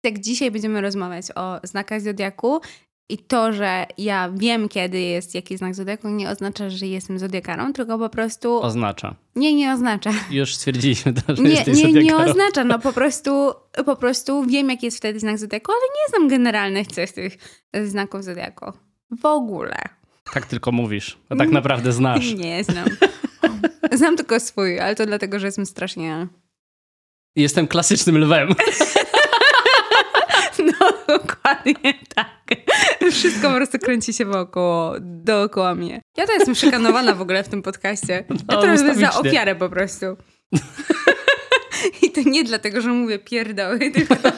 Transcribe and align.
Tak 0.00 0.18
dzisiaj 0.18 0.50
będziemy 0.50 0.80
rozmawiać 0.80 1.26
o 1.34 1.60
znakach 1.62 2.00
zodiaku 2.00 2.60
i 3.08 3.18
to, 3.18 3.52
że 3.52 3.86
ja 3.98 4.30
wiem, 4.34 4.68
kiedy 4.68 5.00
jest 5.00 5.34
jaki 5.34 5.56
znak 5.56 5.74
zodiaku, 5.74 6.08
nie 6.08 6.30
oznacza, 6.30 6.70
że 6.70 6.86
jestem 6.86 7.18
zodiakarą, 7.18 7.72
tylko 7.72 7.98
po 7.98 8.08
prostu... 8.08 8.62
Oznacza. 8.62 9.14
Nie, 9.36 9.54
nie 9.54 9.72
oznacza. 9.72 10.10
Już 10.30 10.54
stwierdziliśmy 10.54 11.12
to, 11.12 11.36
że 11.36 11.42
Nie, 11.42 11.50
jesteś 11.50 11.78
nie, 11.78 11.84
nie 11.84 11.92
zodiakarą. 11.92 12.30
oznacza, 12.30 12.64
no 12.64 12.78
po 12.78 12.92
prostu, 12.92 13.52
po 13.86 13.96
prostu 13.96 14.44
wiem, 14.44 14.70
jaki 14.70 14.86
jest 14.86 14.96
wtedy 14.98 15.20
znak 15.20 15.38
zodiaku, 15.38 15.72
ale 15.72 15.80
nie 15.80 16.08
znam 16.08 16.28
generalnych 16.28 16.86
cech 16.86 17.12
tych 17.12 17.36
znaków 17.84 18.24
zodiaku. 18.24 18.72
W 19.20 19.26
ogóle. 19.26 19.76
Tak 20.32 20.46
tylko 20.46 20.72
mówisz, 20.72 21.18
a 21.28 21.36
tak 21.36 21.50
naprawdę 21.50 21.92
znasz. 21.92 22.34
Nie 22.44 22.64
znam. 22.64 22.88
Znam 23.92 24.16
tylko 24.16 24.40
swój, 24.40 24.80
ale 24.80 24.94
to 24.94 25.06
dlatego, 25.06 25.38
że 25.38 25.46
jestem 25.46 25.66
strasznie... 25.66 26.26
Jestem 27.36 27.66
klasycznym 27.68 28.18
lwem. 28.18 28.48
Dokładnie 31.18 31.94
tak. 32.14 32.28
Wszystko 33.10 33.48
po 33.48 33.54
prostu 33.56 33.78
kręci 33.78 34.12
się 34.12 34.24
wokoło, 34.24 34.94
dookoła 35.00 35.74
mnie. 35.74 36.00
Ja 36.16 36.26
to 36.26 36.32
jestem 36.32 36.54
szykanowana 36.54 37.14
w 37.14 37.20
ogóle 37.20 37.44
w 37.44 37.48
tym 37.48 37.62
podcaście. 37.62 38.24
Ja 38.30 38.36
No, 38.48 38.60
trochę 38.60 38.94
za 38.94 39.12
ofiarę 39.12 39.54
po 39.54 39.68
prostu. 39.68 40.06
I 42.02 42.10
to 42.10 42.20
nie 42.26 42.44
dlatego, 42.44 42.80
że 42.80 42.88
mówię 42.88 43.18
pierdoły, 43.18 43.78
tylko 43.94 44.16
to 44.16 44.30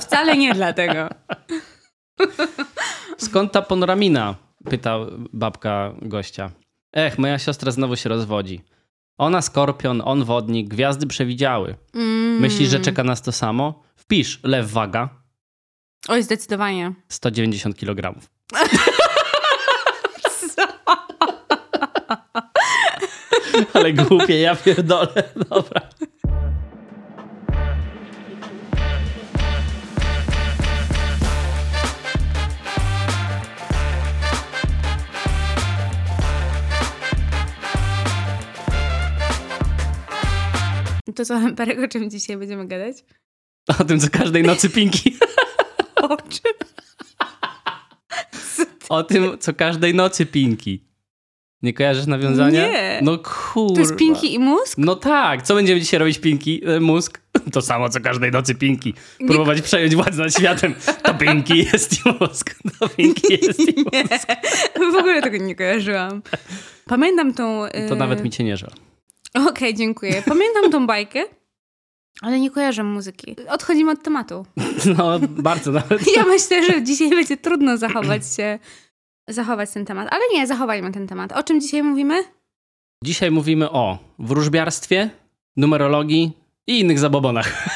wcale 0.00 0.36
nie 0.36 0.54
dlatego. 0.54 1.08
Skąd 3.18 3.52
ta 3.52 3.62
panoramina? 3.62 4.34
Pyta 4.70 4.98
babka 5.32 5.92
gościa. 6.02 6.50
Ech, 6.92 7.18
moja 7.18 7.38
siostra 7.38 7.70
znowu 7.70 7.96
się 7.96 8.08
rozwodzi. 8.08 8.60
Ona 9.18 9.42
skorpion, 9.42 10.02
on 10.04 10.24
wodnik, 10.24 10.68
gwiazdy 10.68 11.06
przewidziały. 11.06 11.76
Mm. 11.94 12.40
Myślisz, 12.40 12.68
że 12.68 12.80
czeka 12.80 13.04
nas 13.04 13.22
to 13.22 13.32
samo? 13.32 13.82
Wpisz 13.96 14.40
lew 14.42 14.70
waga 14.72 15.08
Oj, 16.08 16.22
zdecydowanie. 16.22 16.92
190 17.08 17.76
kg. 17.76 18.14
Ale 23.74 23.92
głupie, 23.92 24.40
ja 24.40 24.56
pierdolę. 24.56 25.22
Dobra. 25.50 25.80
To 41.14 41.24
co, 41.24 41.40
Perek, 41.56 41.78
o 41.78 41.88
czym 41.88 42.10
dzisiaj 42.10 42.36
będziemy 42.36 42.66
gadać? 42.66 42.96
O 43.78 43.84
tym, 43.84 44.00
co 44.00 44.10
każdej 44.10 44.42
nocy 44.42 44.70
pinki. 44.70 45.16
O 46.08 46.16
czym? 46.16 46.52
O 48.88 49.02
tym, 49.02 49.38
co 49.38 49.54
każdej 49.54 49.94
nocy 49.94 50.26
pinki. 50.26 50.88
Nie 51.62 51.72
kojarzysz 51.72 52.06
nawiązania? 52.06 52.68
Nie. 52.68 53.00
No 53.02 53.18
kurwa. 53.18 53.74
To 53.74 53.80
jest 53.80 53.96
Pinki 53.96 54.34
i 54.34 54.38
mózg? 54.38 54.78
No 54.78 54.96
tak, 54.96 55.42
co 55.42 55.54
będziemy 55.54 55.80
dzisiaj 55.80 56.00
robić 56.00 56.18
Pinki? 56.18 56.62
E, 56.66 56.80
Mózg? 56.80 57.20
To 57.52 57.62
samo 57.62 57.88
co 57.88 58.00
każdej 58.00 58.30
nocy 58.32 58.54
Pinki. 58.54 58.94
Próbować 59.26 59.62
przejąć 59.62 59.94
władzę 59.96 60.22
nad 60.22 60.34
światem. 60.34 60.74
To 61.02 61.14
Pinki 61.14 61.58
jest 61.72 61.92
i 62.06 62.08
mózg. 62.20 62.54
To 62.80 62.88
Pinki 62.88 63.38
jest 63.42 63.60
i 63.60 63.84
Nie, 63.92 64.02
mózg. 64.02 64.26
w 64.92 64.96
ogóle 64.96 65.22
tego 65.22 65.36
nie 65.36 65.54
kojarzyłam. 65.54 66.22
Pamiętam 66.84 67.34
tą... 67.34 67.62
To 67.88 67.94
y, 67.94 67.98
nawet 67.98 68.24
mi 68.24 68.30
cię 68.30 68.44
nie 68.44 68.56
żal. 68.56 68.70
Okej, 69.48 69.74
dziękuję. 69.74 70.22
Pamiętam 70.26 70.70
tą 70.70 70.86
bajkę, 70.86 71.24
ale 72.22 72.40
nie 72.40 72.50
kojarzę 72.50 72.84
muzyki. 72.84 73.36
Odchodzimy 73.48 73.90
od 73.90 74.02
tematu. 74.02 74.46
No 74.98 75.18
bardzo 75.28 75.72
nawet. 75.72 76.16
Ja 76.16 76.24
myślę, 76.24 76.64
że 76.64 76.82
dzisiaj 76.82 77.10
będzie 77.10 77.36
trudno 77.36 77.76
zachować 77.76 78.34
się, 78.36 78.58
zachować 79.28 79.70
ten 79.70 79.84
temat. 79.84 80.08
Ale 80.10 80.22
nie, 80.34 80.46
zachowajmy 80.46 80.92
ten 80.92 81.06
temat. 81.06 81.32
O 81.32 81.42
czym 81.42 81.60
dzisiaj 81.60 81.82
mówimy? 81.82 82.24
Dzisiaj 83.04 83.30
mówimy 83.30 83.70
o 83.70 83.98
wróżbiarstwie, 84.18 85.10
numerologii 85.56 86.32
i 86.66 86.80
innych 86.80 86.98
zabobonach. 86.98 87.68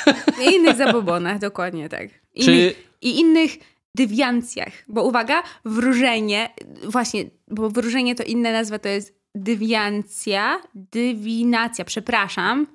I 0.42 0.54
innych 0.54 0.76
zabobonach, 0.76 1.38
dokładnie 1.38 1.88
tak. 1.88 2.08
Innych, 2.34 2.44
Czy 2.46 2.74
I 3.02 3.20
innych 3.20 3.50
dywiancjach. 3.94 4.72
Bo 4.88 5.04
uwaga, 5.04 5.42
wróżenie, 5.64 6.50
właśnie, 6.88 7.24
bo 7.48 7.70
wróżenie 7.70 8.14
to 8.14 8.22
inna 8.22 8.52
nazwa, 8.52 8.78
to 8.78 8.88
jest 8.88 9.22
dywiancja, 9.34 10.60
dywinacja, 10.74 11.84
przepraszam. 11.84 12.66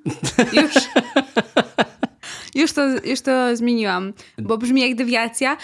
Już, 0.54 0.74
już, 2.58 2.74
to, 2.74 2.82
już 3.06 3.22
to 3.22 3.56
zmieniłam, 3.56 4.14
bo 4.38 4.58
brzmi 4.58 4.82
jak 4.82 4.96
dywiacja. 4.96 5.58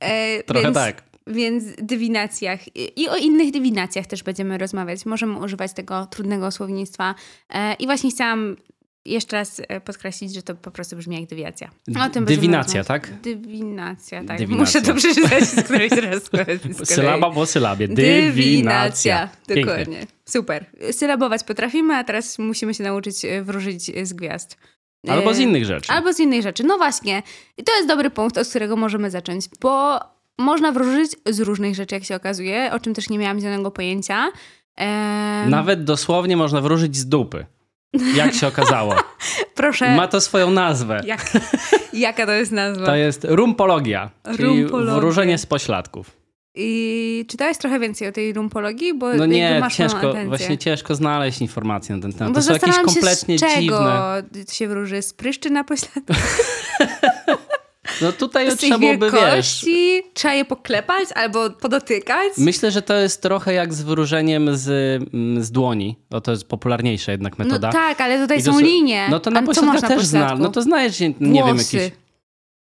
E, 0.00 0.42
trochę 0.42 0.62
więc, 0.62 0.74
tak. 0.74 1.02
Więc 1.26 1.64
dywinacjach 1.82 2.76
i, 2.76 3.08
o 3.08 3.16
innych 3.16 3.50
dywinacjach 3.50 4.06
też 4.06 4.22
będziemy 4.22 4.58
rozmawiać. 4.58 5.06
Możemy 5.06 5.38
używać 5.38 5.72
tego 5.72 6.06
trudnego 6.06 6.50
słownictwa. 6.50 7.14
E, 7.50 7.74
I 7.74 7.86
właśnie 7.86 8.10
chciałam 8.10 8.56
jeszcze 9.04 9.36
raz 9.36 9.62
e, 9.68 9.80
podkreślić, 9.80 10.34
że 10.34 10.42
to 10.42 10.54
po 10.54 10.70
prostu 10.70 10.96
brzmi 10.96 11.20
jak 11.20 11.30
dywiacja. 11.30 11.70
O 12.06 12.10
tym 12.10 12.24
Dywinacja, 12.24 12.84
tak? 12.84 13.20
Dywinacja, 13.20 14.24
tak. 14.24 14.38
Dywinacja. 14.38 14.80
Muszę 14.80 14.82
to 14.82 14.94
przeczytać 14.94 15.44
z 15.44 15.62
którejś 15.64 15.92
raz. 15.92 16.22
z. 16.22 16.88
Sylaba 16.94 17.30
po 17.30 17.46
sylabie. 17.46 17.88
Dywinacja. 17.88 19.28
Dokładnie. 19.48 20.06
Super. 20.24 20.66
Sylabować 20.90 21.44
potrafimy, 21.44 21.94
a 21.94 22.04
teraz 22.04 22.38
musimy 22.38 22.74
się 22.74 22.84
nauczyć 22.84 23.16
wróżyć 23.42 24.08
z 24.08 24.12
gwiazd. 24.12 24.56
Albo 25.08 25.34
z 25.34 25.38
E, 25.38 25.42
innych 25.42 25.64
rzeczy. 25.64 25.92
Albo 25.92 26.12
z 26.12 26.20
innych 26.20 26.42
rzeczy. 26.42 26.64
No 26.64 26.76
właśnie. 26.78 27.22
I 27.56 27.64
to 27.64 27.76
jest 27.76 27.88
dobry 27.88 28.10
punkt, 28.10 28.38
od 28.38 28.48
którego 28.48 28.76
możemy 28.76 29.10
zacząć, 29.10 29.44
bo 29.60 30.00
można 30.38 30.72
wróżyć 30.72 31.10
z 31.26 31.40
różnych 31.40 31.74
rzeczy, 31.74 31.94
jak 31.94 32.04
się 32.04 32.16
okazuje, 32.16 32.70
o 32.72 32.80
czym 32.80 32.94
też 32.94 33.10
nie 33.10 33.18
miałam 33.18 33.40
zielonego 33.40 33.70
pojęcia. 33.70 34.30
Em, 34.76 35.50
Nawet 35.50 35.84
dosłownie 35.84 36.36
można 36.36 36.60
wróżyć 36.60 36.96
z 36.96 37.06
dupy. 37.06 37.46
Jak 38.14 38.34
się 38.34 38.46
okazało. 38.46 38.94
Proszę, 39.54 39.94
Ma 39.96 40.08
to 40.08 40.20
swoją 40.20 40.50
nazwę. 40.50 41.02
jak, 41.06 41.32
jaka 41.92 42.26
to 42.26 42.32
jest 42.32 42.52
nazwa? 42.52 42.86
To 42.86 42.94
jest 42.96 43.26
rumpologia, 43.28 44.10
czyli 44.36 44.62
Rumpologia. 44.62 44.94
wróżenie 44.94 45.38
z 45.38 45.46
pośladków. 45.46 46.10
I 46.54 47.24
czytałeś 47.28 47.58
trochę 47.58 47.80
więcej 47.80 48.08
o 48.08 48.12
tej 48.12 48.32
rumpologii? 48.32 48.94
Bo 48.94 49.14
No 49.14 49.26
nie, 49.26 49.60
masz 49.60 49.76
ciężko, 49.76 50.14
właśnie 50.26 50.58
ciężko 50.58 50.94
znaleźć 50.94 51.40
informacje 51.40 51.96
na 51.96 52.02
ten 52.02 52.12
temat. 52.12 52.32
Bo 52.32 52.40
To 52.40 52.42
są 52.46 52.52
jakieś 52.52 52.76
kompletnie 52.76 53.38
się, 53.38 53.46
z 53.46 53.50
czego 53.50 53.60
dziwne. 53.60 54.22
się 54.52 54.68
wróży? 54.68 55.02
Z 55.02 55.12
pryszczy 55.14 55.50
na 55.50 55.64
pośladku? 55.64 56.12
No 58.02 58.12
tutaj 58.12 58.56
trzeba 58.56 58.78
byłoby, 58.78 59.10
wiesz... 59.10 59.66
Trzeba 60.14 60.34
je 60.34 60.44
poklepać 60.44 61.08
albo 61.14 61.50
podotykać? 61.50 62.32
Myślę, 62.38 62.70
że 62.70 62.82
to 62.82 62.94
jest 62.94 63.22
trochę 63.22 63.52
jak 63.52 63.74
z 63.74 63.82
wróżeniem 63.82 64.56
z, 64.56 64.68
mm, 65.14 65.42
z 65.42 65.50
dłoni. 65.50 65.96
Bo 66.10 66.20
to 66.20 66.30
jest 66.30 66.44
popularniejsza 66.48 67.12
jednak 67.12 67.38
No 67.38 67.44
metoda. 67.44 67.72
tak, 67.72 68.00
ale 68.00 68.18
tutaj 68.22 68.42
to 68.42 68.52
są 68.52 68.60
linie. 68.60 69.06
No 69.10 69.20
to 69.20 69.30
na 69.30 69.40
na 69.40 69.46
też 69.46 69.56
zna. 69.56 70.20
pośladku? 70.20 70.38
No 70.42 70.48
to 70.48 70.62
znajesz, 70.62 71.00
nie, 71.00 71.14
nie 71.20 71.44
wiem, 71.44 71.56
jakieś 71.58 71.92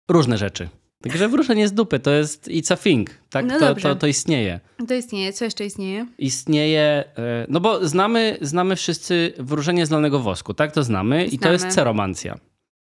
różne 0.10 0.38
rzeczy. 0.38 0.70
Także 1.04 1.30
wróżenie 1.30 1.68
z 1.68 1.74
dupy 1.74 2.00
to 2.00 2.12
jest 2.12 2.48
it's 2.48 2.74
a 2.74 2.78
thing. 2.78 3.10
Tak? 3.30 3.46
No 3.46 3.60
to, 3.60 3.76
to, 3.76 3.96
to 3.96 4.08
istnieje. 4.08 4.60
To 4.88 4.94
istnieje. 4.94 5.34
Co 5.34 5.46
jeszcze 5.46 5.66
istnieje? 5.66 6.06
Istnieje, 6.18 7.04
e, 7.18 7.46
no 7.50 7.60
bo 7.60 7.88
znamy, 7.88 8.38
znamy 8.42 8.76
wszyscy 8.76 9.34
wróżenie 9.38 9.86
z 9.86 9.92
lanego 9.92 10.20
wosku, 10.20 10.54
tak? 10.54 10.72
To 10.72 10.84
znamy, 10.84 11.26
i 11.26 11.38
to 11.38 11.38
Znamy. 11.38 11.54
jest 11.54 11.68
ceromancja. 11.68 12.40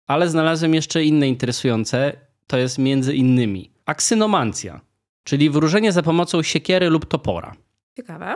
Ale 0.07 0.29
znalazłem 0.29 0.73
jeszcze 0.73 1.03
inne 1.03 1.27
interesujące, 1.27 2.13
to 2.47 2.57
jest 2.57 2.77
między 2.77 3.15
innymi 3.15 3.71
aksynomancja, 3.85 4.81
czyli 5.23 5.49
wróżenie 5.49 5.91
za 5.91 6.03
pomocą 6.03 6.43
siekiery 6.43 6.89
lub 6.89 7.05
topora. 7.05 7.55
Ciekawe. 7.97 8.35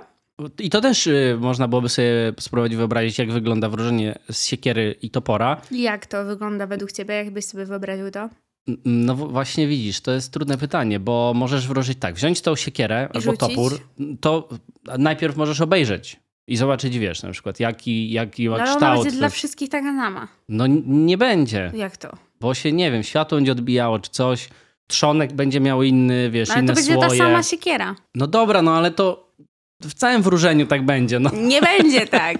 I 0.59 0.69
to 0.69 0.81
też 0.81 1.07
y, 1.07 1.37
można 1.39 1.67
byłoby 1.67 1.89
sobie 1.89 2.33
spróbować 2.39 2.75
wyobrazić, 2.75 3.19
jak 3.19 3.31
wygląda 3.31 3.69
wróżenie 3.69 4.19
z 4.31 4.45
siekiery 4.45 4.95
i 5.01 5.09
topora. 5.09 5.61
Jak 5.71 6.05
to 6.05 6.25
wygląda 6.25 6.67
według 6.67 6.91
ciebie? 6.91 7.15
Jakbyś 7.15 7.45
sobie 7.45 7.65
wyobraził 7.65 8.11
to? 8.11 8.29
No 8.85 9.15
właśnie 9.15 9.67
widzisz, 9.67 10.01
to 10.01 10.11
jest 10.11 10.33
trudne 10.33 10.57
pytanie, 10.57 10.99
bo 10.99 11.31
możesz 11.35 11.67
wróżyć 11.67 11.99
tak, 11.99 12.15
wziąć 12.15 12.41
tą 12.41 12.55
siekierę 12.55 13.01
albo 13.13 13.21
rzucić? 13.21 13.39
topór, 13.39 13.79
to 14.21 14.49
najpierw 14.97 15.37
możesz 15.37 15.61
obejrzeć 15.61 16.19
i 16.47 16.57
zobaczyć, 16.57 16.97
wiesz, 16.99 17.23
na 17.23 17.31
przykład 17.31 17.59
jaki, 17.59 18.11
jaki 18.11 18.49
ma 18.49 18.57
No, 18.57 18.63
ale 18.63 18.73
kształt. 18.73 19.03
będzie 19.03 19.17
dla 19.19 19.29
wszystkich 19.29 19.69
taka 19.69 19.95
sama. 19.95 20.27
No 20.49 20.67
nie 20.85 21.17
będzie, 21.17 21.71
Jak 21.75 21.97
to? 21.97 22.17
bo 22.39 22.53
się, 22.53 22.71
nie 22.71 22.91
wiem, 22.91 23.03
światło 23.03 23.37
będzie 23.37 23.51
odbijało 23.51 23.99
czy 23.99 24.09
coś, 24.11 24.49
trzonek 24.87 25.33
będzie 25.33 25.59
miał 25.59 25.83
inny, 25.83 26.29
wiesz, 26.31 26.49
No, 26.49 26.53
ale 26.55 26.63
inne 26.63 26.73
to 26.73 26.75
będzie 26.79 26.93
słoje. 26.93 27.09
ta 27.09 27.15
sama 27.25 27.43
siekiera. 27.43 27.95
No 28.15 28.27
dobra, 28.27 28.61
no 28.61 28.75
ale 28.75 28.91
to 28.91 29.31
w 29.81 29.93
całym 29.93 30.21
wróżeniu 30.21 30.65
tak 30.67 30.85
będzie, 30.85 31.19
no. 31.19 31.29
Nie 31.33 31.61
będzie 31.61 32.07
tak. 32.07 32.37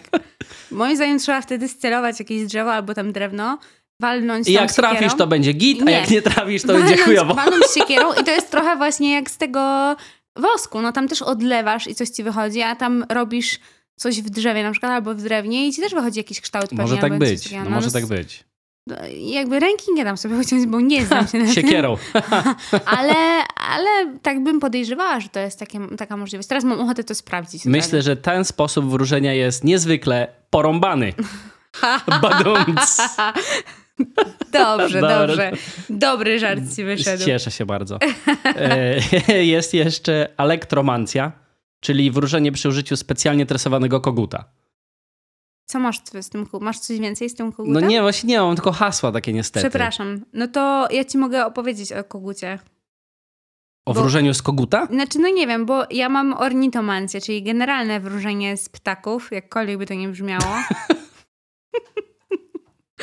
Moim 0.72 0.96
zdaniem 0.96 1.20
trzeba 1.20 1.42
wtedy 1.42 1.68
scelować 1.68 2.20
jakieś 2.20 2.46
drzewo 2.46 2.74
albo 2.74 2.94
tam 2.94 3.12
drewno, 3.12 3.60
walnąć 4.02 4.48
I 4.48 4.52
jak 4.54 4.72
trafisz, 4.74 5.00
siekierą. 5.00 5.18
to 5.18 5.28
będzie 5.28 5.54
git, 5.54 5.82
a 5.82 5.86
Nie. 5.86 5.92
jak 5.92 6.10
nie 6.10 6.22
trafisz, 6.22 6.62
to 6.62 6.74
będzie 6.74 6.98
chujowo. 6.98 7.34
walnąć 7.34 7.64
siekierą 7.78 8.14
i 8.14 8.24
to 8.24 8.32
jest 8.32 8.52
trochę 8.52 8.76
właśnie 8.76 9.14
jak 9.14 9.32
z 9.32 9.38
tego 9.38 9.96
wosku. 10.36 10.82
No 10.82 10.92
tam 10.92 11.08
też 11.08 11.22
odlewasz 11.22 11.88
i 11.88 11.96
coś 11.96 12.10
ci 12.10 12.24
wychodzi, 12.24 12.62
a 12.62 12.76
tam 12.76 13.06
robisz 13.10 13.60
coś 13.96 14.22
w 14.22 14.30
drzewie 14.30 14.64
na 14.64 14.72
przykład 14.72 14.92
albo 14.92 15.14
w 15.16 15.22
drewnie 15.22 15.68
i 15.68 15.74
ci 15.74 15.82
też 15.82 15.94
wychodzi 15.94 16.18
jakiś 16.20 16.42
kształt 16.42 16.66
pewnie. 16.70 16.82
Może 16.84 16.98
tak 16.98 17.18
być, 17.18 17.44
takiego. 17.44 17.64
no 17.64 17.70
No, 17.70 17.76
może 17.76 17.88
no, 17.88 17.94
tak 17.94 18.06
być. 18.06 18.44
No, 18.88 18.96
Jakby 19.18 19.60
ręki 19.60 19.86
nie 19.94 20.04
dam 20.04 20.18
sobie 20.18 20.36
uciąć, 20.36 20.66
bo 20.66 20.82
nie 20.82 21.06
znam 21.06 21.28
się 21.28 21.38
na 21.40 21.46
tym. 21.46 21.54
Siekierą. 21.54 21.98
Ale, 22.86 23.14
ale 23.72 23.90
tak 24.22 24.44
bym 24.44 24.60
podejrzewała, 24.60 25.20
że 25.20 25.30
to 25.30 25.40
jest 25.40 25.60
takie, 25.60 25.80
taka 25.98 26.18
możliwość. 26.18 26.50
Teraz 26.50 26.64
mam 26.64 26.80
ochotę 26.82 27.04
to 27.04 27.16
sprawdzić. 27.16 27.66
Myślę, 27.66 28.02
że 28.02 28.16
ten 28.18 28.46
sposób 28.46 28.86
wróżenia 28.90 29.34
jest 29.34 29.64
niezwykle 29.64 30.28
porąbany. 30.50 31.14
Badumc. 32.22 32.98
Dobrze, 34.52 35.02
dobrze. 35.02 35.52
Dobry 35.90 36.40
żart 36.40 36.62
ci 36.76 36.84
wyszedł. 36.84 37.26
Cieszę 37.26 37.52
się 37.52 37.66
bardzo. 37.66 38.00
E, 38.46 38.96
Jest 39.56 39.74
jeszcze 39.74 40.30
elektromancja, 40.38 41.32
czyli 41.80 42.12
wróżenie 42.12 42.52
przy 42.52 42.70
użyciu 42.70 42.98
specjalnie 42.98 43.46
tresowanego 43.46 44.02
koguta. 44.02 44.46
Co 45.66 45.80
masz 45.80 46.02
z 46.22 46.30
tym 46.30 46.46
kogutem? 46.46 46.66
Masz 46.66 46.80
coś 46.80 47.00
więcej 47.00 47.30
z 47.30 47.36
tym 47.36 47.52
kogutem? 47.52 47.74
No 47.74 47.80
nie, 47.88 48.02
właśnie 48.02 48.30
nie, 48.30 48.40
mam 48.40 48.56
tylko 48.56 48.72
hasła 48.72 49.12
takie 49.12 49.34
niestety. 49.34 49.70
Przepraszam. 49.70 50.22
No 50.34 50.48
to 50.48 50.88
ja 50.92 51.06
ci 51.06 51.18
mogę 51.18 51.46
opowiedzieć 51.46 51.94
o 51.94 52.04
kogucie. 52.04 52.60
O 53.86 53.94
Bo- 53.94 54.02
wróżeniu 54.02 54.34
z 54.34 54.42
koguta? 54.42 54.86
Znaczy, 54.86 55.20
no 55.20 55.30
nie 55.30 55.48
wiem, 55.48 55.66
bo 55.66 55.84
ja 55.92 56.10
mam 56.10 56.34
ornitomancję, 56.34 57.22
czyli 57.22 57.44
generalne 57.44 58.00
wróżenie 58.00 58.58
z 58.58 58.70
ptaków, 58.70 59.32
jakkolwiek 59.32 59.78
by 59.78 59.86
to 59.86 59.94
nie 59.94 60.10
brzmiało. 60.10 60.56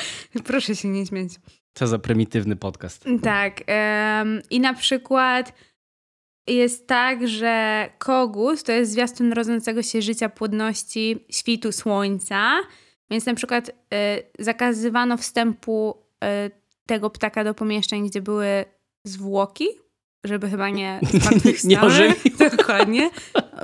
Proszę 0.44 0.76
się 0.76 0.88
nie 0.88 1.06
śmiać. 1.06 1.28
Co 1.74 1.86
za 1.86 1.98
prymitywny 1.98 2.56
podcast. 2.56 3.04
Tak. 3.22 3.62
em, 3.66 4.42
I 4.50 4.60
na 4.60 4.74
przykład 4.74 5.52
jest 6.48 6.86
tak, 6.86 7.28
że 7.28 7.88
kogut 7.98 8.62
to 8.62 8.72
jest 8.72 8.92
zwiastun 8.92 9.32
rodzącego 9.32 9.82
się 9.82 10.02
życia, 10.02 10.28
płodności, 10.28 11.26
świtu 11.30 11.72
słońca. 11.72 12.60
Więc 13.10 13.26
na 13.26 13.34
przykład 13.34 13.70
e, 13.94 14.18
zakazywano 14.38 15.16
wstępu 15.16 15.94
e, 16.24 16.50
tego 16.86 17.10
ptaka 17.10 17.44
do 17.44 17.54
pomieszczeń, 17.54 18.08
gdzie 18.08 18.22
były 18.22 18.64
zwłoki, 19.04 19.66
żeby 20.24 20.50
chyba 20.50 20.70
nie 20.70 21.00
zmartwychwstały. 21.10 21.74
Nie 21.74 21.80
ożywił. 21.80 22.36
Dokładnie. 22.56 23.10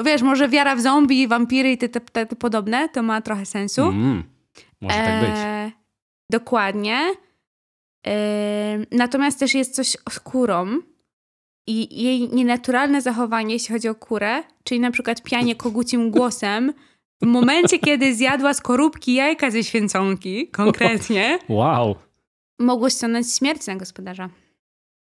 Wiesz, 0.05 0.23
może 0.23 0.49
wiara 0.49 0.77
w 0.77 0.81
zombie, 0.81 1.29
wampiry 1.29 1.73
i 1.73 1.79
te, 1.79 1.89
te, 1.89 2.01
te, 2.01 2.27
te 2.27 2.37
podobne, 2.37 2.89
to 2.89 3.03
ma 3.03 3.23
trochę 3.23 3.47
sensu. 3.47 3.83
Mm, 3.83 4.23
może 4.81 4.97
tak 4.97 5.21
być. 5.21 5.75
Dokładnie. 6.31 6.99
E, 8.07 8.79
natomiast 8.91 9.39
też 9.39 9.55
jest 9.55 9.75
coś 9.75 9.97
z 10.11 10.21
kurą 10.21 10.67
i 11.67 12.03
jej 12.03 12.29
nienaturalne 12.29 13.03
zachowanie, 13.03 13.55
jeśli 13.55 13.73
chodzi 13.73 13.89
o 13.89 13.95
kurę, 13.95 14.43
czyli 14.65 14.81
na 14.81 14.91
przykład 14.91 15.23
pianie 15.23 15.57
kogucim 15.57 16.11
głosem, 16.11 16.73
w 17.23 17.27
momencie, 17.27 17.79
kiedy 17.79 18.15
zjadła 18.15 18.55
skorupki 18.55 19.15
jajka 19.15 19.51
ze 19.51 19.65
święconki, 19.65 20.49
konkretnie, 20.49 21.39
Wow. 21.49 21.97
mogło 22.59 22.91
ściągnąć 22.91 23.33
śmierć 23.37 23.67
na 23.67 23.77
gospodarza. 23.77 24.29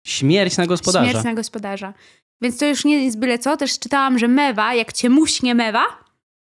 Śmierć 0.07 0.57
na 0.57 0.67
gospodarza. 0.67 1.09
Śmierć 1.09 1.25
na 1.25 1.33
gospodarza. 1.33 1.93
Więc 2.41 2.57
to 2.57 2.65
już 2.65 2.85
nie 2.85 3.05
jest 3.05 3.19
byle 3.19 3.39
co. 3.39 3.57
Też 3.57 3.79
czytałam, 3.79 4.19
że 4.19 4.27
mewa, 4.27 4.73
jak 4.73 4.93
cię 4.93 5.09
muśnie 5.09 5.55
mewa, 5.55 5.83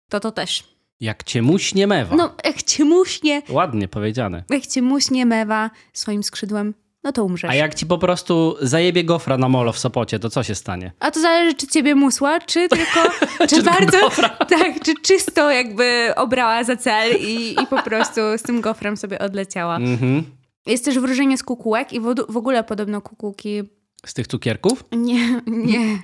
to 0.09 0.19
to 0.19 0.31
też. 0.31 0.76
Jak 0.99 1.23
cię 1.23 1.41
muśnie 1.41 1.87
mewa. 1.87 2.15
No, 2.15 2.35
jak 2.43 2.63
cię 2.63 2.85
muśnie, 2.85 3.41
Ładnie 3.49 3.87
powiedziane. 3.87 4.43
jak 4.49 4.67
cię 4.67 4.81
muśnie 4.81 5.25
mewa 5.25 5.69
swoim 5.93 6.23
skrzydłem, 6.23 6.73
no 7.03 7.11
to 7.11 7.25
umrzesz. 7.25 7.51
A 7.51 7.53
jak 7.55 7.75
ci 7.75 7.85
po 7.85 7.97
prostu 7.97 8.55
zajebie 8.61 9.03
gofra 9.03 9.37
na 9.37 9.49
molo 9.49 9.71
w 9.73 9.79
Sopocie, 9.79 10.19
to 10.19 10.29
co 10.29 10.43
się 10.43 10.55
stanie? 10.55 10.91
A 10.99 11.11
to 11.11 11.21
zależy, 11.21 11.55
czy 11.55 11.67
ciebie 11.67 11.95
musła, 11.95 12.39
czy 12.39 12.67
tylko, 12.69 12.99
czy, 13.49 13.55
Czy 13.55 13.63
bardzo, 13.63 13.99
gofra? 13.99 14.29
tak, 14.59 14.83
czy 14.83 14.93
czysto 15.01 15.51
jakby 15.51 16.13
obrała 16.15 16.63
za 16.63 16.75
cel 16.77 17.15
i, 17.21 17.51
i 17.63 17.67
po 17.69 17.81
prostu 17.83 18.21
z 18.37 18.41
tym 18.43 18.61
gofrem 18.61 18.97
sobie 18.97 19.19
odleciała. 19.19 19.75
Mhm. 19.75 20.23
Jest 20.65 20.85
też 20.85 20.99
wróżenie 20.99 21.37
z 21.37 21.43
kukułek 21.43 21.93
i 21.93 21.99
w, 21.99 22.15
w 22.29 22.37
ogóle 22.37 22.63
podobno 22.63 23.01
kukułki, 23.01 23.63
Z 24.05 24.13
tych 24.13 24.27
cukierków? 24.27 24.83
nie, 24.91 25.41
nie, 25.47 25.99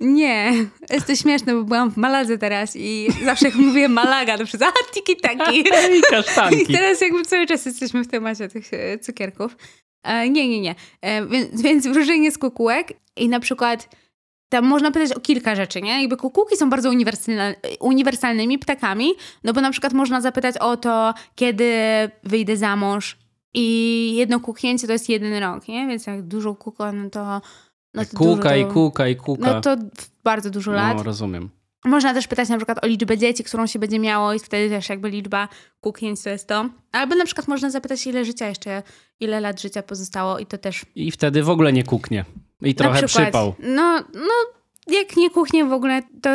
nie. 0.00 0.52
Jest 0.90 1.06
to 1.06 1.16
śmieszne, 1.16 1.54
bo 1.54 1.64
byłam 1.64 1.90
w 1.90 1.96
Maladze 1.96 2.38
teraz 2.38 2.76
i 2.76 3.08
zawsze 3.24 3.46
jak 3.46 3.54
mówię 3.54 3.88
Malaga, 3.88 4.38
to 4.38 4.44
przez 4.44 4.62
a 4.62 4.72
tiki 4.94 5.16
taki. 5.16 5.58
I 5.58 5.98
I 5.98 6.02
kasztanki. 6.10 6.66
teraz 6.66 7.00
jakby 7.00 7.24
cały 7.24 7.46
czas 7.46 7.66
jesteśmy 7.66 8.04
w 8.04 8.08
temacie 8.08 8.48
tych 8.48 8.74
e, 8.74 8.98
cukierków. 8.98 9.56
E, 10.02 10.28
nie, 10.30 10.48
nie, 10.48 10.60
nie. 10.60 10.74
E, 11.00 11.26
więc, 11.26 11.62
więc 11.62 11.86
wróżenie 11.86 12.32
z 12.32 12.38
kukułek 12.38 12.92
i 13.16 13.28
na 13.28 13.40
przykład 13.40 13.88
tam 14.48 14.64
można 14.64 14.90
pytać 14.90 15.12
o 15.12 15.20
kilka 15.20 15.54
rzeczy, 15.54 15.82
nie? 15.82 16.00
Jakby 16.00 16.16
kukułki 16.16 16.56
są 16.56 16.70
bardzo 16.70 16.90
uniwersalne, 16.90 17.54
uniwersalnymi 17.80 18.58
ptakami, 18.58 19.12
no 19.44 19.52
bo 19.52 19.60
na 19.60 19.70
przykład 19.70 19.92
można 19.92 20.20
zapytać 20.20 20.58
o 20.58 20.76
to, 20.76 21.14
kiedy 21.34 21.72
wyjdę 22.22 22.56
za 22.56 22.76
mąż 22.76 23.16
i 23.54 24.14
jedno 24.16 24.40
kuknięcie 24.40 24.86
to 24.86 24.92
jest 24.92 25.08
jeden 25.08 25.34
rok, 25.42 25.68
nie? 25.68 25.86
Więc 25.86 26.06
jak 26.06 26.22
dużo 26.22 26.54
kuka, 26.54 26.92
no 26.92 27.10
to... 27.10 27.40
No 27.94 28.02
Kuka 28.14 28.24
dużo, 28.24 28.54
i 28.56 28.66
kuka 28.66 29.08
i 29.08 29.16
kuka. 29.16 29.52
No 29.52 29.60
to 29.60 29.76
bardzo 30.24 30.50
dużo 30.50 30.72
lat. 30.72 30.96
No, 30.96 31.02
rozumiem. 31.02 31.50
Można 31.84 32.14
też 32.14 32.28
pytać 32.28 32.48
na 32.48 32.56
przykład 32.56 32.84
o 32.84 32.86
liczbę 32.86 33.18
dzieci, 33.18 33.44
którą 33.44 33.66
się 33.66 33.78
będzie 33.78 33.98
miało 33.98 34.32
i 34.34 34.38
wtedy 34.38 34.68
też 34.70 34.88
jakby 34.88 35.10
liczba 35.10 35.48
kuknięć 35.80 36.22
to 36.22 36.30
jest 36.30 36.48
to. 36.48 36.68
Albo 36.92 37.14
na 37.14 37.24
przykład 37.24 37.48
można 37.48 37.70
zapytać 37.70 38.06
ile 38.06 38.24
życia 38.24 38.48
jeszcze, 38.48 38.82
ile 39.20 39.40
lat 39.40 39.60
życia 39.60 39.82
pozostało 39.82 40.38
i 40.38 40.46
to 40.46 40.58
też 40.58 40.86
I 40.94 41.10
wtedy 41.10 41.42
w 41.42 41.50
ogóle 41.50 41.72
nie 41.72 41.84
kuknie. 41.84 42.24
I 42.62 42.74
trochę 42.74 43.06
przykład, 43.06 43.24
przypał. 43.26 43.54
No, 43.58 44.04
no 44.14 44.32
jak 44.86 45.16
nie 45.16 45.30
kuchnie 45.30 45.64
w 45.64 45.72
ogóle, 45.72 46.02
to, 46.22 46.30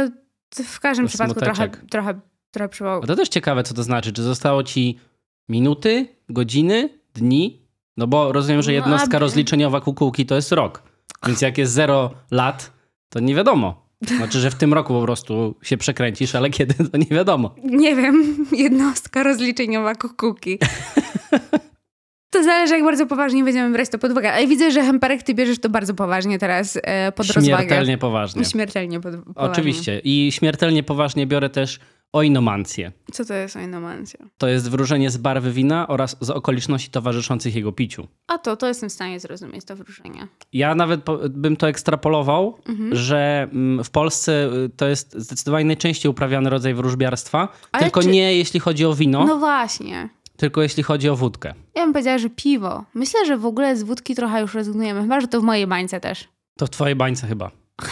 w 0.64 0.80
każdym 0.80 1.06
To 1.06 1.10
przypadku 1.10 1.40
trochę, 1.40 1.70
trochę, 1.90 2.20
trochę 2.52 2.70
przypał. 2.70 3.02
A 3.04 3.08
to 3.08 3.16
też 3.16 3.30
ciekawe, 3.30 3.64
co 3.64 3.74
to 3.74 3.84
znaczy. 3.84 4.14
Czy 4.14 4.24
zostało 4.24 4.64
ci 4.64 5.00
minuty, 5.50 6.08
godziny, 6.30 6.90
dni? 7.14 7.62
No 7.98 8.08
bo 8.08 8.32
rozumiem, 8.32 8.62
że 8.62 8.72
No, 8.72 8.76
jednostka 8.76 9.18
a- 9.18 9.20
rozliczeniowa 9.20 9.82
kukułki 9.82 10.26
to 10.26 10.36
jest 10.36 10.52
rok. 10.52 10.84
Więc 11.28 11.42
jak 11.42 11.58
jest 11.58 11.74
0 11.74 12.12
lat, 12.32 12.72
to 13.10 13.20
nie 13.20 13.36
wiadomo. 13.36 13.86
Znaczy, 14.18 14.40
że 14.40 14.52
w 14.52 14.56
tym 14.56 14.74
roku 14.74 14.94
po 14.94 15.02
prostu 15.02 15.56
się 15.62 15.78
przekręcisz, 15.78 16.36
ale 16.36 16.50
kiedy, 16.50 16.74
to 16.90 16.98
nie 16.98 17.06
wiadomo. 17.06 17.56
Nie 17.64 17.96
wiem, 17.96 18.46
jednostka 18.52 19.24
rozliczeniowa 19.24 19.96
kukułki. 19.96 20.60
To 22.30 22.44
zależy, 22.44 22.74
jak 22.74 22.84
bardzo 22.84 23.06
poważnie 23.06 23.44
będziemy 23.44 23.74
brać 23.74 23.90
to 23.90 24.00
pod 24.00 24.12
uwagę. 24.12 24.34
Ale 24.34 24.48
widzę, 24.48 24.72
że 24.72 24.82
Hemperek, 24.82 25.24
ty 25.24 25.34
bierzesz 25.34 25.60
to 25.60 25.70
bardzo 25.70 25.94
poważnie 25.94 26.40
teraz 26.40 26.80
e, 26.84 27.12
pod 27.12 27.28
rozwagę. 27.28 27.58
Śmiertelnie 27.58 27.98
poważnie. 27.98 28.46
Śmiertelnie 28.46 29.00
pod, 29.00 29.16
poważnie. 29.16 29.52
Oczywiście. 29.52 30.02
I 30.04 30.32
śmiertelnie 30.32 30.84
poważnie 30.84 31.28
biorę 31.28 31.50
też 31.50 31.80
oinomancję. 32.16 32.92
Co 33.12 33.26
to 33.26 33.34
jest 33.34 33.56
oinomancja? 33.56 34.20
To 34.38 34.48
jest 34.48 34.70
wróżenie 34.70 35.10
z 35.12 35.18
barwy 35.18 35.52
wina 35.52 35.88
oraz 35.88 36.18
z 36.22 36.30
okoliczności 36.30 36.90
towarzyszących 36.90 37.56
jego 37.56 37.72
piciu. 37.72 38.08
A 38.28 38.38
to, 38.38 38.58
to 38.58 38.68
jestem 38.68 38.90
w 38.90 38.94
stanie 38.94 39.20
zrozumieć, 39.20 39.66
to 39.66 39.76
wróżenie. 39.76 40.28
Ja 40.54 40.76
nawet 40.76 41.02
bym 41.30 41.58
to 41.58 41.68
ekstrapolował, 41.70 42.58
Mhm. 42.70 42.96
że 42.96 43.48
mm, 43.52 43.84
w 43.84 43.90
Polsce 43.90 44.50
y, 44.66 44.70
to 44.78 44.88
jest 44.88 45.16
zdecydowanie 45.20 45.66
najczęściej 45.66 46.10
uprawiany 46.10 46.50
rodzaj 46.50 46.74
wróżbiarstwa. 46.74 47.48
Ale 47.72 47.84
tylko 47.84 48.02
czy- 48.02 48.08
nie 48.08 48.38
jeśli 48.38 48.60
chodzi 48.60 48.86
o 48.86 48.94
wino, 48.94 49.26
No 49.26 49.38
właśnie. 49.38 50.10
tylko 50.38 50.62
jeśli 50.62 50.84
chodzi 50.84 51.10
o 51.10 51.16
wódkę. 51.16 51.54
Ja 51.76 51.84
bym 51.84 51.94
powiedziała, 51.94 52.18
że 52.18 52.30
piwo. 52.30 52.84
Myślę, 52.94 53.26
że 53.26 53.38
w 53.38 53.46
ogóle 53.46 53.78
z 53.78 53.84
wódki 53.84 54.16
trochę 54.16 54.42
już 54.42 54.54
rezygnujemy. 54.54 55.02
Chyba, 55.02 55.22
że 55.22 55.28
to 55.28 55.42
w 55.42 55.44
mojej 55.44 55.68
bańce 55.68 56.00
też. 56.00 56.28
To 56.58 56.66
w 56.66 56.70
twojej 56.70 56.96
bańce 56.96 57.28
chyba. 57.28 57.52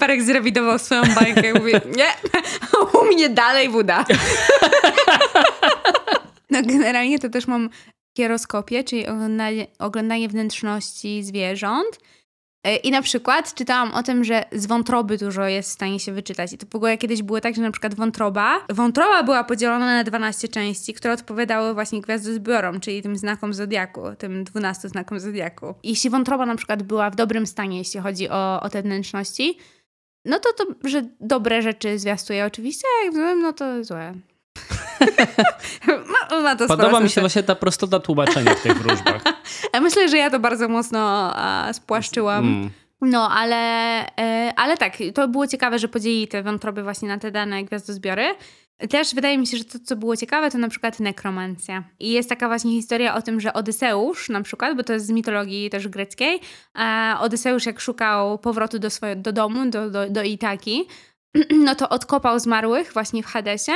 Hemperek 0.00 0.22
zrewidował 0.22 0.78
swoją 0.78 1.02
bańkę 1.02 1.50
i 1.50 1.52
mówi, 1.52 1.72
nie, 1.72 2.06
u 3.00 3.04
mnie 3.04 3.28
dalej 3.28 3.68
woda. 3.68 4.04
No 6.50 6.62
generalnie 6.62 7.18
to 7.18 7.28
też 7.28 7.46
mam 7.46 7.70
kieroskopię, 8.16 8.84
czyli 8.84 9.06
oglądanie, 9.06 9.66
oglądanie 9.78 10.28
wnętrzności 10.28 11.22
zwierząt. 11.22 11.98
E, 12.64 12.76
I 12.76 12.90
na 12.90 13.02
przykład 13.02 13.54
czytałam 13.54 13.92
o 13.94 14.02
tym, 14.02 14.24
że 14.24 14.44
z 14.52 14.66
wątroby 14.66 15.18
dużo 15.18 15.44
jest 15.44 15.68
w 15.68 15.72
stanie 15.72 16.00
się 16.00 16.12
wyczytać. 16.12 16.52
I 16.52 16.58
to 16.58 16.66
w 16.70 16.76
ogóle 16.76 16.98
kiedyś 16.98 17.22
było 17.22 17.40
tak, 17.40 17.54
że 17.54 17.62
na 17.62 17.70
przykład 17.70 17.94
wątroba, 17.94 18.66
wątroba 18.68 19.22
była 19.22 19.44
podzielona 19.44 19.86
na 19.86 20.04
12 20.04 20.48
części, 20.48 20.94
które 20.94 21.14
odpowiadały 21.14 21.74
właśnie 21.74 22.00
gwiazdozbiorom, 22.00 22.80
czyli 22.80 23.02
tym 23.02 23.16
znakom 23.16 23.54
zodiaku, 23.54 24.00
tym 24.18 24.44
12 24.44 24.88
znakom 24.88 25.20
zodiaku. 25.20 25.74
Jeśli 25.82 26.10
wątroba 26.10 26.46
na 26.46 26.56
przykład 26.56 26.82
była 26.82 27.10
w 27.10 27.16
dobrym 27.16 27.46
stanie, 27.46 27.78
jeśli 27.78 28.00
chodzi 28.00 28.28
o, 28.28 28.60
o 28.62 28.68
te 28.68 28.82
wnętrzności, 28.82 29.58
no 30.24 30.38
to 30.38 30.52
to, 30.52 30.88
że 30.88 31.02
dobre 31.20 31.62
rzeczy 31.62 31.98
zwiastuje 31.98 32.44
oczywiście, 32.44 32.88
a 33.00 33.04
jak 33.04 33.14
złym, 33.14 33.42
no 33.42 33.52
to 33.52 33.84
złe. 33.84 34.14
ma, 36.30 36.40
ma 36.40 36.56
to 36.56 36.66
Podoba 36.66 37.00
mi 37.00 37.10
się 37.10 37.20
właśnie 37.20 37.42
ta 37.42 37.54
prostota 37.54 38.00
tłumaczenia 38.00 38.54
w 38.54 38.62
tych 38.62 38.78
wróżbach. 38.78 39.22
Myślę, 39.82 40.08
że 40.08 40.16
ja 40.16 40.30
to 40.30 40.40
bardzo 40.40 40.68
mocno 40.68 41.32
a, 41.36 41.72
spłaszczyłam. 41.72 42.44
Mm. 42.44 42.70
No, 43.00 43.30
ale, 43.30 43.56
e, 44.18 44.52
ale 44.56 44.76
tak, 44.76 44.96
to 45.14 45.28
było 45.28 45.46
ciekawe, 45.46 45.78
że 45.78 45.88
podzielili 45.88 46.28
te 46.28 46.42
wątroby 46.42 46.82
właśnie 46.82 47.08
na 47.08 47.18
te 47.18 47.30
dane 47.30 47.64
gwiazdozbiory. 47.64 48.34
Też 48.88 49.14
wydaje 49.14 49.38
mi 49.38 49.46
się, 49.46 49.56
że 49.56 49.64
to, 49.64 49.78
co 49.84 49.96
było 49.96 50.16
ciekawe, 50.16 50.50
to 50.50 50.58
na 50.58 50.68
przykład 50.68 51.00
nekromancja. 51.00 51.84
I 52.00 52.10
jest 52.10 52.28
taka 52.28 52.48
właśnie 52.48 52.70
historia 52.70 53.14
o 53.14 53.22
tym, 53.22 53.40
że 53.40 53.52
Odyseusz 53.52 54.28
na 54.28 54.42
przykład, 54.42 54.76
bo 54.76 54.82
to 54.82 54.92
jest 54.92 55.06
z 55.06 55.10
mitologii 55.10 55.70
też 55.70 55.88
greckiej, 55.88 56.40
a 56.74 57.18
Odyseusz 57.20 57.66
jak 57.66 57.80
szukał 57.80 58.38
powrotu 58.38 58.78
do, 58.78 58.90
swoje, 58.90 59.16
do 59.16 59.32
domu, 59.32 59.70
do, 59.70 59.90
do, 59.90 60.10
do 60.10 60.22
Itaki, 60.22 60.84
no 61.64 61.74
to 61.74 61.88
odkopał 61.88 62.38
zmarłych 62.38 62.92
właśnie 62.92 63.22
w 63.22 63.26
Hadesie, 63.26 63.72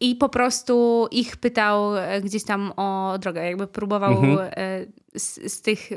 i 0.00 0.16
po 0.16 0.28
prostu 0.28 1.06
ich 1.10 1.36
pytał 1.36 1.96
e, 1.96 2.20
gdzieś 2.20 2.44
tam 2.44 2.72
o 2.76 3.18
drogę, 3.18 3.44
jakby 3.44 3.66
próbował 3.66 4.12
Mhm. 4.12 4.38
e, 4.56 4.86
z, 5.18 5.52
z 5.52 5.62
tych 5.62 5.90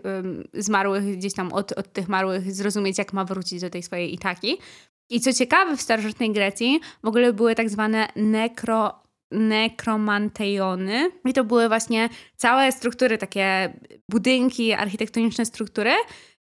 zmarłych, 0.53 1.17
gdzieś 1.17 1.33
tam 1.33 1.53
od, 1.53 1.71
od 1.71 1.93
tych 1.93 2.07
marłych 2.09 2.51
zrozumieć, 2.53 2.97
jak 2.97 3.13
ma 3.13 3.25
wrócić 3.25 3.61
do 3.61 3.69
tej 3.69 3.83
swojej 3.83 4.13
Itaki. 4.13 4.57
I 5.09 5.21
co 5.21 5.33
ciekawe, 5.33 5.77
w 5.77 5.81
starożytnej 5.81 6.31
Grecji 6.31 6.79
w 7.03 7.07
ogóle 7.07 7.33
były 7.33 7.55
tak 7.55 7.69
zwane 7.69 8.07
nekro, 8.15 8.93
nekromantejony. 9.31 11.11
I 11.25 11.33
to 11.33 11.43
były 11.43 11.67
właśnie 11.67 12.09
całe 12.35 12.71
struktury, 12.71 13.17
takie 13.17 13.73
budynki, 14.09 14.73
architektoniczne 14.73 15.45
struktury. 15.45 15.91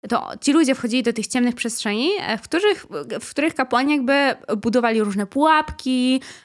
to 0.08 0.30
ci 0.40 0.52
ludzie 0.52 0.74
wchodzili 0.74 1.02
do 1.02 1.12
tych 1.12 1.26
ciemnych 1.26 1.54
przestrzeni, 1.54 2.10
e, 2.20 2.38
w 2.38 2.42
których, 2.42 2.86
w 3.20 3.30
których 3.30 3.54
kapłani 3.54 3.92
jakby 3.92 4.34
budowali 4.56 5.00
różne 5.00 5.26
pułapki, 5.26 6.20
e, 6.20 6.43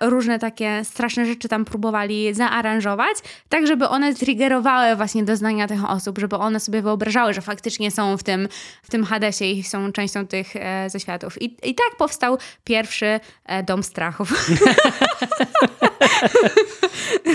różne 0.00 0.38
takie 0.38 0.84
straszne 0.84 1.26
rzeczy 1.26 1.48
tam 1.48 1.64
próbowali 1.64 2.34
zaaranżować, 2.34 3.16
tak 3.48 3.66
żeby 3.66 3.88
one 3.88 4.14
triggerowały 4.14 4.96
właśnie 4.96 5.24
doznania 5.24 5.68
tych 5.68 5.90
osób, 5.90 6.18
żeby 6.18 6.36
one 6.36 6.60
sobie 6.60 6.82
wyobrażały, 6.82 7.34
że 7.34 7.40
faktycznie 7.40 7.90
są 7.90 8.16
w 8.16 8.22
tym, 8.22 8.48
w 8.82 8.90
tym 8.90 9.04
Hadesie 9.04 9.44
i 9.44 9.62
są 9.62 9.92
częścią 9.92 10.26
tych 10.26 10.56
e, 10.56 10.90
zaświatów. 10.90 11.42
I, 11.42 11.44
I 11.62 11.74
tak 11.74 11.96
powstał 11.98 12.38
pierwszy 12.64 13.20
e, 13.44 13.62
dom 13.62 13.82
strachów. 13.82 14.32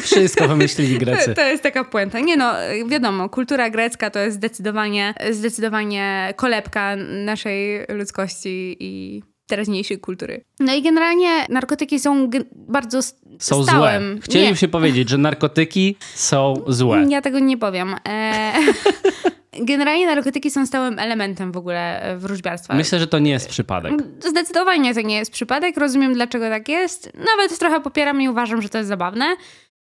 Wszystko 0.01 0.47
wymyślili 0.47 0.97
Grecy. 0.97 1.33
To 1.33 1.41
jest 1.41 1.63
taka 1.63 1.83
puenta. 1.83 2.19
Nie 2.19 2.37
no, 2.37 2.53
wiadomo, 2.87 3.29
kultura 3.29 3.69
grecka 3.69 4.09
to 4.09 4.19
jest 4.19 4.37
zdecydowanie, 4.37 5.13
zdecydowanie 5.31 6.33
kolebka 6.35 6.95
naszej 7.25 7.85
ludzkości 7.89 8.77
i 8.79 9.23
teraźniejszej 9.47 9.99
kultury. 9.99 10.43
No 10.59 10.73
i 10.73 10.81
generalnie 10.81 11.45
narkotyki 11.49 11.99
są 11.99 12.27
ge- 12.27 12.45
bardzo 12.53 12.97
s- 12.97 13.15
Są 13.39 13.63
stałym... 13.63 14.11
złe. 14.13 14.21
Chcieliśmy 14.21 14.51
Nie. 14.51 14.57
się 14.57 14.67
powiedzieć, 14.67 15.09
że 15.09 15.17
narkotyki 15.17 15.95
są 16.15 16.53
złe. 16.67 17.05
Ja 17.09 17.21
tego 17.21 17.39
nie 17.39 17.57
powiem. 17.57 17.95
E... 18.07 18.53
Generalnie 19.59 20.05
narkotyki 20.05 20.51
są 20.51 20.65
stałym 20.65 20.99
elementem 20.99 21.51
w 21.51 21.57
ogóle 21.57 22.15
wróżbiarstwa. 22.17 22.75
Myślę, 22.75 22.99
że 22.99 23.07
to 23.07 23.19
nie 23.19 23.31
jest 23.31 23.49
przypadek. 23.49 23.93
Zdecydowanie 24.29 24.93
to 24.93 25.01
nie 25.01 25.15
jest 25.15 25.31
przypadek. 25.31 25.77
Rozumiem, 25.77 26.13
dlaczego 26.13 26.49
tak 26.49 26.69
jest. 26.69 27.11
Nawet 27.37 27.59
trochę 27.59 27.81
popieram 27.81 28.21
i 28.21 28.29
uważam, 28.29 28.61
że 28.61 28.69
to 28.69 28.77
jest 28.77 28.87
zabawne. 28.87 29.25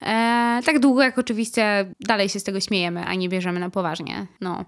E, 0.02 0.60
tak 0.64 0.78
długo, 0.78 1.02
jak 1.02 1.18
oczywiście 1.18 1.92
dalej 2.00 2.28
się 2.28 2.40
z 2.40 2.44
tego 2.44 2.60
śmiejemy, 2.60 3.04
a 3.04 3.14
nie 3.14 3.28
bierzemy 3.28 3.60
na 3.60 3.70
poważnie. 3.70 4.26
No. 4.40 4.64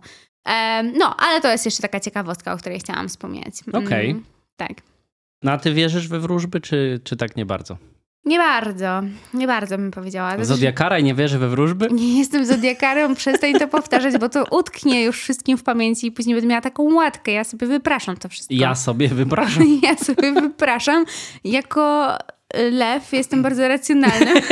E, 0.48 0.82
no, 0.82 1.16
ale 1.18 1.40
to 1.40 1.48
jest 1.52 1.64
jeszcze 1.64 1.82
taka 1.82 2.00
ciekawostka, 2.00 2.52
o 2.52 2.56
której 2.56 2.78
chciałam 2.80 3.08
wspomnieć. 3.08 3.54
Mm, 3.74 3.86
Okej. 3.86 4.22
Tak. 4.58 4.72
No 5.42 5.52
a 5.52 5.58
ty 5.58 5.72
wierzysz 5.74 6.08
we 6.08 6.20
wróżby, 6.20 6.60
czy, 6.60 7.00
czy 7.04 7.16
tak 7.16 7.36
nie 7.36 7.46
bardzo? 7.46 7.76
Nie 8.24 8.38
bardzo. 8.38 9.00
Nie 9.34 9.46
bardzo 9.46 9.78
bym 9.78 9.90
powiedziała. 9.90 10.30
Znaczy, 10.30 10.44
Zodiakara 10.44 10.98
i 10.98 11.04
nie 11.04 11.14
wierzy 11.14 11.38
we 11.38 11.48
wróżby? 11.48 11.88
Nie 11.92 12.18
jestem 12.18 12.46
zodiakarem, 12.46 13.14
przestań 13.14 13.54
to 13.54 13.68
powtarzać, 13.68 14.18
bo 14.18 14.28
to 14.28 14.44
utknie 14.50 15.04
już 15.04 15.20
wszystkim 15.20 15.58
w 15.58 15.62
pamięci 15.62 16.06
i 16.06 16.12
później 16.12 16.34
będę 16.34 16.48
miała 16.48 16.60
taką 16.60 16.94
łatkę. 16.94 17.32
Ja 17.32 17.44
sobie 17.44 17.66
wypraszam 17.66 18.16
to 18.16 18.28
wszystko. 18.28 18.54
Ja 18.54 18.74
sobie 18.74 19.08
wypraszam. 19.08 19.64
Ja 19.82 19.96
sobie 19.96 20.32
wypraszam. 20.32 21.04
Jako 21.44 22.14
lew 22.70 23.12
jestem 23.12 23.42
bardzo 23.42 23.68
racjonalny. 23.68 24.32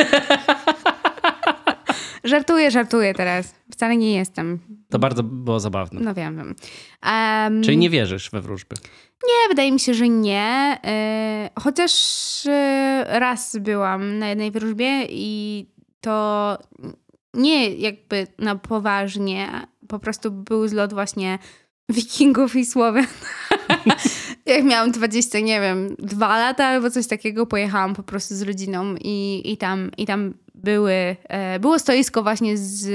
żartuję, 2.26 2.70
żartuję 2.70 3.14
teraz. 3.14 3.54
Wcale 3.72 3.96
nie 3.96 4.14
jestem. 4.14 4.58
To 4.90 4.98
bardzo 4.98 5.22
było 5.22 5.60
zabawne. 5.60 6.00
No 6.00 6.14
wiem, 6.14 6.36
wiem. 6.36 6.54
Em, 7.02 7.62
Czyli 7.62 7.76
nie 7.76 7.90
wierzysz 7.90 8.30
we 8.30 8.40
wróżby? 8.40 8.76
Nie, 9.24 9.48
wydaje 9.48 9.72
mi 9.72 9.80
się, 9.80 9.94
że 9.94 10.08
nie. 10.08 10.78
E, 10.84 11.50
chociaż 11.60 11.92
e, 12.46 13.04
raz 13.08 13.56
byłam 13.56 14.18
na 14.18 14.28
jednej 14.28 14.50
wróżbie 14.50 15.06
i 15.10 15.66
to 16.00 16.58
nie 17.34 17.74
jakby 17.74 18.26
na 18.38 18.56
poważnie, 18.56 19.66
po 19.88 19.98
prostu 19.98 20.30
był 20.30 20.68
zlot 20.68 20.92
właśnie 20.92 21.38
wikingów 21.88 22.56
i 22.56 22.66
Słowian. 22.66 23.06
Jak 24.46 24.64
miałam 24.64 24.90
20, 24.90 25.40
nie 25.40 25.60
wiem, 25.60 25.96
dwa 25.98 26.38
lata 26.38 26.66
albo 26.66 26.90
coś 26.90 27.06
takiego, 27.06 27.46
pojechałam 27.46 27.94
po 27.94 28.02
prostu 28.02 28.34
z 28.34 28.42
rodziną 28.42 28.94
i, 29.00 29.42
i, 29.44 29.56
tam, 29.56 29.90
i 29.98 30.06
tam 30.06 30.34
były, 30.56 31.16
e, 31.28 31.58
było 31.58 31.78
stoisko 31.78 32.22
właśnie 32.22 32.56
z 32.56 32.88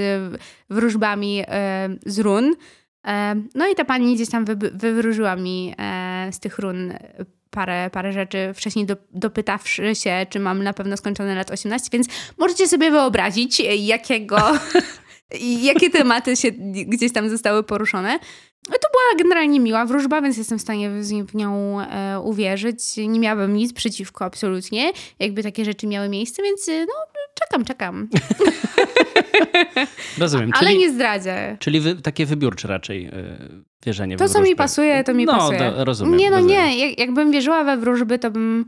wróżbami 0.69 1.43
e, 1.47 1.89
z 2.05 2.19
run. 2.19 2.55
E, 3.07 3.35
No 3.55 3.67
i 3.67 3.75
ta 3.75 3.85
pani 3.85 4.15
gdzieś 4.15 4.29
tam 4.29 4.45
wywróżyła 4.73 5.35
mi 5.35 5.75
z 6.31 6.39
tych 6.39 6.59
run 6.59 6.93
parę, 7.49 7.89
parę 7.89 8.13
rzeczy, 8.13 8.53
wcześniej 8.55 8.85
do, 8.85 8.95
dopytawszy 9.11 9.95
się, 9.95 10.25
czy 10.29 10.39
mam 10.39 10.63
na 10.63 10.73
pewno 10.73 10.97
skończone 10.97 11.35
lat 11.35 11.51
18, 11.51 11.89
więc 11.93 12.07
możecie 12.37 12.67
sobie 12.67 12.91
wyobrazić, 12.91 13.59
jakiego, 13.59 14.37
jakie 15.61 15.89
tematy 15.89 16.35
się 16.35 16.51
gdzieś 16.87 17.13
tam 17.13 17.29
zostały 17.29 17.63
poruszone. 17.63 18.19
No 18.69 18.75
to 18.77 18.87
była 18.91 19.23
generalnie 19.23 19.59
miła 19.59 19.85
wróżba, 19.85 20.21
więc 20.21 20.37
jestem 20.37 20.59
w 20.59 20.61
stanie 20.61 20.89
w 21.25 21.35
nią 21.35 21.77
uwierzyć. 22.23 22.97
Nie 22.97 23.19
miałabym 23.19 23.55
nic 23.55 23.73
przeciwko 23.73 24.25
absolutnie, 24.25 24.91
jakby 25.19 25.43
takie 25.43 25.65
rzeczy 25.65 25.87
miały 25.87 26.09
miejsce, 26.09 26.43
więc 26.43 26.67
no 26.67 27.20
czekam, 27.49 27.65
czekam. 27.65 28.07
Rozumiem. 30.17 30.51
Ale 30.53 30.67
czyli 30.67 30.79
nie 30.79 30.91
zdradzę. 30.91 31.57
czyli 31.59 31.79
wy, 31.79 31.95
takie 31.95 32.25
wybiórcze 32.25 32.67
raczej 32.67 33.03
yy, 33.03 33.11
wierzenie 33.85 34.17
To, 34.17 34.29
co 34.29 34.41
mi 34.41 34.55
pasuje, 34.55 35.03
to 35.03 35.13
mi 35.13 35.25
no, 35.25 35.33
pasuje. 35.33 35.73
No, 35.77 35.85
rozumiem. 35.85 36.17
Nie, 36.17 36.29
no 36.29 36.35
rozumiem. 36.37 36.57
nie. 36.57 36.87
Jak, 36.87 36.99
jakbym 36.99 37.31
wierzyła 37.31 37.63
we 37.63 37.77
wróżby, 37.77 38.19
to 38.19 38.31
bym 38.31 38.65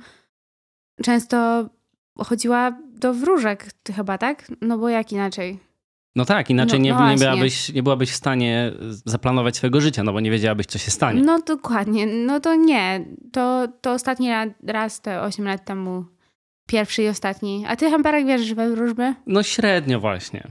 często 1.03 1.69
chodziła 2.17 2.77
do 2.95 3.13
wróżek 3.13 3.65
chyba, 3.95 4.17
tak? 4.17 4.51
No 4.61 4.77
bo 4.77 4.89
jak 4.89 5.11
inaczej? 5.11 5.59
No 6.15 6.25
tak, 6.25 6.49
inaczej 6.49 6.79
No- 6.79 6.85
nie, 6.85 6.93
no 6.93 7.11
nie, 7.11 7.17
byłabyś, 7.17 7.73
nie 7.73 7.83
byłabyś 7.83 8.11
w 8.11 8.15
stanie 8.15 8.71
zaplanować 9.05 9.57
swojego 9.57 9.81
życia, 9.81 10.03
no 10.03 10.13
bo 10.13 10.19
nie 10.19 10.31
wiedziałabyś, 10.31 10.65
co 10.65 10.79
się 10.79 10.91
stanie. 10.91 11.21
No 11.21 11.39
dokładnie. 11.39 12.05
No 12.07 12.39
to 12.39 12.55
nie. 12.55 13.05
To, 13.31 13.67
to 13.81 13.91
ostatni 13.91 14.29
ra- 14.29 14.53
raz, 14.67 15.01
te 15.01 15.21
8 15.21 15.45
lat 15.45 15.65
temu. 15.65 16.05
Pierwszy 16.67 17.03
i 17.03 17.07
ostatni. 17.07 17.63
A 17.67 17.75
ty, 17.75 17.91
Hamperek, 17.91 18.25
wierzysz 18.27 18.53
we 18.53 18.75
wróżby? 18.75 19.13
No 19.27 19.43
średnio 19.43 19.99
właśnie. 19.99 20.47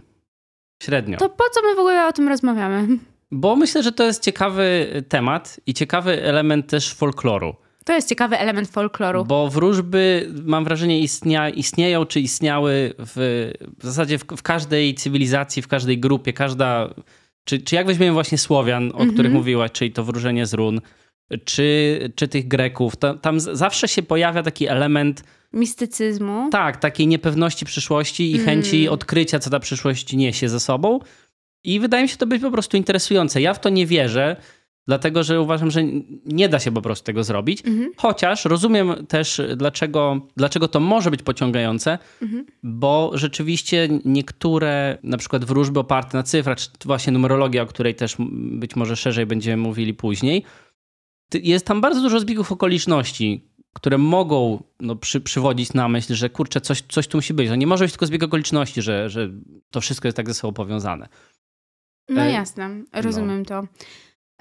Średnio. 0.83 1.19
To 1.19 1.29
po 1.29 1.45
co 1.55 1.63
my 1.63 1.75
w 1.75 1.79
ogóle 1.79 2.07
o 2.07 2.13
tym 2.13 2.29
rozmawiamy? 2.29 2.89
Bo 3.31 3.57
myślę, 3.57 3.83
że 3.83 3.93
to 3.93 4.05
jest 4.05 4.23
ciekawy 4.23 4.87
temat 5.09 5.61
i 5.67 5.75
ciekawy 5.75 6.23
element 6.23 6.67
też 6.67 6.95
folkloru. 6.95 7.55
To 7.85 7.93
jest 7.93 8.09
ciekawy 8.09 8.39
element 8.39 8.69
folkloru. 8.69 9.25
Bo 9.25 9.49
wróżby, 9.49 10.31
mam 10.45 10.65
wrażenie, 10.65 11.01
istnia, 11.01 11.49
istnieją 11.51 12.07
czy 12.07 12.21
istniały 12.21 12.95
w, 12.99 13.51
w 13.79 13.85
zasadzie 13.85 14.19
w, 14.19 14.25
w 14.25 14.43
każdej 14.43 14.95
cywilizacji, 14.95 15.63
w 15.63 15.69
każdej 15.69 15.99
grupie, 15.99 16.33
każda. 16.33 16.95
Czy, 17.45 17.59
czy 17.59 17.75
jak 17.75 17.87
weźmiemy 17.87 18.13
właśnie 18.13 18.39
Słowian, 18.39 18.83
o 18.89 18.93
Mhm. 18.93 19.13
których 19.13 19.33
mówiłaś, 19.33 19.71
czyli 19.73 19.93
to 19.93 20.05
wróżenie 20.05 20.47
z 20.47 20.55
run, 20.55 20.81
czy, 21.45 21.99
czy 22.15 22.29
tych 22.29 22.49
Greków, 22.49 22.97
ta, 22.97 23.15
tam 23.15 23.41
z- 23.41 23.59
zawsze 23.59 23.89
się 23.89 24.03
pojawia 24.03 24.43
taki 24.43 24.69
element, 24.69 25.25
Mistycyzmu. 25.53 26.49
tak, 26.51 26.77
takiej 26.77 27.07
niepewności 27.07 27.65
przyszłości 27.65 28.31
i 28.31 28.35
Mm. 28.35 28.47
chęci 28.47 28.89
odkrycia, 28.89 29.39
co 29.39 29.51
ta 29.51 29.61
przyszłość 29.61 30.13
niesie 30.13 30.49
ze 30.49 30.61
sobą. 30.61 30.99
I 31.65 31.81
wydaje 31.81 32.03
mi 32.03 32.09
się 32.09 32.17
to 32.17 32.27
być 32.27 32.43
po 32.43 32.51
prostu 32.51 32.77
interesujące. 32.77 33.41
Ja 33.41 33.55
w 33.55 33.61
to 33.61 33.69
nie 33.69 33.87
wierzę, 33.87 34.37
dlatego 34.87 35.23
że 35.23 35.41
uważam, 35.41 35.71
że 35.71 35.81
nie 36.27 36.49
da 36.49 36.59
się 36.59 36.73
po 36.73 36.83
prostu 36.83 37.05
tego 37.05 37.25
zrobić. 37.25 37.63
Mhm. 37.67 37.91
Chociaż 37.97 38.45
rozumiem 38.45 39.07
też, 39.09 39.41
dlaczego, 39.57 40.21
dlaczego 40.37 40.69
to 40.69 40.81
może 40.81 41.11
być 41.11 41.23
pociągające, 41.23 41.99
Mhm. 42.23 42.47
bo 42.63 43.11
rzeczywiście 43.15 43.89
niektóre, 44.05 44.99
na 45.03 45.17
przykład 45.17 45.45
wróżby 45.45 45.81
oparte 45.81 46.19
na 46.19 46.23
cyfrach, 46.23 46.59
czy 46.59 46.69
właśnie 46.85 47.13
numerologia, 47.13 47.63
o 47.63 47.67
której 47.67 47.95
też 47.95 48.17
być 48.35 48.77
może 48.77 48.97
szerzej 48.97 49.27
będziemy 49.27 49.63
mówili 49.63 49.95
później, 49.95 50.45
jest 51.35 51.67
tam 51.67 51.81
bardzo 51.81 52.03
dużo 52.03 52.21
zbiegów 52.21 52.53
okoliczności, 52.53 53.49
które 53.73 53.99
mogą 53.99 54.63
no, 54.81 54.97
przy, 54.97 55.21
przywodzić 55.21 55.73
na 55.73 55.89
myśl, 55.89 56.15
że 56.15 56.31
kurczę, 56.31 56.61
coś, 56.61 56.83
coś 56.89 57.09
tu 57.09 57.19
musi 57.19 57.35
być. 57.35 57.49
No 57.49 57.55
nie 57.55 57.67
może 57.67 57.85
być 57.85 57.93
tylko 57.93 58.07
zbieg 58.07 58.23
okoliczności, 58.23 58.83
że, 58.83 59.11
że 59.11 59.31
to 59.71 59.81
wszystko 59.81 60.09
jest 60.09 60.17
tak 60.17 60.29
ze 60.29 60.35
sobą 60.35 60.53
powiązane. 60.53 61.09
No 62.09 62.23
E, 62.23 62.33
jasne, 62.33 62.83
rozumiem 62.93 63.45
to. 63.45 63.63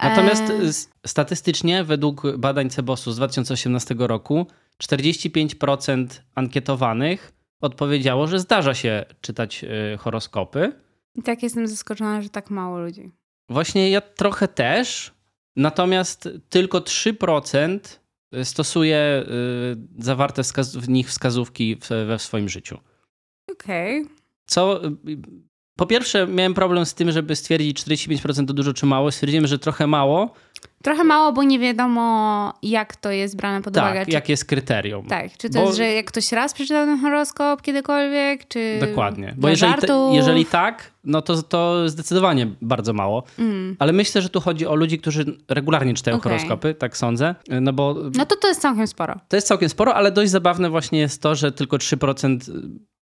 Natomiast 0.03 0.43
E, 0.43 1.07
statystycznie, 1.07 1.83
według 1.83 2.37
badań 2.37 2.69
Cebosu 2.69 3.11
z 3.11 3.15
2018 3.15 3.95
roku, 3.97 4.47
45% 4.83 6.07
ankietowanych 6.35 7.31
odpowiedziało, 7.61 8.27
że 8.27 8.39
zdarza 8.39 8.73
się 8.73 9.05
czytać 9.21 9.63
y, 9.63 9.97
horoskopy. 9.97 10.71
I 11.15 11.21
tak 11.21 11.43
jestem 11.43 11.67
zaskoczona, 11.67 12.21
że 12.21 12.29
tak 12.29 12.49
mało 12.49 12.79
ludzi. 12.79 13.11
Właśnie 13.49 13.89
ja 13.89 14.01
trochę 14.01 14.47
też, 14.47 15.13
natomiast 15.55 16.29
tylko 16.49 16.79
3% 16.79 17.79
stosuje 18.43 19.25
y, 19.99 20.03
zawarte 20.03 20.41
w 20.75 20.89
nich 20.89 21.09
wskazówki 21.09 21.75
w, 21.75 21.89
we 22.07 22.19
swoim 22.19 22.49
życiu. 22.49 22.77
Okej. 23.51 24.05
Co 24.45 24.85
y, 24.85 24.91
po 25.77 25.85
pierwsze 25.85 26.27
miałem 26.27 26.53
problem 26.53 26.85
z 26.85 26.93
tym, 26.93 27.11
żeby 27.11 27.35
stwierdzić 27.35 27.79
45% 27.79 28.45
to 28.47 28.53
dużo 28.53 28.73
czy 28.73 28.85
mało. 28.85 29.11
Stwierdziłem, 29.11 29.47
że 29.47 29.59
trochę 29.59 29.87
mało. 29.87 30.33
Trochę 30.81 31.03
mało, 31.03 31.33
bo 31.33 31.43
nie 31.43 31.59
wiadomo, 31.59 32.53
jak 32.63 32.95
to 32.95 33.11
jest 33.11 33.35
brane 33.35 33.61
pod 33.61 33.77
uwagę. 33.77 33.99
Tak, 33.99 34.13
jakie 34.13 34.33
jest 34.33 34.45
kryterium. 34.45 35.05
tak, 35.05 35.37
czy 35.37 35.49
to 35.49 35.59
Bo- 35.59 35.65
jest, 35.65 35.77
że 35.77 35.85
jak 35.87 36.05
ktoś 36.05 36.31
raz 36.31 36.53
przeczytał 36.53 36.85
ten 36.85 36.99
horoskop 36.99 37.61
kiedykolwiek, 37.61 38.47
czy 38.47 38.77
Dokładnie. 38.79 39.33
Bo 39.37 39.49
jeżeli, 39.49 39.73
te, 39.73 40.09
jeżeli 40.13 40.45
tak, 40.45 40.91
no 41.03 41.21
to, 41.21 41.43
to 41.43 41.89
zdecydowanie 41.89 42.47
bardzo 42.61 42.93
mało. 42.93 43.23
Mm. 43.39 43.75
Ale 43.79 43.93
myślę, 43.93 44.21
że 44.21 44.29
tu 44.29 44.41
chodzi 44.41 44.67
o 44.67 44.75
ludzi, 44.75 44.99
którzy 44.99 45.25
regularnie 45.49 45.93
czytają 45.93 46.17
Okej. 46.17 46.31
horoskopy, 46.31 46.73
tak 46.73 46.97
sądzę. 46.97 47.35
No 47.61 47.73
bo 47.73 47.95
No 48.15 48.25
to 48.25 48.35
to 48.35 48.47
jest 48.47 48.61
całkiem 48.61 48.87
sporo. 48.87 49.15
To 49.27 49.37
jest 49.37 49.47
całkiem 49.47 49.69
sporo, 49.69 49.95
ale 49.95 50.11
dość 50.11 50.31
zabawne 50.31 50.69
właśnie 50.69 50.99
jest 50.99 51.21
to, 51.21 51.35
że 51.35 51.51
tylko 51.51 51.77
3% 51.77 52.37
po- 52.45 52.51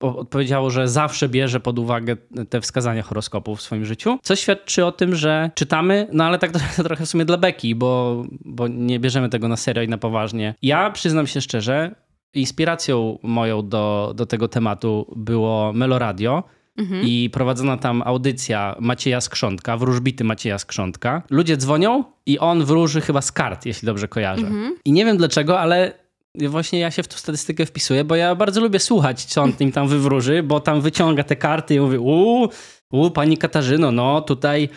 odpowiedziało, 0.01 0.71
że 0.71 0.89
zawsze 0.89 1.29
bierze 1.29 1.61
pod 1.61 1.79
uwagę 1.79 2.17
te 2.49 2.61
wskazania 2.61 3.03
horoskopu 3.03 3.57
w 3.57 3.63
swoim 3.63 3.85
życiu. 3.85 4.19
Co 4.23 4.37
świadczy 4.37 4.85
o 4.85 4.93
tym, 4.93 5.15
że 5.15 5.51
czytamy, 5.55 6.09
no 6.13 6.25
ale 6.25 6.39
tak 6.39 6.51
trochę, 6.85 7.07
w 7.07 7.09
sumie 7.09 7.25
dla 7.25 7.37
beki, 7.37 7.75
bo, 7.75 8.25
bo 8.45 8.69
nie 8.69 9.01
bierzemy 9.01 9.29
tego 9.29 9.49
na 9.49 9.57
serio 9.57 9.83
i 9.83 9.89
na 9.89 9.99
poważnie. 9.99 10.55
Ja 10.63 10.91
przyznam 10.91 11.27
się 11.27 11.41
szczerze, 11.41 11.95
inspiracją 12.35 13.19
moją 13.23 13.69
do, 13.69 14.13
do 14.17 14.27
tego 14.27 14.49
tematu 14.49 15.15
było 15.17 15.73
Meloradio. 15.73 16.45
I 17.03 17.31
prowadzona 17.33 17.77
tam 17.77 18.03
audycja 18.05 18.77
Macieja 18.81 19.21
Skrzątka, 19.21 19.77
wróżbity 19.77 20.25
Macieja 20.25 20.59
Skrzątka. 20.59 21.23
Ludzie 21.31 21.57
dzwonią 21.57 22.05
i 22.27 22.39
on 22.39 22.65
wróży 22.65 23.01
chyba 23.01 23.23
z 23.23 23.33
kart, 23.33 23.67
jeśli 23.67 23.87
dobrze 23.87 24.09
kojarzę. 24.09 24.47
I 24.85 24.93
nie 24.93 25.05
wiem 25.05 25.17
dlaczego, 25.17 25.61
ale 25.61 25.93
właśnie 26.49 26.79
ja 26.79 26.91
się 26.91 27.03
w 27.03 27.09
tą 27.09 27.17
statystykę 27.17 27.67
wpisuję, 27.67 28.05
bo 28.05 28.17
ja 28.17 28.35
bardzo 28.35 28.61
lubię 28.61 28.79
słuchać, 28.79 29.25
co 29.25 29.43
on 29.43 29.53
im 29.61 29.73
tam 29.73 29.89
wywróży, 29.89 30.43
bo 30.43 30.61
tam 30.61 30.81
wyciąga 30.81 31.25
te 31.25 31.37
karty 31.37 31.75
i 31.75 31.81
mówi, 31.81 31.99
uuu, 31.99 32.49
u, 32.93 33.11
pani 33.11 33.39
Katarzyno, 33.39 33.93
no 33.93 34.21
tutaj... 34.21 34.69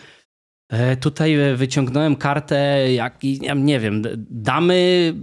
e, 0.72 0.96
Tutaj 0.96 1.34
e, 1.34 1.56
wyciągnąłem 1.56 2.16
kartę, 2.16 2.92
jak, 2.92 3.18
ja 3.24 3.54
nie 3.54 3.80
wiem, 3.80 4.02
damy 4.30 5.14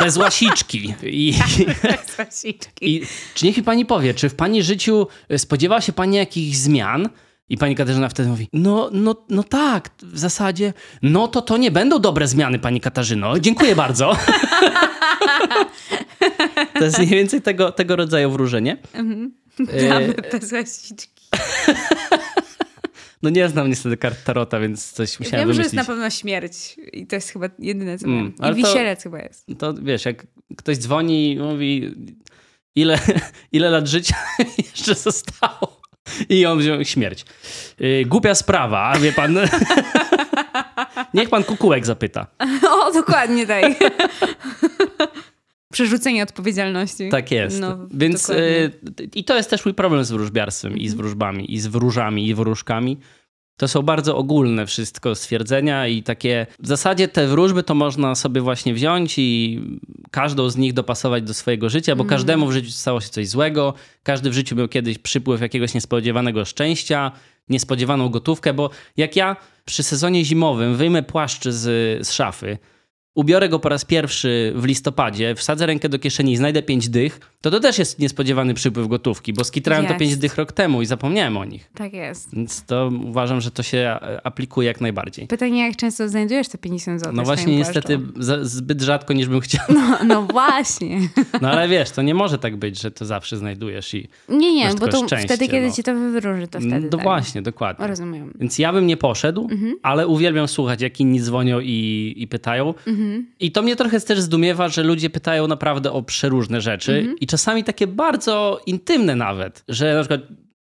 bez 0.00 0.16
łasiczki. 0.16 0.94
I, 1.02 1.34
i 2.80 3.02
czy 3.34 3.46
niech 3.46 3.56
mi 3.56 3.62
pani 3.62 3.86
powie, 3.86 4.14
czy 4.14 4.28
w 4.28 4.34
pani 4.34 4.62
życiu 4.62 5.06
e, 5.28 5.38
spodziewa 5.38 5.80
się 5.80 5.92
pani 5.92 6.16
jakichś 6.16 6.56
zmian? 6.56 7.08
I 7.48 7.58
pani 7.58 7.74
Katarzyna 7.76 8.08
wtedy 8.08 8.28
mówi, 8.28 8.48
no, 8.52 8.90
no, 8.92 9.14
no 9.30 9.42
tak, 9.42 9.90
w 10.02 10.18
zasadzie, 10.18 10.72
no 11.02 11.28
to 11.28 11.42
to 11.42 11.56
nie 11.56 11.70
będą 11.70 11.98
dobre 11.98 12.26
zmiany, 12.28 12.58
pani 12.58 12.80
Katarzyno. 12.80 13.38
Dziękuję 13.38 13.76
bardzo. 13.76 14.16
to 16.78 16.84
jest 16.84 16.98
mniej 16.98 17.10
więcej 17.10 17.42
tego, 17.42 17.72
tego 17.72 17.96
rodzaju 17.96 18.30
wróżenie. 18.30 18.76
E, 19.68 19.88
Damy 19.88 20.14
bez 20.32 20.52
łasiczki. 20.52 21.24
No 23.22 23.30
nie 23.30 23.48
znam 23.48 23.68
niestety 23.68 23.96
kart 23.96 24.24
Tarota, 24.24 24.60
więc 24.60 24.92
coś 24.92 25.20
musiałem 25.20 25.48
Wiem, 25.48 25.56
że 25.56 25.62
jest 25.62 25.74
na 25.74 25.84
pewno 25.84 26.10
śmierć 26.10 26.76
i 26.92 27.06
to 27.06 27.16
jest 27.16 27.30
chyba 27.30 27.46
jedyne, 27.58 27.98
co 27.98 28.06
Mm, 28.06 28.18
wiem. 28.18 28.34
I 28.34 28.36
to- 28.38 28.54
wisielec 28.54 29.02
chyba 29.02 29.18
jest. 29.18 29.46
To 29.58 29.74
wiesz, 29.74 30.04
jak 30.04 30.26
ktoś 30.56 30.76
dzwoni 30.78 31.32
i 31.32 31.38
mówi, 31.38 31.94
ile, 32.76 32.98
ile 33.52 33.70
lat 33.70 33.86
życia 33.88 34.16
jeszcze 34.58 34.94
zostało. 34.94 35.80
I 36.28 36.46
on 36.46 36.58
wziął 36.58 36.84
śmierć. 36.84 37.24
Yy, 37.80 38.04
głupia 38.06 38.34
sprawa, 38.34 38.92
wie 39.00 39.12
pan. 39.12 39.38
Niech 41.14 41.28
pan 41.28 41.44
kukułek 41.44 41.86
zapyta. 41.86 42.26
O, 42.70 42.92
dokładnie 42.92 43.46
tak. 43.46 43.64
Przerzucenie 45.72 46.22
odpowiedzialności. 46.22 47.08
Tak 47.08 47.30
jest. 47.30 47.60
No, 47.60 47.78
Więc 47.90 48.28
yy, 48.28 48.70
i 49.14 49.24
to 49.24 49.36
jest 49.36 49.50
też 49.50 49.64
mój 49.64 49.74
problem 49.74 50.04
z 50.04 50.12
wróżbiarstwem 50.12 50.78
i 50.78 50.88
z 50.88 50.94
wróżbami, 50.94 51.54
i 51.54 51.60
z 51.60 51.66
wróżami, 51.66 52.28
i 52.28 52.34
wróżkami. 52.34 52.98
To 53.56 53.68
są 53.68 53.82
bardzo 53.82 54.16
ogólne 54.16 54.66
wszystko 54.66 55.14
stwierdzenia 55.14 55.86
i 55.86 56.02
takie 56.02 56.46
w 56.60 56.66
zasadzie 56.66 57.08
te 57.08 57.26
wróżby 57.26 57.62
to 57.62 57.74
można 57.74 58.14
sobie 58.14 58.40
właśnie 58.40 58.74
wziąć 58.74 59.14
i 59.18 59.60
każdą 60.10 60.48
z 60.50 60.56
nich 60.56 60.72
dopasować 60.72 61.22
do 61.22 61.34
swojego 61.34 61.68
życia, 61.68 61.96
bo 61.96 62.04
każdemu 62.04 62.46
w 62.46 62.52
życiu 62.52 62.70
stało 62.70 63.00
się 63.00 63.08
coś 63.08 63.28
złego, 63.28 63.74
każdy 64.02 64.30
w 64.30 64.32
życiu 64.32 64.56
miał 64.56 64.68
kiedyś 64.68 64.98
przypływ 64.98 65.40
jakiegoś 65.40 65.74
niespodziewanego 65.74 66.44
szczęścia, 66.44 67.12
niespodziewaną 67.50 68.08
gotówkę, 68.08 68.54
bo 68.54 68.70
jak 68.96 69.16
ja 69.16 69.36
przy 69.64 69.82
sezonie 69.82 70.24
zimowym 70.24 70.76
wyjmę 70.76 71.02
płaszcz 71.02 71.48
z, 71.48 71.62
z 72.06 72.12
szafy, 72.12 72.58
ubiorę 73.14 73.48
go 73.48 73.58
po 73.58 73.68
raz 73.68 73.84
pierwszy 73.84 74.52
w 74.56 74.64
listopadzie, 74.64 75.34
wsadzę 75.34 75.66
rękę 75.66 75.88
do 75.88 75.98
kieszeni 75.98 76.32
i 76.32 76.36
znajdę 76.36 76.62
pięć 76.62 76.88
dych, 76.88 77.20
to 77.40 77.50
to 77.50 77.60
też 77.60 77.78
jest 77.78 77.98
niespodziewany 77.98 78.54
przypływ 78.54 78.88
gotówki, 78.88 79.32
bo 79.32 79.44
skitrałem 79.44 79.84
to 79.84 79.92
Jest. 79.92 80.00
pięć 80.00 80.16
dych 80.16 80.36
rok 80.36 80.52
temu 80.52 80.82
i 80.82 80.86
zapomniałem 80.86 81.36
o 81.36 81.44
nich. 81.44 81.70
Tak 81.74 81.92
jest. 81.92 82.34
Więc 82.34 82.64
to 82.64 82.90
uważam, 83.04 83.40
że 83.40 83.50
to 83.50 83.62
się 83.62 83.78
e, 83.78 84.26
aplikuje 84.26 84.68
jak 84.68 84.80
najbardziej. 84.80 85.26
Pytanie, 85.26 85.62
jak 85.66 85.76
często 85.76 86.08
znajdujesz 86.08 86.48
te 86.48 86.58
50 86.58 87.00
zł? 87.00 87.12
No 87.16 87.22
właśnie 87.22 87.56
niestety 87.56 88.00
za, 88.16 88.44
zbyt 88.44 88.82
rzadko 88.82 89.12
niż 89.12 89.28
bym 89.28 89.40
chciał. 89.40 89.64
No, 89.68 89.98
no 90.04 90.22
właśnie. 90.22 91.00
No 91.40 91.50
ale 91.50 91.68
wiesz, 91.68 91.90
to 91.90 92.02
nie 92.02 92.14
może 92.14 92.38
tak 92.38 92.56
być, 92.56 92.80
że 92.80 92.90
to 92.90 93.04
zawsze 93.04 93.36
znajdujesz 93.36 93.94
i... 93.94 94.08
Nie, 94.28 94.54
nie, 94.54 94.70
bo 94.80 94.88
to 94.88 94.96
szczęście, 95.06 95.26
wtedy, 95.28 95.48
kiedy 95.48 95.66
no. 95.66 95.72
ci 95.72 95.82
to 95.82 95.94
wywróży, 95.94 96.48
to 96.48 96.60
wtedy 96.60 96.80
no 96.80 96.88
tak. 96.88 97.02
właśnie, 97.02 97.42
dokładnie. 97.42 97.86
Rozumiem. 97.86 98.32
Więc 98.40 98.58
ja 98.58 98.72
bym 98.72 98.86
nie 98.86 98.96
poszedł, 98.96 99.48
Mhm. 99.50 99.74
ale 99.82 100.06
uwielbiam 100.06 100.48
słuchać, 100.48 100.80
jak 100.82 101.00
inni 101.00 101.20
dzwonią 101.20 101.60
i, 101.60 102.14
i 102.16 102.26
pytają. 102.28 102.74
Mhm. 102.86 102.99
I 103.40 103.52
to 103.52 103.62
mnie 103.62 103.76
trochę 103.76 104.00
też 104.00 104.20
zdumiewa, 104.20 104.68
że 104.68 104.82
ludzie 104.82 105.10
pytają 105.10 105.46
naprawdę 105.48 105.92
o 105.92 106.02
przeróżne 106.02 106.60
rzeczy 106.60 106.92
Mhm. 106.98 107.18
i 107.18 107.26
czasami 107.26 107.64
takie 107.64 107.86
bardzo 107.86 108.60
intymne 108.66 109.16
nawet, 109.16 109.64
że 109.68 109.94
na 109.94 110.00
przykład, 110.00 110.20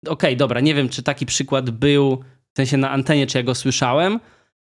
okej, 0.08 0.36
dobra, 0.36 0.60
nie 0.60 0.74
wiem, 0.74 0.88
czy 0.88 1.02
taki 1.02 1.26
przykład 1.26 1.70
był 1.70 2.24
w 2.54 2.56
sensie 2.56 2.76
na 2.76 2.90
antenie, 2.90 3.26
czy 3.26 3.38
ja 3.38 3.44
go 3.44 3.54
słyszałem, 3.54 4.20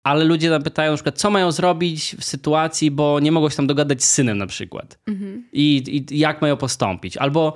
ale 0.03 0.25
ludzie 0.25 0.49
nam 0.49 0.63
pytają 0.63 0.91
na 0.91 0.97
przykład, 0.97 1.17
co 1.17 1.29
mają 1.29 1.51
zrobić 1.51 2.15
w 2.19 2.23
sytuacji, 2.23 2.91
bo 2.91 3.19
nie 3.19 3.31
mogą 3.31 3.49
się 3.49 3.55
tam 3.55 3.67
dogadać 3.67 4.03
z 4.03 4.10
synem 4.12 4.38
na 4.38 4.47
przykład 4.47 4.99
Mhm. 5.08 5.43
i, 5.53 5.84
i 6.12 6.19
jak 6.19 6.41
mają 6.41 6.58
postąpić. 6.58 7.17
Albo 7.17 7.53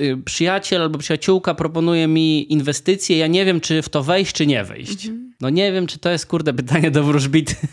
y, 0.00 0.16
przyjaciel 0.24 0.82
albo 0.82 0.98
przyjaciółka 0.98 1.54
proponuje 1.54 2.08
mi 2.08 2.52
inwestycje, 2.52 3.18
ja 3.18 3.26
nie 3.26 3.44
wiem, 3.44 3.60
czy 3.60 3.82
w 3.82 3.88
to 3.88 4.02
wejść, 4.02 4.32
czy 4.32 4.46
nie 4.46 4.64
wejść. 4.64 5.06
Mhm. 5.06 5.32
No 5.40 5.50
nie 5.50 5.72
wiem, 5.72 5.86
czy 5.86 5.98
to 5.98 6.10
jest, 6.10 6.26
kurde, 6.26 6.54
pytanie 6.54 6.90
do 6.90 7.04
wróżbity. 7.04 7.54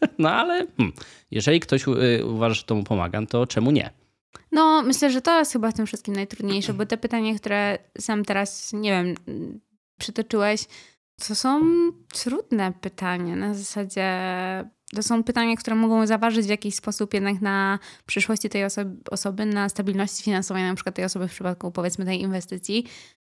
No 0.18 0.30
ale 0.30 0.66
hmm, 0.76 0.92
jeżeli 1.30 1.60
ktoś 1.60 1.88
y, 1.88 2.26
uważa, 2.26 2.54
że 2.54 2.62
to 2.62 2.74
mu 2.74 2.84
pomaga, 2.84 3.26
to 3.26 3.46
czemu 3.46 3.70
nie? 3.70 3.90
No, 4.52 4.82
myślę, 4.82 5.10
że 5.10 5.20
to 5.20 5.38
jest 5.38 5.52
chyba 5.52 5.70
w 5.70 5.74
tym 5.74 5.86
wszystkim 5.86 6.14
najtrudniejsze, 6.14 6.74
bo 6.74 6.86
te 6.86 6.96
pytania, 6.96 7.34
które 7.34 7.78
sam 7.98 8.24
teraz, 8.24 8.72
nie 8.72 8.90
wiem, 8.90 9.14
przytoczyłeś, 9.98 10.64
to 11.26 11.34
są 11.34 11.62
trudne 12.12 12.72
pytania. 12.80 13.36
Na 13.36 13.54
zasadzie 13.54 14.10
to 14.94 15.02
są 15.02 15.24
pytania, 15.24 15.56
które 15.56 15.76
mogą 15.76 16.06
zaważyć 16.06 16.46
w 16.46 16.50
jakiś 16.50 16.74
sposób 16.74 17.14
jednak 17.14 17.40
na 17.40 17.78
przyszłości 18.06 18.48
tej 18.48 18.62
osoby 19.10 19.46
na 19.46 19.68
stabilności 19.68 20.22
finansowej 20.22 20.62
na 20.62 20.74
przykład 20.74 20.94
tej 20.94 21.04
osoby 21.04 21.28
w 21.28 21.30
przypadku 21.30 21.72
powiedzmy 21.72 22.04
tej 22.04 22.20
inwestycji. 22.20 22.84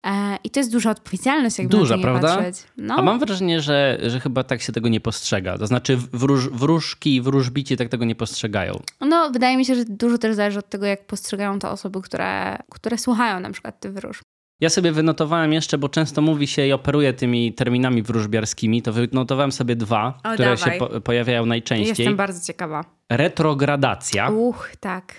E, 0.07 0.37
I 0.45 0.51
to 0.51 0.61
jest 0.61 0.73
duża 0.73 0.91
odpowiedzialność, 0.91 1.59
jakby 1.59 1.77
Duża, 1.77 1.97
na 1.97 2.03
prawda? 2.03 2.37
patrzeć. 2.37 2.57
No, 2.77 2.95
A 2.95 3.03
mam 3.03 3.19
wrażenie, 3.19 3.61
że, 3.61 3.99
że 4.07 4.21
chyba 4.21 4.45
tak 4.45 4.63
się 4.63 4.73
tego 4.73 4.89
nie 4.89 5.01
postrzega. 5.01 5.59
To 5.59 5.67
znaczy 5.67 5.97
wróż, 5.97 6.49
wróżki 6.49 7.15
i 7.15 7.21
wróżbici 7.21 7.77
tak 7.77 7.89
tego 7.89 8.05
nie 8.05 8.15
postrzegają. 8.15 8.81
no, 9.01 9.31
wydaje 9.31 9.57
mi 9.57 9.65
się, 9.65 9.75
że 9.75 9.85
dużo 9.85 10.19
też 10.19 10.35
zależy 10.37 10.59
od 10.59 10.69
tego, 10.69 10.87
jak 10.87 11.07
postrzegają 11.07 11.59
to 11.59 11.71
osoby, 11.71 12.03
które, 12.03 12.57
które 12.71 12.99
słuchają 12.99 13.41
na 13.41 13.51
przykład 13.51 13.81
tych 13.81 13.93
wróżb. 13.93 14.23
Ja 14.61 14.71
sobie 14.71 14.93
wynotowałem 14.93 15.53
jeszcze, 15.53 15.79
bo 15.79 15.89
często 15.89 16.23
mówi 16.23 16.47
się 16.47 16.67
i 16.67 16.73
operuje 16.73 17.13
tymi 17.13 17.53
terminami 17.53 18.03
wróżbiarskimi, 18.03 18.83
to 18.83 18.93
wynotowałem 18.93 19.53
sobie 19.53 19.77
dwa, 19.77 20.19
O, 20.25 20.33
które 20.35 20.57
dawaj. 20.57 20.73
się 20.73 20.79
po, 20.79 21.01
pojawiają 21.01 21.47
najczęściej. 21.47 21.89
Jestem 21.89 22.17
bardzo 22.17 22.47
ciekawa. 22.47 22.85
Retrogradacja. 23.11 24.31
Uch, 24.31 24.71
tak. 24.81 25.15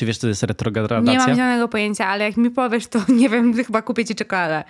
Czy 0.00 0.06
wiesz, 0.06 0.18
co 0.18 0.20
to 0.20 0.28
jest 0.28 0.42
retrogradacja? 0.42 1.12
Nie 1.12 1.18
mam 1.18 1.34
zielonego 1.36 1.68
pojęcia, 1.68 2.06
ale 2.06 2.24
jak 2.24 2.36
mi 2.36 2.50
powiesz, 2.50 2.86
to 2.86 3.00
nie 3.08 3.28
wiem, 3.28 3.54
chyba 3.66 3.82
kupię 3.82 4.04
ci 4.04 4.14
czekoladę. 4.14 4.64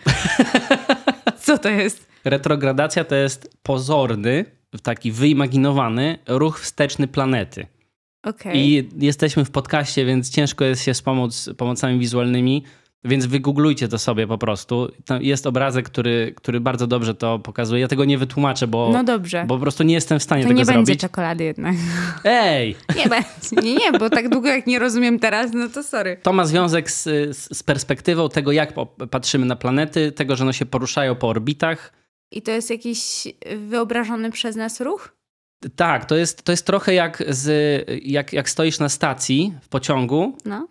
Co 1.44 1.58
to 1.58 1.68
jest? 1.68 2.08
Retrogradacja 2.24 3.04
to 3.04 3.14
jest 3.14 3.56
pozorny, 3.62 4.44
taki 4.82 5.12
wyimaginowany 5.12 6.18
ruch 6.26 6.60
wsteczny 6.60 7.08
planety. 7.08 7.66
Okej. 8.22 8.58
I 8.58 8.88
jesteśmy 8.98 9.44
w 9.44 9.50
podcaście, 9.50 10.04
więc 10.04 10.30
ciężko 10.30 10.64
jest 10.64 10.84
się 10.84 10.94
wspomóc 10.94 11.50
pomocami 11.56 11.98
wizualnymi, 11.98 12.64
więc 13.04 13.26
wygooglujcie 13.26 13.88
to 13.88 13.98
sobie 13.98 14.26
po 14.26 14.38
prostu. 14.38 14.88
Tam 15.06 15.22
jest 15.22 15.46
obrazek, 15.46 15.86
który, 15.86 16.34
który 16.36 16.60
bardzo 16.60 16.86
dobrze 16.86 17.14
to 17.14 17.38
pokazuje. 17.38 17.80
Ja 17.80 17.88
tego 17.88 18.04
nie 18.04 18.18
wytłumaczę, 18.18 18.66
bo, 18.66 18.90
No 18.92 19.04
dobrze. 19.04 19.44
bo 19.48 19.54
po 19.54 19.60
prostu 19.60 19.82
nie 19.82 19.94
jestem 19.94 20.18
w 20.18 20.22
stanie 20.22 20.42
to 20.42 20.48
tego 20.48 20.58
nie 20.60 20.66
będzie 20.66 20.86
zrobić. 20.86 21.00
czekolady 21.00 21.44
jednak. 21.44 21.74
Ej! 22.24 22.76
Nie 22.96 23.08
będzie. 23.08 23.56
Nie, 23.62 23.74
nie, 23.74 23.92
bo 23.98 24.10
tak 24.10 24.28
długo 24.28 24.48
jak 24.48 24.66
nie 24.66 24.78
rozumiem 24.78 25.18
teraz, 25.18 25.50
no 25.54 25.68
to 25.68 25.82
sorry. 25.82 26.16
To 26.22 26.32
ma 26.32 26.44
związek 26.46 26.90
z, 26.90 27.02
z, 27.36 27.62
perspektywą 27.62 28.28
tego, 28.28 28.52
jak 28.52 28.72
patrzymy 29.10 29.46
na 29.46 29.56
planety, 29.56 30.12
tego, 30.12 30.36
że 30.36 30.44
one 30.44 30.54
się 30.54 30.66
poruszają 30.66 31.14
po 31.16 31.28
orbitach. 31.28 31.92
I 32.32 32.42
to 32.42 32.50
jest 32.50 32.70
jakiś 32.70 33.28
wyobrażony 33.56 34.30
przez 34.30 34.56
nas 34.56 34.80
ruch? 34.80 35.16
Tak, 35.76 36.04
to 36.04 36.16
jest, 36.16 36.42
to 36.42 36.52
jest 36.52 36.66
trochę 36.66 36.94
jak, 36.94 37.22
z, 37.28 37.48
jak, 38.04 38.32
jak 38.32 38.50
stoisz 38.50 38.78
na 38.78 38.88
stacji 38.88 39.54
w 39.62 39.68
pociągu 39.68 40.36
No. 40.44 40.68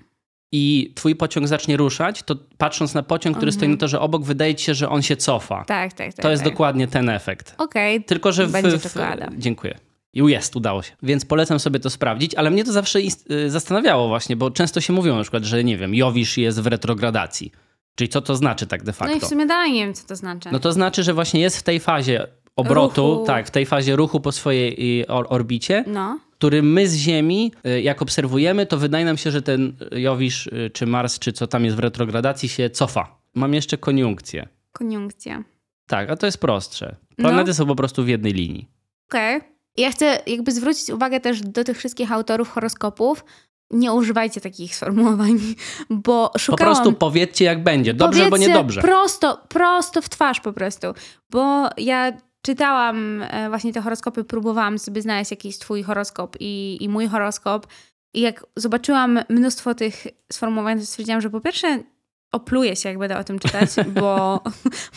I 0.51 0.91
twój 0.95 1.15
pociąg 1.15 1.47
zacznie 1.47 1.77
ruszać, 1.77 2.23
to 2.23 2.35
patrząc 2.57 2.93
na 2.93 3.03
pociąg, 3.03 3.37
który 3.37 3.51
stoi 3.51 3.69
na 3.69 3.77
torze 3.77 3.99
obok, 3.99 4.23
wydaje 4.23 4.55
ci 4.55 4.65
się, 4.65 4.73
że 4.73 4.89
on 4.89 5.01
się 5.01 5.15
cofa. 5.15 5.63
Tak, 5.65 5.93
tak, 5.93 6.13
tak. 6.13 6.23
to 6.23 6.31
jest 6.31 6.43
tak. 6.43 6.53
dokładnie 6.53 6.87
ten 6.87 7.09
efekt. 7.09 7.55
Okej. 7.57 8.03
Tylko, 8.03 8.31
że 8.31 8.47
w, 8.47 8.51
Będzie 8.51 8.77
w, 8.77 8.83
czekolada. 8.83 9.29
Dziękuję. 9.37 9.77
I 10.13 10.19
jest, 10.19 10.55
udało 10.55 10.81
się. 10.83 10.91
Więc 11.03 11.25
polecam 11.25 11.59
sobie 11.59 11.79
to 11.79 11.89
sprawdzić, 11.89 12.35
ale 12.35 12.51
mnie 12.51 12.63
to 12.63 12.71
zawsze 12.71 12.99
y, 13.31 13.49
zastanawiało 13.49 14.07
właśnie, 14.07 14.35
bo 14.35 14.51
często 14.51 14.81
się 14.81 14.93
mówią 14.93 15.15
na 15.15 15.21
przykład, 15.21 15.43
że 15.43 15.63
nie 15.63 15.77
wiem, 15.77 15.95
Jowisz 15.95 16.37
jest 16.37 16.61
w 16.61 16.67
retrogradacji. 16.67 17.51
Czyli 17.95 18.09
co 18.09 18.21
to 18.21 18.35
znaczy 18.35 18.67
tak 18.67 18.83
de 18.83 18.93
No 19.01 19.07
i 19.07 19.11
facto? 19.11 19.25
w 19.25 19.29
sumie 19.29 19.45
dalej 19.45 19.71
nie 19.71 19.85
wiem, 19.85 19.93
co 19.93 20.07
to 20.07 20.15
znaczy. 20.15 20.49
No 20.51 20.59
to 20.59 20.71
znaczy, 20.71 21.03
że 21.03 21.13
właśnie 21.13 21.41
jest 21.41 21.57
w 21.57 21.63
tej 21.63 21.79
fazie 21.79 22.27
obrotu, 22.55 23.13
Ruchu. 23.13 23.25
tak, 23.25 23.47
w 23.47 23.51
tej 23.51 23.65
fazie 23.65 23.95
ruchu 23.95 24.19
po 24.19 24.31
swojej 24.31 25.01
y, 25.01 25.07
or- 25.07 25.25
orbicie, 25.29 25.83
No. 25.87 26.19
Który 26.39 26.63
my 26.63 26.87
z 26.87 26.95
Ziemi, 26.95 27.51
y, 27.67 27.81
jak 27.81 28.01
obserwujemy, 28.01 28.65
to 28.65 28.77
wydaje 28.77 29.05
nam 29.05 29.17
się, 29.17 29.31
że 29.31 29.41
ten 29.41 29.73
Jowisz, 29.91 30.47
y, 30.47 30.71
czy 30.73 30.85
Mars, 30.85 31.19
czy 31.19 31.33
co 31.33 31.47
tam 31.47 31.65
jest 31.65 31.77
w 31.77 31.79
retrogradacji 31.79 32.49
się 32.49 32.69
cofa. 32.69 33.19
Mam 33.35 33.53
jeszcze 33.53 33.77
koniunkcję. 33.77 34.47
Koniunkcja. 34.71 35.43
Tak, 35.87 36.09
a 36.09 36.15
to 36.15 36.25
jest 36.25 36.37
prostsze. 36.37 36.95
No. 37.17 37.29
Planety 37.29 37.53
są 37.53 37.65
po 37.65 37.75
prostu 37.75 38.03
w 38.03 38.07
jednej 38.07 38.33
linii. 38.33 38.67
Okej. 39.09 39.41
Ja 39.77 39.91
chcę 39.91 40.19
jakby 40.27 40.51
zwrócić 40.51 40.89
uwagę 40.89 41.19
też 41.19 41.41
do 41.41 41.63
tych 41.63 41.77
wszystkich 41.77 42.11
autorów 42.11 42.49
horoskopów. 42.49 43.25
Nie 43.71 43.93
używajcie 43.93 44.41
takich 44.41 44.75
sformułowań, 44.75 45.39
bo 45.89 46.29
Po 46.33 46.39
szukałam... 46.39 46.75
prostu 46.75 46.93
powiedzcie 46.93 47.45
jak 47.45 47.63
będzie. 47.63 47.93
Dobrze, 47.93 48.23
bo 48.23 48.29
Powiedzcie 48.29 48.51
niedobrze. 48.51 48.81
Prosto, 48.81 49.43
prosto 49.49 50.01
w 50.01 50.09
twarz 50.09 50.39
po 50.39 50.53
prostu. 50.53 50.87
Bo 51.29 51.69
ja 51.77 52.13
czytałam 52.41 53.23
e, 53.23 53.49
właśnie 53.49 53.73
te 53.73 53.81
horoskopy, 53.81 54.23
próbowałam 54.23 54.79
sobie 54.79 55.01
znaleźć 55.01 55.31
jakiś 55.31 55.57
twój 55.57 55.83
horoskop 55.83 56.37
i, 56.39 56.77
i 56.81 56.89
mój 56.89 57.07
horoskop. 57.07 57.67
I 58.13 58.21
jak 58.21 58.45
zobaczyłam 58.55 59.19
mnóstwo 59.29 59.75
tych 59.75 60.07
sformułowań, 60.31 60.79
to 60.79 60.85
stwierdziłam, 60.85 61.21
że 61.21 61.29
po 61.29 61.41
pierwsze 61.41 61.83
opluję 62.31 62.75
się, 62.75 62.89
jak 62.89 62.97
będę 62.97 63.17
o 63.17 63.23
tym 63.23 63.39
czytać, 63.39 63.69
bo, 63.99 64.43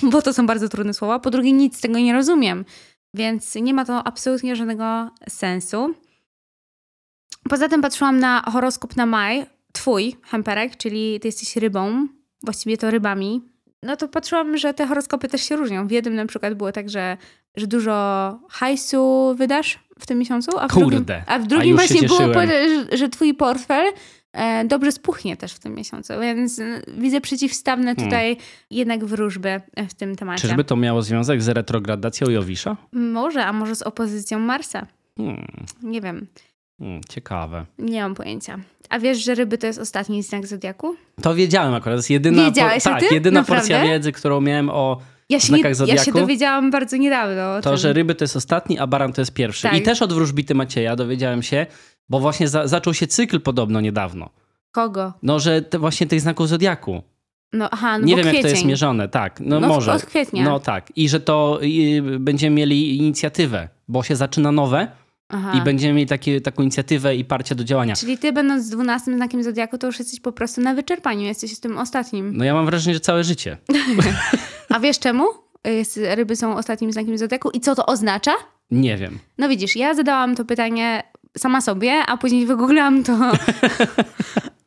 bo 0.03 0.23
to 0.23 0.33
są 0.33 0.47
bardzo 0.47 0.69
trudne 0.69 0.95
słowa. 0.95 1.19
Po 1.19 1.31
drugie, 1.31 1.53
nic 1.53 1.77
z 1.77 1.81
tego 1.81 1.99
nie 1.99 2.13
rozumiem. 2.13 2.65
Więc 3.15 3.55
nie 3.55 3.75
ma 3.75 3.85
to 3.85 4.07
absolutnie 4.07 4.57
żadnego 4.57 5.11
sensu. 5.29 5.95
Poza 7.49 7.69
tym 7.69 7.83
patrzyłam 7.83 8.19
na 8.19 8.43
horoskop 8.43 8.97
na 8.97 9.07
maj, 9.07 9.47
twój, 9.73 10.17
Hemperek, 10.23 10.77
czyli 10.77 11.21
ty 11.21 11.29
jesteś 11.29 11.57
rybą, 11.57 12.09
właściwie 12.43 12.79
to 12.79 12.91
rybami. 12.91 13.52
No 13.83 13.97
to 13.97 14.09
patrzyłam, 14.09 14.59
że 14.59 14.75
te 14.75 14.87
horoskopy 14.87 15.29
też 15.29 15.43
się 15.43 15.57
różnią. 15.57 15.87
W 15.87 15.91
jednym 15.91 16.15
na 16.15 16.27
przykład 16.27 16.55
było 16.55 16.73
tak, 16.73 16.91
że, 16.91 17.17
że 17.57 17.67
dużo 17.67 18.39
hajsu 18.51 19.35
wydasz 19.39 19.79
w 19.99 20.07
tym 20.07 20.19
miesiącu, 20.19 20.59
a 20.59 20.69
w 20.69 20.73
Kurde, 20.73 20.91
drugim, 20.91 21.25
a 21.27 21.39
w 21.39 21.43
a 21.43 21.47
drugim 21.47 21.69
się 21.69 21.75
właśnie 21.75 22.09
było 22.09 22.47
że, 22.47 22.97
że 22.97 23.09
twój 23.09 23.35
portfel 23.35 23.93
e, 24.33 24.65
dobrze 24.65 24.93
spuchnie 24.93 25.37
też 25.37 25.53
w 25.53 25.59
tym 25.59 25.75
miesiącu, 25.75 26.13
więc 26.21 26.59
e, 26.59 26.83
widzę 26.89 27.21
przeciwstawne 27.21 27.97
tutaj 27.97 28.37
jednak 28.71 29.05
wróżby 29.05 29.49
e, 29.77 29.87
w 29.89 29.95
tym 29.95 30.17
temacie. 30.17 30.43
Czyżby 30.49 30.65
to 30.65 30.77
miało 30.77 31.03
związek 31.03 31.43
z 31.43 31.49
retrogradacją 31.49 32.31
Jowisza? 32.31 32.77
Może, 32.93 33.47
a 33.47 33.53
może 33.53 33.77
z 33.77 33.83
opozycją 33.83 34.39
Marsa. 34.39 34.87
Hmm, 35.17 35.47
Nie 35.83 36.01
wiem, 36.01 36.27
hmm, 36.83 37.01
ciekawe. 37.09 37.67
nie 37.79 38.03
mam 38.03 38.15
pojęcia. 38.15 38.59
A 38.89 38.99
wiesz, 38.99 39.25
że 39.25 39.35
ryby 39.35 39.59
to 39.59 39.67
jest 39.67 39.79
ostatni 39.79 40.23
znak 40.23 40.47
zodiaku? 40.47 40.95
To 41.23 41.35
wiedziałem 41.35 41.75
akurat. 41.75 41.95
To 41.95 41.99
jest 41.99 42.11
jedyna, 42.11 42.45
Wiedziałeś 42.45 42.83
tak, 42.85 43.13
jedyna 43.13 43.41
Naprawdę? 43.41 43.61
porcja 43.61 43.85
wiedzy, 43.85 44.13
którą 44.13 44.41
miałem 44.41 44.71
o 44.71 44.99
Ja 45.29 45.41
się, 45.41 45.47
znakach 45.47 45.65
nie, 45.65 45.69
ja 45.71 45.75
zodiaku? 45.75 46.05
się 46.05 46.13
dowiedziałam 46.13 46.71
bardzo 46.71 46.97
niedawno. 46.97 47.61
to, 47.63 47.71
tym. 47.71 47.79
że 47.79 47.93
ryby 47.93 48.15
to 48.15 48.25
jest 48.25 48.37
ostatni, 48.37 48.79
a 48.79 48.87
baran 48.87 49.13
to 49.13 49.21
jest 49.21 49.33
pierwszy. 49.35 49.63
Tak. 49.63 49.75
I 49.77 49.83
też 49.83 50.03
od 50.03 50.13
wróżbity 50.13 50.55
Macieja 50.55 50.97
dowiedziałem 50.97 51.43
się, 51.43 51.67
bo 52.09 52.21
właśnie 52.21 52.49
za, 52.49 52.69
zaczął 52.69 52.95
się 52.95 53.07
cykl 53.07 53.41
podobno 53.41 53.81
niedawno. 53.81 54.31
Kogo? 54.73 55.13
No, 55.23 55.41
że 55.41 55.63
te, 55.63 55.79
właśnie 55.79 56.07
tych 56.07 56.21
znaków 56.21 56.49
zodiaku. 56.49 57.03
No 57.53 57.69
aha, 57.71 57.99
no 57.99 58.07
Nie 58.07 58.17
wiem, 58.17 58.23
kwiecień. 58.25 58.37
jak 58.37 58.45
to 58.45 58.49
jest 58.57 58.65
mierzone, 58.65 59.09
tak. 59.09 59.41
No, 59.41 59.61
No, 59.61 59.69
może. 59.69 59.93
od 59.93 60.07
kwietnia. 60.07 60.45
No 60.45 60.61
tak. 60.61 60.93
I 60.97 61.09
że 61.09 61.21
to 61.21 61.59
y, 61.63 62.19
będziemy 62.19 62.57
mieli 62.57 62.97
inicjatywę, 62.97 63.69
bo 63.89 64.03
się 64.03 64.17
zaczyna 64.17 64.53
nowe 64.53 64.89
Aha. 65.33 65.53
i 65.59 65.61
będziemy 65.61 65.95
mieli 65.95 66.09
takie, 66.09 66.41
taką 66.41 66.63
inicjatywę 66.63 67.17
i 67.17 67.25
parcie 67.25 67.55
do 67.55 67.65
działania. 67.65 67.97
Czyli 67.97 68.19
ty 68.19 68.33
będąc 68.33 68.69
12 68.69 69.17
znakiem 69.17 69.43
zodiaku, 69.43 69.79
to 69.79 69.87
już 69.87 69.99
jesteś 69.99 70.21
po 70.21 70.33
prostu 70.33 70.61
na 70.61 70.75
wyczerpaniu, 70.75 71.23
jesteś 71.23 71.61
tym 71.61 71.79
ostatnim. 71.79 72.37
No 72.37 72.45
ja 72.45 72.55
mam 72.55 72.67
wrażenie, 72.67 72.95
że 72.95 73.01
całe 73.01 73.25
życie. 73.25 73.57
A 74.75 74.81
wiesz 74.81 74.99
czemu? 74.99 75.25
Ryby 75.97 76.37
są 76.37 76.57
ostatnim 76.57 76.93
znakiem 76.93 77.19
zodiaku 77.19 77.51
i 77.51 77.61
co 77.61 77.75
to 77.75 77.87
oznacza? 77.87 78.33
Nie 78.71 78.97
wiem. 78.97 79.19
No 79.39 79.49
widzisz, 79.49 79.77
ja 79.77 79.95
zadałam 79.95 80.35
to 80.35 80.45
pytanie 80.45 81.03
sama 81.39 81.61
sobie, 81.61 81.93
a 82.07 82.17
później 82.17 82.47
wygooglałam 82.47 83.03
to 83.03 83.19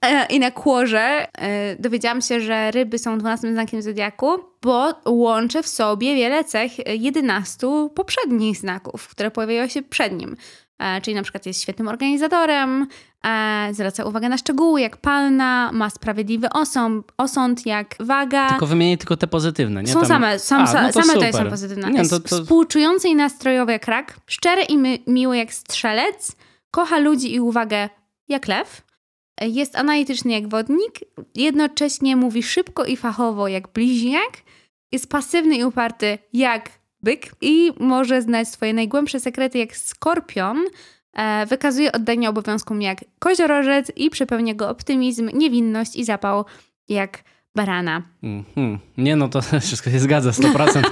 i 0.36 0.40
na 0.40 0.52
kłorze 0.52 1.28
e, 1.38 1.76
dowiedziałam 1.76 2.22
się, 2.22 2.42
że 2.42 2.72
ryby 2.72 3.00
są 3.00 3.18
12 3.18 3.54
znakiem 3.54 3.82
zodiaku, 3.82 4.28
bo 4.62 4.94
łączy 5.06 5.64
w 5.64 5.68
sobie 5.68 6.16
wiele 6.16 6.44
cech 6.44 6.72
11 7.02 7.68
poprzednich 7.96 8.58
znaków, 8.58 9.08
które 9.08 9.32
pojawiają 9.32 9.68
się 9.68 9.82
przed 9.82 10.14
nim. 10.14 10.36
E, 10.80 11.02
Czyli 11.02 11.16
na 11.16 11.24
przykład 11.24 11.46
jest 11.46 11.62
świetnym 11.62 11.88
organizatorem, 11.88 12.88
e, 13.26 13.70
zwraca 13.72 14.06
uwagę 14.06 14.30
na 14.30 14.38
szczegóły 14.38 14.82
jak 14.82 14.98
palna, 14.98 15.72
ma 15.74 15.90
sprawiedliwy 15.90 16.50
osąd, 16.50 17.12
osąd 17.18 17.66
jak 17.66 17.96
waga. 18.00 18.50
Tylko 18.50 18.68
wymienię 18.68 18.98
tylko 18.98 19.18
te 19.18 19.28
pozytywne. 19.28 19.84
Nie? 19.84 19.94
Są 19.94 20.00
Tam- 20.00 20.08
same, 20.08 20.40
są, 20.40 20.56
A, 20.56 20.82
no 20.82 20.92
to 20.92 21.02
same 21.02 21.14
super. 21.14 21.34
są 21.34 21.50
pozytywne. 21.50 21.92
Nie, 21.92 22.00
jest 22.00 22.12
to, 22.12 22.20
to... 22.20 22.42
współczujący 22.42 23.08
i 23.08 23.16
nastrojowy 23.16 23.72
jak 23.72 23.88
rak, 23.88 24.20
szczery 24.28 24.62
i 24.64 24.78
miły 25.08 25.38
jak 25.38 25.54
strzelec, 25.54 26.36
kocha 26.72 26.98
ludzi 26.98 27.36
i 27.36 27.40
uwagę 27.40 27.90
jak 28.28 28.48
lew, 28.48 28.82
jest 29.42 29.76
analityczny 29.76 30.32
jak 30.32 30.48
wodnik, 30.48 31.00
jednocześnie 31.36 32.16
mówi 32.16 32.44
szybko 32.44 32.86
i 32.86 32.98
fachowo 32.98 33.48
jak 33.48 33.68
bliźniak, 33.68 34.32
jest 34.92 35.10
pasywny 35.10 35.56
i 35.56 35.64
uparty 35.64 36.18
jak 36.34 36.70
byk 37.04 37.32
i 37.42 37.72
może 37.80 38.22
znać 38.22 38.48
swoje 38.48 38.74
najgłębsze 38.74 39.20
sekrety 39.20 39.58
jak 39.58 39.78
skorpion, 39.78 40.66
e, 41.14 41.46
wykazuje 41.46 41.92
oddanie 41.92 42.30
obowiązkom 42.30 42.82
jak 42.82 43.06
koziorożec 43.20 43.92
i 43.96 44.10
przepełnia 44.10 44.54
go 44.54 44.70
optymizm, 44.70 45.30
niewinność 45.34 45.96
i 45.96 46.06
zapał 46.06 46.46
jak 46.90 47.24
barana. 47.56 48.02
Mhm. 48.24 48.80
Nie, 48.98 49.16
no 49.16 49.28
to 49.28 49.42
wszystko 49.62 49.90
się 49.90 50.00
zgadza, 50.00 50.30
100%. 50.30 50.84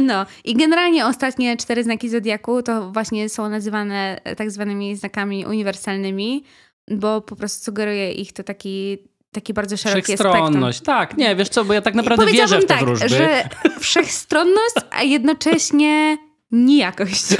No 0.00 0.26
i 0.44 0.54
generalnie 0.54 1.06
ostatnie 1.06 1.56
cztery 1.56 1.84
znaki 1.84 2.08
zodiaku 2.08 2.62
to 2.62 2.92
właśnie 2.92 3.28
są 3.28 3.48
nazywane 3.48 4.20
tak 4.36 4.50
zwanymi 4.50 4.96
znakami 4.96 5.46
uniwersalnymi, 5.46 6.44
bo 6.90 7.20
po 7.20 7.36
prostu 7.36 7.64
sugeruje 7.64 8.12
ich 8.12 8.32
to 8.32 8.42
taki, 8.42 8.98
taki 9.32 9.54
bardzo 9.54 9.76
szeroki 9.76 10.02
spektrum. 10.02 10.32
Wszechstronność. 10.32 10.80
Tak, 10.80 11.16
nie, 11.16 11.36
wiesz 11.36 11.48
co, 11.48 11.64
bo 11.64 11.72
ja 11.72 11.82
tak 11.82 11.94
naprawdę 11.94 12.26
wierzę 12.26 12.58
w 12.58 12.60
te 12.60 12.66
tak, 12.66 12.80
wróżby. 12.80 13.08
że 13.08 13.48
wszechstronność, 13.80 14.74
a 14.90 15.02
jednocześnie 15.02 16.18
nijakość. 16.50 17.24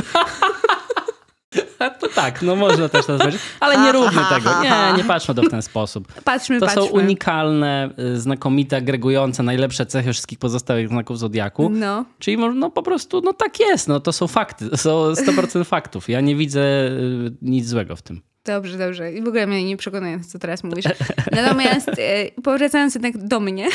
To 2.00 2.09
tak, 2.09 2.42
no 2.42 2.57
można 2.57 2.88
też 2.88 3.07
to 3.07 3.12
nazwać. 3.12 3.35
Ale 3.61 3.78
nie 3.78 3.92
róbmy 3.92 4.22
tego. 4.31 4.62
Nie, 4.62 4.92
nie 4.96 5.05
patrzmy 5.05 5.35
to 5.35 5.42
w 5.42 5.48
ten 5.50 5.62
sposób. 5.62 6.12
Patrzmy, 6.24 6.61
To 6.61 6.66
patrzmy. 6.66 6.83
są 6.83 6.88
unikalne, 6.88 7.90
y, 7.98 8.20
znakomite, 8.20 8.76
agregujące 8.76 9.42
najlepsze 9.42 9.87
cechy 9.87 10.12
wszystkich 10.12 10.38
pozostałych 10.38 10.88
znaków 10.88 11.18
zodiaku. 11.18 11.70
No. 11.70 12.05
Czyli 12.18 12.37
może, 12.37 12.55
no 12.55 12.70
po 12.70 12.83
prostu, 12.83 13.20
no 13.20 13.33
tak 13.33 13.61
jest, 13.61 13.88
no 13.88 14.00
to 14.00 14.12
są 14.12 14.26
fakty, 14.26 14.70
to 14.70 14.76
są 14.76 15.12
100% 15.12 15.64
faktów. 15.64 16.09
Ja 16.09 16.20
nie 16.20 16.37
widzę 16.37 16.61
y, 16.61 17.33
nic 17.42 17.68
złego 17.68 17.96
w 17.96 18.02
tym. 18.02 18.22
Dobrze, 18.44 18.78
dobrze. 18.78 19.12
I 19.12 19.22
w 19.22 19.28
ogóle 19.28 19.46
mnie 19.46 19.64
nie 19.64 19.76
przekonuje, 19.76 20.20
co 20.20 20.38
teraz 20.38 20.64
mówisz. 20.64 20.85
Natomiast 21.33 21.88
e, 21.88 22.31
powracając 22.42 22.94
jednak 22.94 23.26
do 23.26 23.40
mnie, 23.40 23.68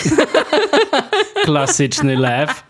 Klasyczny 1.46 2.16
lew. 2.16 2.64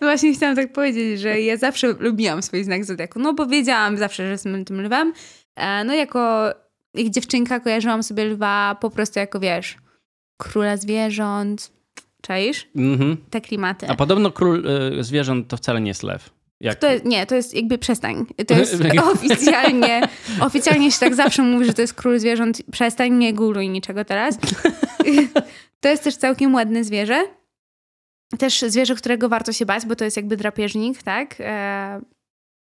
Właśnie 0.00 0.34
chciałam 0.34 0.56
tak 0.56 0.72
powiedzieć, 0.72 1.20
że 1.20 1.40
ja 1.40 1.56
zawsze 1.56 1.94
lubiłam 1.98 2.42
swój 2.42 2.64
znak 2.64 2.84
zodiaku, 2.84 3.18
no 3.18 3.34
bo 3.34 3.46
wiedziałam 3.46 3.96
zawsze, 3.96 4.24
że 4.26 4.30
jestem 4.30 4.64
tym 4.64 4.80
lwem. 4.82 5.12
E, 5.56 5.84
No 5.84 5.94
jako 5.94 6.50
jak 6.94 7.08
dziewczynka 7.08 7.60
kojarzyłam 7.60 8.02
sobie 8.02 8.24
lwa 8.24 8.76
po 8.80 8.90
prostu 8.90 9.18
jako, 9.18 9.40
wiesz, 9.40 9.76
króla 10.36 10.76
zwierząt. 10.76 11.72
Czaisz? 12.22 12.68
Mhm. 12.76 13.16
Te 13.30 13.40
klimaty. 13.40 13.88
A 13.88 13.94
podobno 13.94 14.30
król 14.30 14.66
y, 14.98 15.04
zwierząt 15.04 15.48
to 15.48 15.56
wcale 15.56 15.80
nie 15.80 15.88
jest 15.90 16.02
lew. 16.02 16.30
Jak... 16.60 16.78
To 16.78 16.86
nie, 17.04 17.26
to 17.26 17.34
jest 17.34 17.54
jakby 17.54 17.78
przestań. 17.78 18.26
To 18.46 18.54
jest 18.58 18.82
oficjalnie, 19.12 20.08
oficjalnie 20.40 20.92
się 20.92 21.00
tak 21.00 21.14
zawsze 21.14 21.42
mówi, 21.42 21.66
że 21.66 21.74
to 21.74 21.82
jest 21.82 21.94
król 21.94 22.18
zwierząt. 22.18 22.62
Przestań, 22.72 23.12
nie 23.12 23.34
guluj 23.34 23.68
niczego 23.68 24.04
teraz. 24.04 24.38
To 25.80 25.88
jest 25.88 26.04
też 26.04 26.16
całkiem 26.16 26.54
ładne 26.54 26.84
zwierzę. 26.84 27.24
Też 28.38 28.64
zwierzę, 28.68 28.94
którego 28.94 29.28
warto 29.28 29.52
się 29.52 29.66
bać, 29.66 29.86
bo 29.86 29.96
to 29.96 30.04
jest 30.04 30.16
jakby 30.16 30.36
drapieżnik, 30.36 31.02
tak? 31.02 31.36
E, 31.40 32.00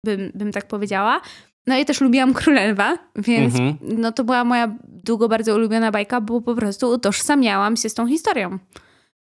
bym, 0.05 0.33
bym 0.35 0.53
tak 0.53 0.67
powiedziała. 0.67 1.21
No 1.67 1.79
i 1.79 1.85
też 1.85 2.01
lubiłam 2.01 2.35
Królelwa, 2.35 2.99
więc 3.17 3.55
mhm. 3.55 3.77
no 3.83 4.13
to 4.13 4.25
była 4.25 4.45
moja 4.45 4.77
długo 4.87 5.29
bardzo 5.29 5.55
ulubiona 5.55 5.91
bajka, 5.91 6.21
bo 6.21 6.41
po 6.41 6.55
prostu 6.55 6.89
utożsamiałam 6.91 7.77
się 7.77 7.89
z 7.89 7.95
tą 7.95 8.09
historią. 8.09 8.59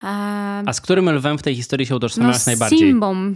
A, 0.03 0.63
A 0.67 0.73
z 0.73 0.81
którym 0.81 1.11
lwem 1.11 1.39
w 1.39 1.43
tej 1.43 1.55
historii 1.55 1.87
się 1.87 1.97
utożsamiałaś 1.97 2.37
no, 2.37 2.43
najbardziej? 2.47 2.79
Simbą. 2.79 3.35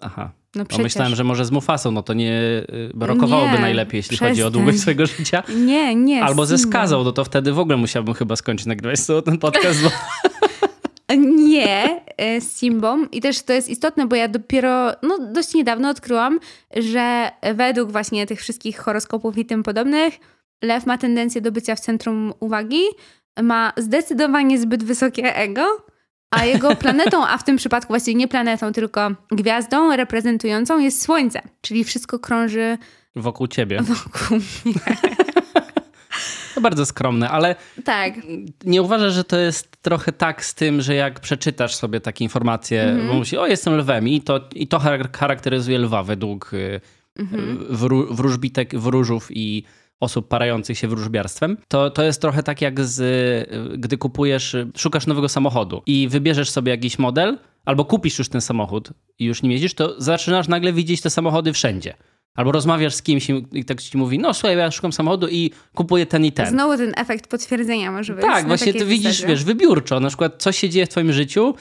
Aha. 0.00 0.30
No 0.54 0.64
przecież. 0.64 0.84
myślałem, 0.84 1.14
że 1.14 1.24
może 1.24 1.44
z 1.44 1.50
Mufasą, 1.50 1.90
no 1.90 2.02
to 2.02 2.14
nie 2.14 2.32
y, 2.32 2.92
rokowałoby 3.00 3.52
nie, 3.52 3.58
najlepiej, 3.58 3.98
jeśli 3.98 4.08
przestań. 4.08 4.28
chodzi 4.28 4.42
o 4.42 4.50
długość 4.50 4.80
swojego 4.80 5.06
życia. 5.06 5.42
Nie, 5.56 5.94
nie. 5.94 6.24
Albo 6.24 6.46
ze 6.46 6.58
skazą, 6.58 7.04
no 7.04 7.12
to 7.12 7.24
wtedy 7.24 7.52
w 7.52 7.58
ogóle 7.58 7.76
musiałbym 7.76 8.14
chyba 8.14 8.36
skończyć 8.36 8.66
nagrywać 8.66 9.00
ten 9.24 9.38
podcast. 9.38 9.82
Bo... 9.82 9.90
Nie, 11.48 12.00
e, 12.16 12.40
z 12.40 12.58
Simbą. 12.58 13.04
I 13.12 13.20
też 13.20 13.42
to 13.42 13.52
jest 13.52 13.68
istotne, 13.68 14.06
bo 14.06 14.16
ja 14.16 14.28
dopiero 14.28 14.92
no, 15.02 15.18
dość 15.32 15.54
niedawno 15.54 15.88
odkryłam, 15.90 16.40
że 16.76 17.30
według 17.54 17.92
właśnie 17.92 18.26
tych 18.26 18.40
wszystkich 18.40 18.78
horoskopów 18.78 19.38
i 19.38 19.46
tym 19.46 19.62
podobnych, 19.62 20.14
lew 20.62 20.86
ma 20.86 20.98
tendencję 20.98 21.40
do 21.40 21.52
bycia 21.52 21.74
w 21.74 21.80
centrum 21.80 22.34
uwagi, 22.40 22.82
ma 23.42 23.72
zdecydowanie 23.76 24.58
zbyt 24.58 24.84
wysokie 24.84 25.36
ego, 25.36 25.66
a 26.30 26.44
jego 26.44 26.76
planetą, 26.76 27.26
a 27.26 27.38
w 27.38 27.44
tym 27.44 27.56
przypadku 27.56 27.92
właściwie 27.92 28.14
nie 28.14 28.28
planetą, 28.28 28.72
tylko 28.72 29.10
gwiazdą 29.30 29.96
reprezentującą 29.96 30.78
jest 30.78 31.02
Słońce, 31.02 31.42
czyli 31.60 31.84
wszystko 31.84 32.18
krąży 32.18 32.78
wokół 33.16 33.46
ciebie. 33.46 33.82
Wokół 33.82 34.38
mnie. 34.64 34.74
To 36.54 36.62
bardzo 36.62 36.86
skromne, 36.86 37.30
ale 37.30 37.56
tak. 37.84 38.14
nie 38.64 38.82
uważasz, 38.82 39.12
że 39.12 39.24
to 39.24 39.36
jest 39.38 39.82
trochę 39.82 40.12
tak 40.12 40.44
z 40.44 40.54
tym, 40.54 40.80
że 40.80 40.94
jak 40.94 41.20
przeczytasz 41.20 41.74
sobie 41.74 42.00
takie 42.00 42.24
informacje, 42.24 42.82
mm 42.82 43.04
-hmm. 43.04 43.08
bo 43.08 43.14
mówi, 43.14 43.36
o 43.36 43.46
jestem 43.46 43.76
lwem 43.76 44.08
i 44.08 44.20
to, 44.20 44.40
i 44.54 44.68
to 44.68 44.80
charakteryzuje 45.12 45.78
lwa 45.78 46.02
według 46.02 46.50
mm 47.18 47.32
-hmm. 47.32 48.06
wróżbitek, 48.10 48.78
wróżów 48.78 49.28
i 49.30 49.64
osób 50.00 50.28
parających 50.28 50.78
się 50.78 50.88
wróżbiarstwem, 50.88 51.56
to, 51.68 51.90
to 51.90 52.02
jest 52.02 52.20
trochę 52.20 52.42
tak 52.42 52.62
jak 52.62 52.84
z, 52.84 53.00
gdy 53.78 53.98
kupujesz, 53.98 54.56
szukasz 54.76 55.06
nowego 55.06 55.28
samochodu 55.28 55.82
i 55.86 56.08
wybierzesz 56.08 56.50
sobie 56.50 56.70
jakiś 56.70 56.98
model, 56.98 57.38
albo 57.64 57.84
kupisz 57.84 58.18
już 58.18 58.28
ten 58.28 58.40
samochód 58.40 58.92
i 59.18 59.24
już 59.24 59.42
nim 59.42 59.52
jeździsz, 59.52 59.74
to 59.74 60.00
zaczynasz 60.00 60.48
nagle 60.48 60.72
widzieć 60.72 61.00
te 61.00 61.10
samochody 61.10 61.52
wszędzie. 61.52 61.94
Albo 62.34 62.52
rozmawiasz 62.52 62.94
z 62.94 63.02
kimś 63.02 63.30
i 63.52 63.64
tak 63.64 63.82
ci 63.82 63.98
mówi, 63.98 64.18
no 64.18 64.34
słuchaj, 64.34 64.56
ja 64.56 64.70
szukam 64.70 64.92
samochodu 64.92 65.28
i 65.28 65.50
kupuję 65.74 66.06
ten 66.06 66.24
i 66.24 66.32
ten. 66.32 66.46
Znowu 66.46 66.76
ten 66.76 66.92
efekt 66.96 67.26
potwierdzenia 67.26 67.92
może 67.92 68.14
być. 68.14 68.24
Tak, 68.24 68.46
właśnie 68.46 68.74
ty 68.74 68.84
widzisz, 68.84 69.24
wiesz, 69.24 69.44
wybiórczo, 69.44 70.00
na 70.00 70.08
przykład 70.08 70.34
co 70.38 70.52
się 70.52 70.68
dzieje 70.68 70.86
w 70.86 70.88
twoim 70.88 71.12
życiu 71.12 71.54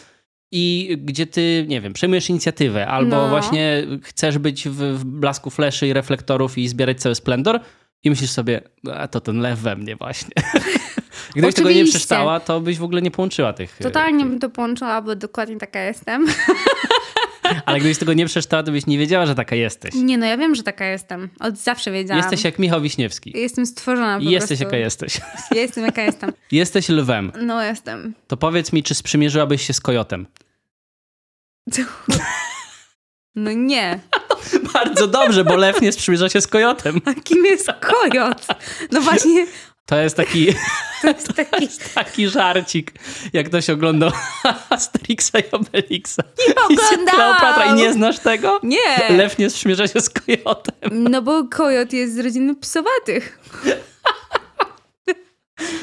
i 0.51 0.97
gdzie 1.01 1.27
ty, 1.27 1.65
nie 1.67 1.81
wiem, 1.81 1.93
przejmujesz 1.93 2.29
inicjatywę, 2.29 2.87
albo 2.87 3.15
no. 3.15 3.29
właśnie 3.29 3.87
chcesz 4.01 4.37
być 4.37 4.69
w, 4.69 4.75
w 4.75 5.05
blasku 5.05 5.49
fleszy 5.49 5.87
i 5.87 5.93
reflektorów 5.93 6.57
i 6.57 6.67
zbierać 6.67 6.99
cały 6.99 7.15
splendor 7.15 7.59
i 8.03 8.09
myślisz 8.09 8.31
sobie, 8.31 8.61
a 8.95 9.07
to 9.07 9.21
ten 9.21 9.39
lew 9.39 9.59
we 9.59 9.75
mnie 9.75 9.95
właśnie. 9.95 10.31
Gdybyś 11.35 11.55
tego 11.55 11.71
nie 11.71 11.85
przeczytała, 11.85 12.39
to 12.39 12.59
byś 12.59 12.77
w 12.77 12.83
ogóle 12.83 13.01
nie 13.01 13.11
połączyła 13.11 13.53
tych... 13.53 13.77
Totalnie 13.77 14.25
bym 14.25 14.39
to 14.39 14.49
połączyła, 14.49 15.01
bo 15.01 15.15
dokładnie 15.15 15.57
taka 15.57 15.79
jestem. 15.79 16.27
Ale 17.65 17.79
gdybyś 17.79 17.97
tego 17.97 18.13
nie 18.13 18.25
przeczytała, 18.25 18.63
to 18.63 18.71
byś 18.71 18.87
nie 18.87 18.97
wiedziała, 18.97 19.25
że 19.25 19.35
taka 19.35 19.55
jesteś. 19.55 19.93
Nie, 19.95 20.17
no 20.17 20.25
ja 20.25 20.37
wiem, 20.37 20.55
że 20.55 20.63
taka 20.63 20.85
jestem. 20.85 21.29
Od 21.39 21.57
zawsze 21.57 21.91
wiedziałam. 21.91 22.23
Jesteś 22.23 22.43
jak 22.43 22.59
Michał 22.59 22.81
Wiśniewski. 22.81 23.33
Jestem 23.35 23.65
stworzona 23.65 24.17
po 24.17 24.23
jesteś 24.23 24.47
prostu. 24.47 24.63
jaka 24.63 24.77
jesteś. 24.77 25.21
Jestem 25.55 25.85
jaka 25.85 26.01
jestem. 26.01 26.33
Jesteś 26.51 26.89
lwem. 26.89 27.31
No 27.41 27.63
jestem. 27.63 28.13
To 28.27 28.37
powiedz 28.37 28.73
mi, 28.73 28.83
czy 28.83 28.95
sprzymierzyłabyś 28.95 29.67
się 29.67 29.73
z 29.73 29.81
kojotem? 29.81 30.27
No 33.35 33.51
nie. 33.51 33.99
Bardzo 34.73 35.07
dobrze, 35.07 35.43
bo 35.43 35.55
lew 35.55 35.81
nie 35.81 35.91
sprzymierza 35.91 36.29
się 36.29 36.41
z 36.41 36.47
kojotem. 36.47 37.01
A 37.05 37.13
kim 37.13 37.45
jest 37.45 37.71
kojot? 37.81 38.45
No 38.91 39.01
właśnie, 39.01 39.45
to 39.85 39.99
jest 39.99 40.15
taki, 40.17 40.47
to 41.01 41.07
jest 41.07 41.33
taki... 41.33 41.67
taki 41.95 42.27
żarcik, 42.27 42.91
jak 43.33 43.45
ktoś 43.49 43.69
oglądał 43.69 44.11
Asterixa 44.69 45.39
i 45.39 45.51
Obelixa. 45.51 46.23
Nie 46.47 46.55
oglądałam! 46.55 47.77
I 47.77 47.81
nie 47.81 47.93
znasz 47.93 48.19
tego? 48.19 48.59
Nie. 48.63 49.09
Lew 49.09 49.37
nie 49.37 49.49
sprzymierza 49.49 49.87
się 49.87 50.01
z 50.01 50.09
kojotem. 50.09 50.73
No 50.91 51.21
bo 51.21 51.43
kojot 51.43 51.93
jest 51.93 52.15
z 52.15 52.19
rodziny 52.19 52.55
psowatych. 52.55 53.39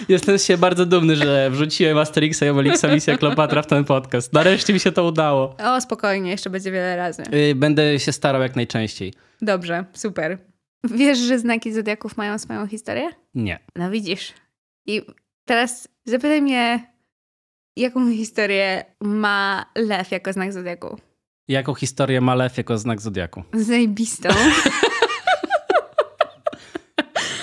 Jestem 0.09 0.39
się 0.39 0.59
bardzo 0.59 0.87
dumny, 0.87 1.17
że 1.17 1.51
wrzuciłem 1.51 1.99
Asterixa 1.99 2.43
i 2.47 2.49
Obelixa 2.49 2.85
Misja 2.95 3.19
Kleopatra 3.19 3.63
w 3.63 3.67
ten 3.67 3.85
podcast. 3.85 4.33
Nareszcie 4.33 4.73
mi 4.73 4.81
się 4.81 4.93
to 4.93 5.05
udało. 5.05 5.57
O, 5.65 5.81
spokojnie, 5.81 6.31
jeszcze 6.31 6.51
będzie 6.51 6.71
wiele 6.73 6.97
razy. 6.97 7.23
Y, 7.35 7.55
będę 7.55 8.01
się 8.01 8.13
starał 8.13 8.43
jak 8.43 8.57
najczęściej. 8.57 9.15
Dobrze, 9.43 9.85
super. 9.93 10.39
Wiesz, 10.85 11.19
że 11.19 11.39
znaki 11.39 11.73
zodiaków 11.73 12.17
mają 12.17 12.39
swoją 12.39 12.67
historię? 12.67 13.11
Nie. 13.35 13.59
No 13.77 13.91
widzisz. 13.91 14.33
I 14.87 15.03
teraz 15.45 15.89
zapytaj 16.05 16.43
mnie, 16.43 16.93
jaką 17.77 18.11
historię 18.13 18.85
ma 19.01 19.67
lew 19.77 20.11
jako 20.11 20.33
znak 20.33 20.53
zodiaku? 20.53 20.99
Jaką 21.49 21.75
historię 21.75 22.21
ma 22.21 22.35
lew 22.35 22.57
jako 22.57 22.79
znak 22.79 23.01
zodiaku? 23.01 23.43
Zajebistą. 23.53 24.29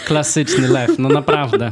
Klasyczny 0.06 0.68
lew, 0.68 1.00
no 1.00 1.10
naprawdę. 1.10 1.72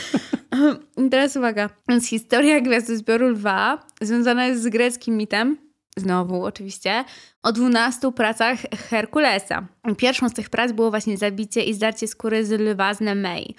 Teraz 1.10 1.36
uwaga. 1.36 1.70
Więc 1.88 2.08
historia 2.08 2.60
Gwiazdozbioru 2.60 3.28
Lwa 3.28 3.86
związana 4.00 4.46
jest 4.46 4.62
z 4.62 4.68
greckim 4.68 5.16
mitem, 5.16 5.56
znowu 5.96 6.44
oczywiście, 6.44 7.04
o 7.42 7.52
12 7.52 8.12
pracach 8.12 8.58
Herkulesa. 8.90 9.66
Pierwszą 9.96 10.28
z 10.28 10.34
tych 10.34 10.50
prac 10.50 10.72
było 10.72 10.90
właśnie 10.90 11.16
zabicie 11.16 11.62
i 11.62 11.74
zdarcie 11.74 12.08
skóry 12.08 12.44
z 12.44 12.50
lwa 12.60 12.94
z 12.94 13.00
Nemei. 13.00 13.54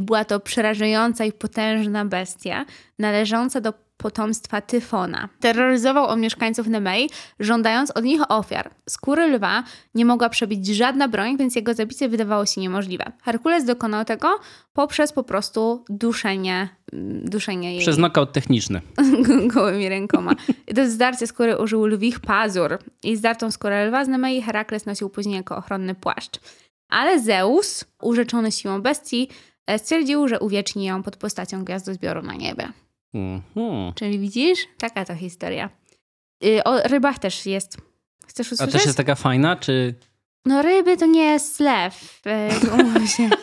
Była 0.00 0.24
to 0.24 0.40
przerażająca 0.40 1.24
i 1.24 1.32
potężna 1.32 2.04
bestia, 2.04 2.66
należąca 2.98 3.60
do 3.60 3.89
potomstwa 4.00 4.60
Tyfona. 4.60 5.28
Terroryzował 5.40 6.06
on 6.06 6.20
mieszkańców 6.20 6.66
Nemei, 6.66 7.10
żądając 7.40 7.90
od 7.90 8.04
nich 8.04 8.20
ofiar. 8.28 8.70
Skóry 8.88 9.26
lwa 9.26 9.64
nie 9.94 10.04
mogła 10.04 10.28
przebić 10.28 10.66
żadna 10.66 11.08
broń, 11.08 11.36
więc 11.36 11.56
jego 11.56 11.74
zabicie 11.74 12.08
wydawało 12.08 12.46
się 12.46 12.60
niemożliwe. 12.60 13.12
Herkules 13.22 13.64
dokonał 13.64 14.04
tego 14.04 14.28
poprzez 14.72 15.12
po 15.12 15.22
prostu 15.22 15.84
duszenie, 15.88 16.68
mm, 16.92 17.24
duszenie 17.24 17.72
jej. 17.72 17.80
Przez 17.80 17.96
knockout 17.96 18.32
techniczny. 18.32 18.80
Gołymi 19.54 19.88
rękoma. 19.88 20.34
Do 20.74 20.90
zdarcia 20.90 21.26
skóry 21.26 21.58
użył 21.58 21.86
lwich 21.86 22.20
pazur 22.20 22.78
i 23.02 23.16
zdartą 23.16 23.50
skórę 23.50 23.86
lwa 23.86 24.04
z 24.04 24.08
Nemei 24.08 24.42
Herakles 24.42 24.86
nosił 24.86 25.10
później 25.10 25.36
jako 25.36 25.56
ochronny 25.56 25.94
płaszcz. 25.94 26.40
Ale 26.88 27.20
Zeus, 27.20 27.84
urzeczony 28.02 28.52
siłą 28.52 28.82
bestii, 28.82 29.28
stwierdził, 29.78 30.28
że 30.28 30.40
uwieczni 30.40 30.84
ją 30.84 31.02
pod 31.02 31.16
postacią 31.16 31.64
gwiazdozbioru 31.64 32.22
na 32.22 32.34
niebie. 32.34 32.72
Mhm. 33.14 33.92
Czyli 33.94 34.18
widzisz? 34.18 34.58
Taka 34.78 35.04
to 35.04 35.14
historia. 35.14 35.70
Yy, 36.40 36.64
o 36.64 36.88
rybach 36.88 37.18
też 37.18 37.46
jest. 37.46 37.76
Chcesz 38.26 38.52
usłyszeć? 38.52 38.74
A 38.74 38.78
też 38.78 38.84
jest 38.84 38.96
taka 38.96 39.14
fajna, 39.14 39.56
czy... 39.56 39.94
No 40.44 40.62
ryby 40.62 40.96
to 40.96 41.06
nie 41.06 41.24
jest 41.24 41.60
lew. 41.60 42.22
Yy, 43.00 43.08
się. 43.08 43.28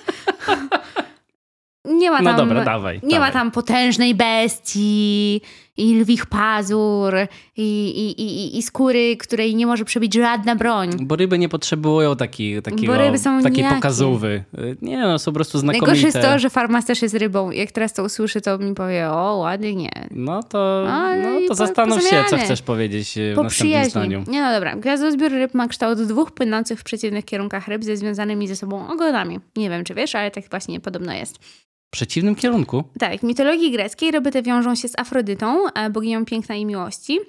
Nie 1.86 2.12
ma 2.12 2.22
no 2.22 2.24
tam, 2.24 2.40
no 2.40 2.46
dobra, 2.46 2.66
dawaj. 2.66 3.00
Nie 3.04 3.10
dawaj. 3.10 3.30
ma 3.30 3.34
tam 3.34 3.52
potężnej 3.52 4.16
bestii 4.16 5.42
i 5.78 5.96
lwich 5.96 6.26
pazur 6.26 7.14
i, 7.58 7.90
i, 7.90 8.22
i, 8.22 8.58
i 8.58 8.64
skóry, 8.64 9.18
której 9.18 9.56
nie 9.56 9.68
może 9.68 9.86
przebić 9.86 10.14
żadna 10.14 10.56
broń. 10.56 10.90
Bo 11.02 11.16
ryby 11.16 11.40
nie 11.40 11.50
potrzebują 11.50 12.16
taki, 12.16 12.62
takiego, 12.62 12.94
Bo 12.94 13.00
ryby 13.00 13.18
są 13.18 13.42
takiej 13.42 13.64
pokazówy. 13.64 14.44
Nie 14.82 14.98
no, 14.98 15.20
są 15.20 15.32
po 15.32 15.36
prostu 15.36 15.60
znakomite. 15.60 15.86
Najgorsze 15.86 16.08
jest 16.08 16.28
to, 16.32 16.40
że 16.40 16.50
farmas 16.50 16.86
też 16.86 17.02
jest 17.02 17.16
rybą. 17.16 17.52
Jak 17.52 17.72
teraz 17.72 17.94
to 17.94 18.04
usłyszy, 18.04 18.42
to 18.42 18.58
mi 18.58 18.76
powie, 18.76 19.10
o 19.10 19.38
ładnie. 19.38 19.90
No 20.12 20.44
to, 20.44 20.88
no, 21.24 21.48
to 21.48 21.56
zastanów 21.56 22.04
się, 22.04 22.24
co 22.30 22.38
chcesz 22.38 22.62
powiedzieć 22.62 23.18
e, 23.18 23.34
w 23.34 23.36
po 23.36 23.44
następnym 23.44 23.86
zdaniu. 23.90 24.24
Nie 24.28 24.42
no 24.42 24.54
dobra. 24.54 24.76
Gwiazdozbiór 24.76 25.32
ryb 25.32 25.54
ma 25.54 25.68
kształt 25.68 26.02
dwóch 26.02 26.32
płynących 26.32 26.80
w 26.80 26.84
przeciwnych 26.84 27.26
kierunkach 27.26 27.68
ryb 27.68 27.84
ze 27.84 27.98
związanymi 27.98 28.48
ze 28.48 28.56
sobą 28.56 28.90
ogonami. 28.90 29.40
Nie 29.56 29.70
wiem, 29.70 29.84
czy 29.84 29.94
wiesz, 29.94 30.16
ale 30.16 30.32
tak 30.32 30.50
właśnie 30.50 30.80
podobno 30.80 31.14
jest 31.14 31.40
przeciwnym 31.90 32.36
kierunku. 32.36 32.84
Tak, 33.00 33.20
w 33.20 33.24
mitologii 33.24 33.72
greckiej 33.72 34.12
ryby 34.12 34.32
te 34.32 34.42
wiążą 34.44 34.76
się 34.76 34.88
z 34.88 35.00
Afrodytą, 35.00 35.68
e, 35.70 35.90
boginią 35.90 36.26
piękna 36.26 36.56
i 36.56 36.66
miłości, 36.66 37.20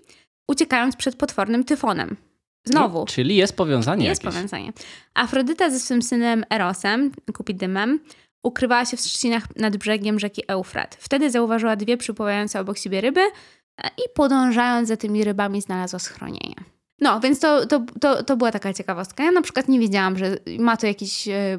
uciekając 0.50 0.96
przed 0.96 1.16
potwornym 1.16 1.64
tyfonem. 1.64 2.16
Znowu. 2.64 2.98
No, 2.98 3.06
czyli 3.06 3.36
jest 3.36 3.56
powiązanie 3.56 4.06
Jest 4.06 4.24
jakieś. 4.24 4.36
powiązanie. 4.36 4.72
Afrodyta 5.14 5.70
ze 5.70 5.80
swym 5.80 6.02
synem 6.02 6.44
Erosem, 6.52 7.10
Kupidymem, 7.36 8.00
ukrywała 8.42 8.84
się 8.84 8.96
w 8.96 9.00
trzcinach 9.00 9.56
nad 9.56 9.76
brzegiem 9.76 10.18
rzeki 10.18 10.42
Eufrat. 10.48 10.96
Wtedy 11.00 11.30
zauważyła 11.30 11.76
dwie 11.76 11.96
przypływające 11.96 12.60
obok 12.60 12.78
siebie 12.78 13.00
ryby 13.00 13.20
e, 13.20 13.88
i 13.88 14.02
podążając 14.14 14.88
za 14.88 14.96
tymi 14.96 15.24
rybami 15.24 15.62
znalazła 15.62 15.98
schronienie. 15.98 16.54
No, 17.00 17.20
więc 17.20 17.40
to, 17.40 17.66
to, 17.66 17.84
to, 18.00 18.22
to 18.22 18.36
była 18.36 18.52
taka 18.52 18.72
ciekawostka. 18.74 19.24
Ja 19.24 19.30
na 19.30 19.42
przykład 19.42 19.68
nie 19.68 19.78
wiedziałam, 19.80 20.18
że 20.18 20.36
ma 20.58 20.76
to 20.76 20.86
jakiś 20.86 21.28
e, 21.28 21.58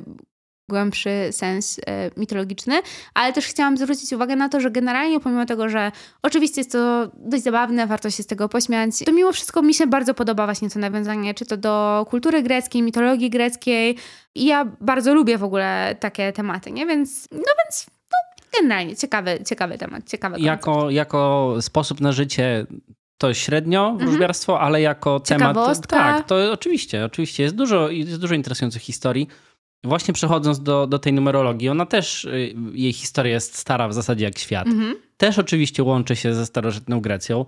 głębszy 0.69 1.09
sens 1.31 1.79
e, 1.87 2.11
mitologiczny, 2.17 2.81
ale 3.13 3.33
też 3.33 3.45
chciałam 3.45 3.77
zwrócić 3.77 4.13
uwagę 4.13 4.35
na 4.35 4.49
to, 4.49 4.59
że 4.59 4.71
generalnie 4.71 5.19
pomimo 5.19 5.45
tego, 5.45 5.69
że 5.69 5.91
oczywiście 6.23 6.61
jest 6.61 6.71
to 6.71 7.11
dość 7.13 7.43
zabawne, 7.43 7.87
warto 7.87 8.09
się 8.09 8.23
z 8.23 8.27
tego 8.27 8.49
pośmiać, 8.49 8.91
to 9.05 9.11
mimo 9.11 9.31
wszystko 9.31 9.61
mi 9.61 9.73
się 9.73 9.87
bardzo 9.87 10.13
podoba 10.13 10.45
właśnie 10.45 10.69
to 10.69 10.79
nawiązanie, 10.79 11.33
czy 11.33 11.45
to 11.45 11.57
do 11.57 12.05
kultury 12.09 12.43
greckiej, 12.43 12.81
mitologii 12.81 13.29
greckiej 13.29 13.97
i 14.35 14.45
ja 14.45 14.65
bardzo 14.81 15.13
lubię 15.13 15.37
w 15.37 15.43
ogóle 15.43 15.95
takie 15.99 16.33
tematy, 16.33 16.71
nie? 16.71 16.85
Więc, 16.85 17.27
no 17.31 17.51
więc 17.63 17.87
no, 18.11 18.45
generalnie 18.59 18.95
ciekawy, 18.95 19.39
ciekawy 19.47 19.77
temat, 19.77 20.09
ciekawy 20.09 20.39
jako, 20.39 20.89
jako 20.89 21.55
sposób 21.61 22.01
na 22.01 22.11
życie 22.11 22.65
to 23.19 23.33
średnio 23.33 23.95
wróżbiarstwo, 23.99 24.53
mhm. 24.53 24.67
ale 24.67 24.81
jako 24.81 25.19
temat. 25.19 25.87
Tak, 25.87 26.27
to 26.27 26.51
oczywiście, 26.51 27.05
oczywiście 27.05 27.43
jest 27.43 27.55
dużo, 27.55 27.89
jest 27.89 28.21
dużo 28.21 28.35
interesujących 28.35 28.81
historii. 28.81 29.27
Właśnie 29.83 30.13
przechodząc 30.13 30.59
do, 30.59 30.87
do 30.87 30.99
tej 30.99 31.13
numerologii, 31.13 31.69
ona 31.69 31.85
też, 31.85 32.25
y, 32.25 32.55
jej 32.73 32.93
historia 32.93 33.33
jest 33.33 33.57
stara 33.57 33.87
w 33.87 33.93
zasadzie 33.93 34.25
jak 34.25 34.39
świat. 34.39 34.67
Mhm. 34.67 34.95
Też 35.17 35.39
oczywiście 35.39 35.83
łączy 35.83 36.15
się 36.15 36.33
ze 36.33 36.45
starożytną 36.45 37.01
Grecją, 37.01 37.45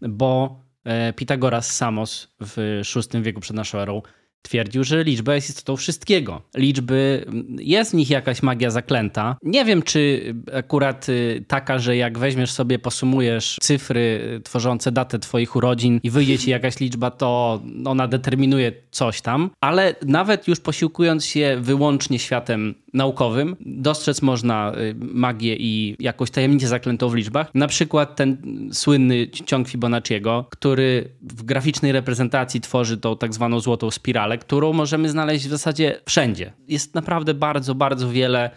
bo 0.00 0.60
e, 0.84 1.12
Pitagoras 1.12 1.76
Samos 1.76 2.28
w 2.40 2.82
VI 3.12 3.22
wieku 3.22 3.40
przed 3.40 3.56
naszą 3.56 3.78
erą 3.78 4.02
twierdził, 4.42 4.84
że 4.84 5.04
liczba 5.04 5.34
jest 5.34 5.48
istotą 5.48 5.76
wszystkiego. 5.76 6.42
Liczby, 6.56 7.26
jest 7.58 7.90
w 7.90 7.94
nich 7.94 8.10
jakaś 8.10 8.42
magia 8.42 8.70
zaklęta. 8.70 9.36
Nie 9.42 9.64
wiem, 9.64 9.82
czy 9.82 10.34
akurat 10.54 11.08
y, 11.08 11.44
taka, 11.48 11.78
że 11.78 11.96
jak 11.96 12.18
weźmiesz 12.18 12.50
sobie, 12.52 12.78
posumujesz 12.78 13.56
cyfry 13.60 14.40
tworzące 14.44 14.92
datę 14.92 15.18
twoich 15.18 15.56
urodzin 15.56 16.00
i 16.02 16.10
wyjdzie 16.10 16.38
ci 16.38 16.50
jakaś 16.50 16.80
liczba, 16.80 17.10
to 17.10 17.60
ona 17.84 18.08
determinuje 18.08 18.72
coś 18.90 19.20
tam, 19.20 19.50
ale 19.60 19.94
nawet 20.06 20.48
już 20.48 20.60
posiłkując 20.60 21.26
się 21.26 21.56
wyłącznie 21.60 22.18
światem 22.18 22.74
naukowym, 22.94 23.56
dostrzec 23.60 24.22
można 24.22 24.72
y, 24.76 24.94
magię 24.98 25.56
i 25.58 25.96
jakąś 25.98 26.30
tajemnicę 26.30 26.68
zaklętą 26.68 27.08
w 27.08 27.14
liczbach. 27.14 27.54
Na 27.54 27.68
przykład 27.68 28.16
ten 28.16 28.38
słynny 28.72 29.28
ciąg 29.28 29.68
Fibonacciego, 29.68 30.46
który 30.50 31.08
w 31.22 31.42
graficznej 31.42 31.92
reprezentacji 31.92 32.60
tworzy 32.60 32.98
tą 32.98 33.16
tak 33.16 33.34
zwaną 33.34 33.60
złotą 33.60 33.90
spiralę, 33.90 34.31
którą 34.38 34.72
możemy 34.72 35.08
znaleźć 35.08 35.46
w 35.46 35.50
zasadzie 35.50 36.00
wszędzie. 36.06 36.52
Jest 36.68 36.94
naprawdę 36.94 37.34
bardzo, 37.34 37.74
bardzo 37.74 38.08
wiele 38.08 38.50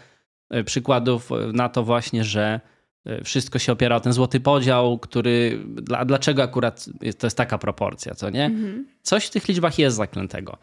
y, 0.54 0.64
przykładów 0.64 1.30
na 1.52 1.68
to 1.68 1.82
właśnie, 1.82 2.24
że 2.24 2.60
y, 3.08 3.24
wszystko 3.24 3.58
się 3.58 3.72
opiera 3.72 3.96
o 3.96 4.00
ten 4.00 4.12
złoty 4.12 4.40
podział, 4.40 4.98
który. 4.98 5.64
Dla, 5.66 6.04
dlaczego 6.04 6.42
akurat 6.42 6.84
to 7.18 7.26
jest 7.26 7.36
taka 7.36 7.58
proporcja, 7.58 8.14
co 8.14 8.30
nie? 8.30 8.44
Mhm. 8.44 8.86
Coś 9.02 9.26
w 9.26 9.30
tych 9.30 9.48
liczbach 9.48 9.78
jest 9.78 9.96
zaklętego. 9.96 10.58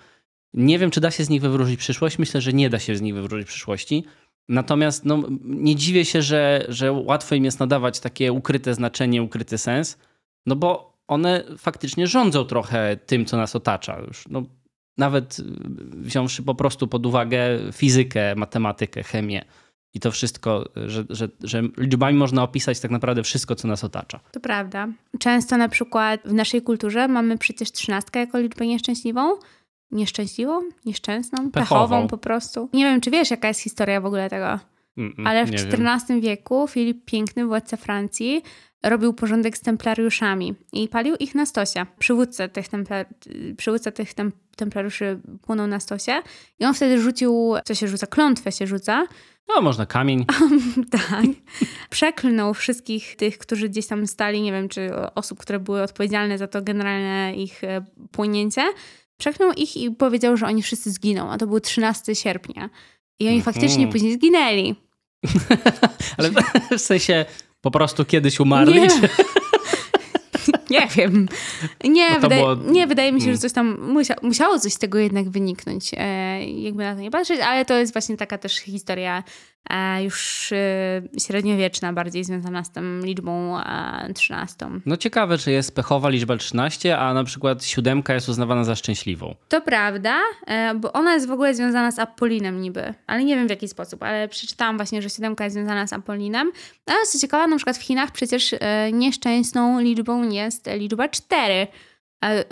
Nie 0.54 0.80
wiem, 0.80 0.92
czy 0.92 1.02
da 1.02 1.12
się 1.12 1.24
z 1.24 1.30
nich 1.30 1.42
wywrócić 1.42 1.80
przyszłość. 1.80 2.20
Myślę, 2.20 2.42
że 2.42 2.54
nie 2.54 2.70
da 2.70 2.80
się 2.80 2.96
z 2.96 3.02
nich 3.02 3.14
wywrócić 3.14 3.48
przyszłości. 3.48 4.04
Natomiast 4.50 5.06
no, 5.06 5.24
nie 5.44 5.76
dziwię 5.76 6.06
się, 6.06 6.22
że, 6.22 6.66
że 6.70 6.92
łatwo 6.92 7.36
im 7.36 7.46
jest 7.46 7.60
nadawać 7.60 8.00
takie 8.00 8.34
ukryte 8.34 8.74
znaczenie, 8.74 9.24
ukryty 9.24 9.58
sens, 9.58 9.98
no 10.46 10.56
bo 10.56 10.98
one 11.08 11.44
faktycznie 11.58 12.08
rządzą 12.08 12.46
trochę 12.46 12.98
tym, 13.06 13.26
co 13.26 13.38
nas 13.38 13.56
otacza. 13.56 14.00
Już, 14.08 14.24
no, 14.30 14.44
nawet 14.98 15.38
wziąwszy 15.82 16.44
po 16.44 16.56
prostu 16.56 16.88
pod 16.88 17.06
uwagę 17.06 17.40
fizykę, 17.72 18.36
matematykę, 18.36 19.04
chemię 19.04 19.46
i 19.94 20.00
to 20.00 20.12
wszystko, 20.12 20.70
że, 20.76 21.06
że, 21.10 21.30
że 21.44 21.62
liczbami 21.78 22.18
można 22.18 22.44
opisać 22.44 22.80
tak 22.80 22.92
naprawdę 22.92 23.24
wszystko, 23.24 23.56
co 23.56 23.68
nas 23.68 23.84
otacza. 23.84 24.20
To 24.32 24.40
prawda. 24.40 24.88
Często 25.20 25.58
na 25.58 25.70
przykład 25.70 26.22
w 26.26 26.34
naszej 26.34 26.62
kulturze 26.62 27.08
mamy 27.08 27.38
przecież 27.38 27.72
trzynastkę 27.72 28.20
jako 28.20 28.40
liczbę 28.40 28.68
nieszczęśliwą, 28.68 29.36
nieszczęśliwą, 29.92 30.62
nieszczęsną, 30.86 31.52
pechową. 31.52 31.86
pechową 31.86 32.08
po 32.08 32.18
prostu. 32.18 32.70
Nie 32.74 32.86
wiem, 32.86 33.02
czy 33.02 33.12
wiesz, 33.12 33.32
jaka 33.32 33.48
jest 33.48 33.60
historia 33.60 34.02
w 34.02 34.06
ogóle 34.06 34.30
tego. 34.30 34.60
Mm 34.98 35.12
-mm, 35.12 35.28
ale 35.28 35.46
w 35.46 35.50
XIV 35.50 36.22
wieku 36.22 36.68
Filip 36.68 37.06
Piękny, 37.06 37.46
władca 37.46 37.78
Francji, 37.78 38.44
robił 38.84 39.14
porządek 39.14 39.58
z 39.58 39.62
templariuszami 39.62 40.56
i 40.74 40.88
palił 40.88 41.16
ich 41.16 41.36
na 41.36 41.46
stosie. 41.46 41.86
Przywódca 42.00 42.48
tych, 42.48 42.66
przywódca 43.58 43.92
tych 43.92 44.14
tem 44.14 44.32
templariuszy 44.56 45.20
płonął 45.42 45.68
na 45.68 45.80
stosie 45.80 46.22
i 46.60 46.66
on 46.66 46.74
wtedy 46.74 47.02
rzucił, 47.02 47.54
co 47.66 47.76
się 47.76 47.88
rzuca, 47.88 48.08
klątwę 48.08 48.52
się 48.52 48.68
rzuca. 48.68 49.08
No, 49.48 49.62
można 49.62 49.86
kamień. 49.86 50.26
tak. 50.92 51.26
Przeklnął 51.90 52.54
wszystkich 52.54 53.16
tych, 53.16 53.38
którzy 53.38 53.70
gdzieś 53.70 53.88
tam 53.88 54.08
stali, 54.08 54.42
nie 54.42 54.52
wiem, 54.52 54.70
czy 54.70 54.92
osób, 55.16 55.40
które 55.40 55.60
były 55.60 55.82
odpowiedzialne 55.82 56.38
za 56.38 56.48
to 56.48 56.62
generalne 56.62 57.36
ich 57.36 57.64
e, 57.64 57.86
płynięcie 58.12 58.64
Przeknął 59.18 59.52
ich 59.52 59.78
i 59.78 59.92
powiedział, 59.92 60.38
że 60.38 60.46
oni 60.46 60.64
wszyscy 60.64 60.92
zginą, 60.92 61.32
a 61.32 61.38
to 61.38 61.48
był 61.48 61.60
13 61.60 62.16
sierpnia. 62.16 62.70
I 63.20 63.28
oni 63.28 63.42
faktycznie 63.42 63.84
mm. 63.84 63.92
później 63.92 64.14
zginęli. 64.14 64.76
Ale 66.18 66.30
w 66.78 66.82
sensie 66.82 67.26
po 67.64 67.72
prostu 67.72 68.06
kiedyś 68.06 68.40
umarli? 68.40 68.82
Nie, 68.82 68.90
nie 70.70 70.88
wiem. 70.96 71.28
Nie, 71.84 72.20
wydaje, 72.20 72.42
było... 72.42 72.56
nie, 72.56 72.88
wydaje 72.88 73.12
mi 73.12 73.22
się, 73.22 73.26
że 73.26 73.30
mm. 73.30 73.40
coś 73.42 73.54
tam 73.54 73.78
musia, 73.82 74.16
musiało 74.22 74.60
coś 74.60 74.74
z 74.74 74.78
tego 74.78 75.00
jednak 75.00 75.30
wyniknąć, 75.30 75.92
e, 75.98 76.46
jakby 76.46 76.84
na 76.84 76.96
to 76.96 77.02
nie 77.02 77.12
patrzeć, 77.12 77.40
ale 77.40 77.66
to 77.66 77.74
jest 77.74 77.94
właśnie 77.94 78.18
taka 78.18 78.38
też 78.38 78.58
historia 78.58 79.24
już 80.04 80.52
y, 80.52 80.56
średniowieczna, 81.20 81.94
bardziej 81.94 82.24
związana 82.24 82.64
z 82.64 82.72
tą 82.72 82.82
liczbą 83.00 83.58
13. 84.16 84.70
No 84.86 84.98
ciekawe, 84.98 85.38
że 85.38 85.52
jest 85.52 85.76
pechowa 85.76 86.10
liczba 86.10 86.38
13, 86.38 86.98
a 86.98 87.14
na 87.14 87.24
przykład 87.24 87.66
siódemka 87.66 88.14
jest 88.14 88.30
uznawana 88.30 88.64
za 88.64 88.76
szczęśliwą. 88.76 89.36
To 89.50 89.62
prawda, 89.62 90.20
e, 90.48 90.76
bo 90.76 90.94
ona 90.94 91.14
jest 91.14 91.28
w 91.28 91.32
ogóle 91.32 91.54
związana 91.54 91.92
z 91.92 92.00
Apollinem 92.00 92.62
niby, 92.62 92.94
ale 93.08 93.24
nie 93.24 93.36
wiem 93.36 93.48
w 93.48 93.50
jaki 93.50 93.68
sposób, 93.68 94.04
ale 94.04 94.28
przeczytałam 94.28 94.78
właśnie, 94.78 95.02
że 95.02 95.10
siódemka 95.10 95.44
jest 95.44 95.54
związana 95.54 95.88
z 95.88 95.94
Apollinem. 95.94 96.52
Ale 96.86 97.06
co 97.06 97.20
ciekawe, 97.20 97.48
na 97.48 97.56
przykład 97.56 97.78
w 97.78 97.84
Chinach 97.84 98.12
przecież 98.12 98.56
e, 98.60 98.92
nieszczęsną 98.92 99.80
liczbą 99.80 100.30
jest 100.30 100.70
liczba 100.78 101.10
4. 101.10 101.68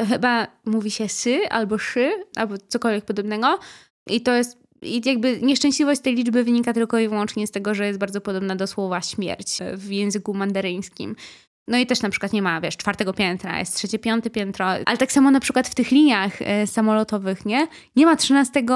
Chyba 0.10 0.48
mówi 0.66 0.92
się 0.92 1.10
sy 1.10 1.40
albo 1.50 1.78
szy, 1.78 2.12
albo 2.36 2.58
cokolwiek 2.58 3.06
podobnego. 3.06 3.60
I 4.08 4.22
to 4.22 4.34
jest 4.34 4.61
i 4.82 5.02
jakby 5.06 5.42
nieszczęśliwość 5.42 6.02
tej 6.02 6.16
liczby 6.16 6.44
wynika 6.44 6.74
tylko 6.74 7.00
i 7.00 7.10
wyłącznie 7.10 7.48
z 7.48 7.52
tego, 7.52 7.76
że 7.76 7.88
jest 7.88 8.00
bardzo 8.00 8.22
podobna 8.22 8.56
do 8.56 8.68
słowa 8.68 9.02
śmierć 9.02 9.60
w 9.74 9.92
języku 9.92 10.34
mandaryńskim. 10.34 11.16
No 11.68 11.78
i 11.78 11.86
też 11.86 12.02
na 12.02 12.10
przykład 12.10 12.34
nie 12.34 12.42
ma, 12.42 12.62
wiesz, 12.62 12.78
czwartego 12.78 13.14
piętra, 13.14 13.60
jest 13.60 13.76
trzecie, 13.76 14.00
piąte 14.00 14.30
piętro, 14.30 14.66
ale 14.66 14.98
tak 14.98 15.12
samo 15.12 15.32
na 15.32 15.40
przykład 15.40 15.68
w 15.68 15.76
tych 15.76 15.92
liniach 15.92 16.42
e, 16.42 16.68
samolotowych, 16.68 17.46
nie? 17.46 17.68
Nie 17.96 18.06
ma 18.06 18.16
trzynastego 18.16 18.74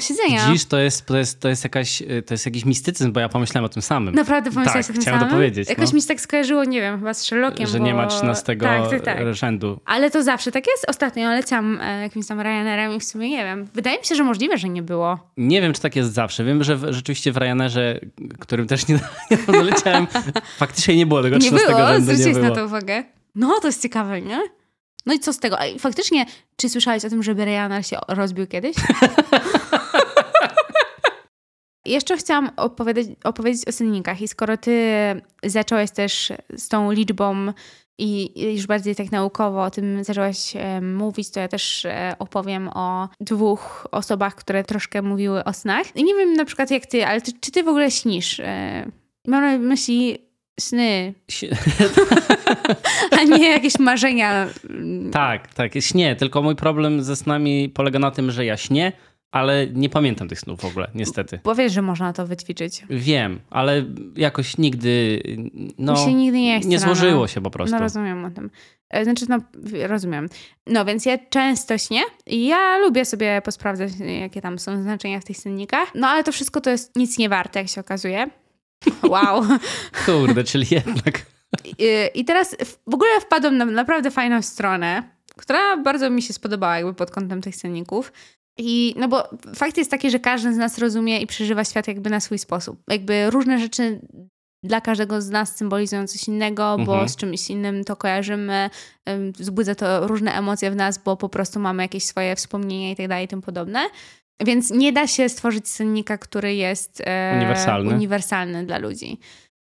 siedzenia. 0.00 0.46
Widzisz, 0.46 0.64
to 0.64 0.78
jest, 0.78 1.06
to, 1.06 1.16
jest, 1.16 1.40
to, 1.40 1.48
jest 1.48 1.64
jakaś, 1.64 2.02
e, 2.02 2.22
to 2.22 2.34
jest 2.34 2.46
jakiś 2.46 2.64
mistycyzm, 2.64 3.12
bo 3.12 3.20
ja 3.20 3.28
pomyślałem 3.28 3.64
o 3.64 3.68
tym 3.68 3.82
samym. 3.82 4.14
Naprawdę 4.14 4.50
pomyślałeś 4.50 4.86
tak, 4.86 4.90
o 4.90 4.92
tym 4.92 5.02
chciałem 5.02 5.20
samym? 5.20 5.30
to 5.30 5.36
powiedzieć. 5.36 5.68
Jakoś 5.68 5.88
no. 5.88 5.94
mi 5.94 6.02
się 6.02 6.08
tak 6.08 6.20
skojarzyło, 6.20 6.64
nie 6.64 6.80
wiem, 6.80 6.98
chyba 6.98 7.14
z 7.14 7.22
Sherlockiem, 7.22 7.66
Że 7.66 7.78
bo... 7.78 7.84
nie 7.84 7.94
ma 7.94 8.06
trzynastego 8.06 8.66
tak, 8.66 8.90
tak, 8.90 9.02
tak. 9.02 9.34
rzędu. 9.34 9.80
Ale 9.84 10.10
to 10.10 10.22
zawsze 10.22 10.52
tak 10.52 10.66
jest. 10.66 10.84
Ostatnio 10.88 11.28
leciałam 11.28 11.78
e, 11.80 12.02
jakimś 12.02 12.26
tam 12.26 12.40
Ryanerem 12.40 12.92
i 12.92 13.00
w 13.00 13.04
sumie 13.04 13.30
nie 13.30 13.44
wiem. 13.44 13.68
Wydaje 13.74 13.98
mi 13.98 14.04
się, 14.04 14.14
że 14.14 14.24
możliwe, 14.24 14.58
że 14.58 14.68
nie 14.68 14.82
było. 14.82 15.18
Nie 15.36 15.60
wiem, 15.60 15.72
czy 15.72 15.80
tak 15.80 15.96
jest 15.96 16.12
zawsze. 16.12 16.44
Wiem, 16.44 16.64
że 16.64 16.76
w, 16.76 16.92
rzeczywiście 16.92 17.32
w 17.32 17.36
Ryanerze, 17.36 18.00
którym 18.38 18.66
też 18.66 18.86
nie, 18.88 18.98
nie 19.48 19.62
leciałem, 19.62 20.06
faktycznie 20.58 20.96
nie 20.96 21.06
było 21.06 21.22
tego 21.22 21.38
trzynastego 21.38 21.86
rzędu. 21.88 22.03
Było, 22.04 22.48
na 22.48 22.50
to 22.50 22.64
uwagę. 22.64 23.04
No, 23.34 23.60
to 23.60 23.68
jest 23.68 23.82
ciekawe, 23.82 24.22
nie? 24.22 24.40
No 25.06 25.14
i 25.14 25.20
co 25.20 25.32
z 25.32 25.38
tego? 25.38 25.56
Faktycznie, 25.78 26.26
czy 26.56 26.68
słyszałeś 26.68 27.04
o 27.04 27.10
tym, 27.10 27.22
że 27.22 27.34
Ryanair 27.34 27.86
się 27.86 27.98
rozbił 28.08 28.46
kiedyś? 28.46 28.76
Jeszcze 31.86 32.16
chciałam 32.16 32.50
opowiedzieć, 32.56 33.08
opowiedzieć 33.24 33.68
o 33.68 33.72
synnikach 33.72 34.20
i 34.20 34.28
skoro 34.28 34.56
ty 34.56 34.92
zacząłeś 35.42 35.90
też 35.90 36.32
z 36.56 36.68
tą 36.68 36.90
liczbą 36.90 37.52
i 37.98 38.32
już 38.54 38.66
bardziej 38.66 38.96
tak 38.96 39.12
naukowo 39.12 39.62
o 39.62 39.70
tym 39.70 40.04
zaczęłaś 40.04 40.56
e, 40.56 40.80
mówić, 40.80 41.30
to 41.30 41.40
ja 41.40 41.48
też 41.48 41.84
e, 41.84 42.16
opowiem 42.18 42.68
o 42.68 43.08
dwóch 43.20 43.86
osobach, 43.90 44.34
które 44.34 44.64
troszkę 44.64 45.02
mówiły 45.02 45.44
o 45.44 45.52
snach. 45.52 45.96
I 45.96 46.04
nie 46.04 46.14
wiem 46.14 46.32
na 46.32 46.44
przykład 46.44 46.70
jak 46.70 46.86
ty, 46.86 47.06
ale 47.06 47.20
ty, 47.20 47.32
czy 47.40 47.50
ty 47.50 47.62
w 47.62 47.68
ogóle 47.68 47.90
śnisz? 47.90 48.40
E, 48.40 48.86
mam 49.26 49.42
na 49.42 49.58
myśli 49.58 50.18
sny. 50.60 51.14
A 53.20 53.24
nie 53.24 53.50
jakieś 53.50 53.78
marzenia. 53.78 54.46
Tak, 55.12 55.54
tak, 55.54 55.72
śnie. 55.80 56.16
Tylko 56.16 56.42
mój 56.42 56.56
problem 56.56 57.02
ze 57.02 57.16
snami 57.16 57.68
polega 57.68 57.98
na 57.98 58.10
tym, 58.10 58.30
że 58.30 58.44
ja 58.44 58.56
śnię, 58.56 58.92
ale 59.32 59.66
nie 59.66 59.88
pamiętam 59.88 60.28
tych 60.28 60.40
snów 60.40 60.60
w 60.60 60.64
ogóle, 60.64 60.90
niestety. 60.94 61.40
Bo 61.44 61.54
wiesz, 61.54 61.72
że 61.72 61.82
można 61.82 62.12
to 62.12 62.26
wyćwiczyć. 62.26 62.82
Wiem, 62.90 63.40
ale 63.50 63.84
jakoś 64.16 64.58
nigdy. 64.58 65.22
No, 65.78 65.92
Mi 65.92 65.98
się 65.98 66.14
nigdy 66.14 66.40
nie 66.40 66.60
chce. 66.60 66.68
Nie 66.68 66.78
złożyło 66.78 67.28
się 67.28 67.40
po 67.40 67.50
prostu. 67.50 67.76
No 67.76 67.82
rozumiem 67.82 68.24
o 68.24 68.30
tym. 68.30 68.50
E, 68.90 69.04
znaczy, 69.04 69.26
no 69.28 69.38
rozumiem. 69.86 70.28
No 70.66 70.84
więc 70.84 71.06
ja 71.06 71.18
często 71.30 71.78
śnię 71.78 72.00
i 72.26 72.46
ja 72.46 72.78
lubię 72.78 73.04
sobie 73.04 73.42
posprawdzać, 73.44 73.92
jakie 74.20 74.40
tam 74.40 74.58
są 74.58 74.82
znaczenia 74.82 75.20
w 75.20 75.24
tych 75.24 75.36
synnikach. 75.36 75.88
No 75.94 76.08
ale 76.08 76.24
to 76.24 76.32
wszystko 76.32 76.60
to 76.60 76.70
jest 76.70 76.96
nic 76.96 77.18
nie 77.18 77.28
warte, 77.28 77.58
jak 77.58 77.68
się 77.68 77.80
okazuje. 77.80 78.30
Wow. 79.02 79.42
Kurde, 80.06 80.44
czyli 80.44 80.66
jednak. 80.70 81.26
I, 81.78 81.86
I 82.14 82.24
teraz 82.24 82.56
w 82.90 82.94
ogóle 82.94 83.20
wpadłam 83.20 83.56
na 83.56 83.64
naprawdę 83.64 84.10
fajną 84.10 84.42
stronę. 84.42 85.02
która 85.36 85.76
bardzo 85.76 86.10
mi 86.10 86.22
się 86.22 86.32
spodobała 86.32 86.76
jakby 86.76 86.94
pod 86.94 87.10
kątem 87.10 87.40
tych 87.42 87.56
cenników. 87.56 88.12
I 88.58 88.94
no 88.98 89.08
bo 89.08 89.28
fakt 89.56 89.76
jest 89.76 89.90
taki, 89.90 90.10
że 90.10 90.18
każdy 90.18 90.54
z 90.54 90.56
nas 90.56 90.78
rozumie 90.78 91.20
i 91.20 91.26
przeżywa 91.26 91.64
świat 91.64 91.88
jakby 91.88 92.10
na 92.10 92.20
swój 92.20 92.38
sposób. 92.38 92.82
Jakby 92.90 93.30
różne 93.30 93.58
rzeczy 93.58 94.00
dla 94.64 94.80
każdego 94.80 95.22
z 95.22 95.30
nas 95.30 95.56
symbolizują 95.56 96.06
coś 96.06 96.28
innego, 96.28 96.76
bo 96.78 96.92
Mhm. 96.92 97.08
z 97.08 97.16
czymś 97.16 97.50
innym 97.50 97.84
to 97.84 97.96
kojarzymy, 97.96 98.70
ym, 99.08 99.32
wzbudza 99.32 99.74
to 99.74 100.06
różne 100.06 100.32
emocje 100.34 100.70
w 100.70 100.76
nas, 100.76 100.98
bo 100.98 101.16
po 101.16 101.28
prostu 101.28 101.60
mamy 101.60 101.82
jakieś 101.82 102.04
swoje 102.04 102.36
wspomnienia 102.36 102.90
i 102.90 102.96
tak 102.96 103.08
dalej 103.08 103.24
i 103.24 103.28
tym 103.28 103.42
podobne. 103.42 103.80
Więc 104.40 104.70
nie 104.70 104.92
da 104.92 105.06
się 105.06 105.28
stworzyć 105.28 105.68
cennika, 105.68 106.18
który 106.18 106.54
jest 106.54 107.02
e, 107.06 107.32
Uniwersalny. 107.36 107.94
uniwersalny 107.94 108.66
dla 108.66 108.78
ludzi. 108.78 109.18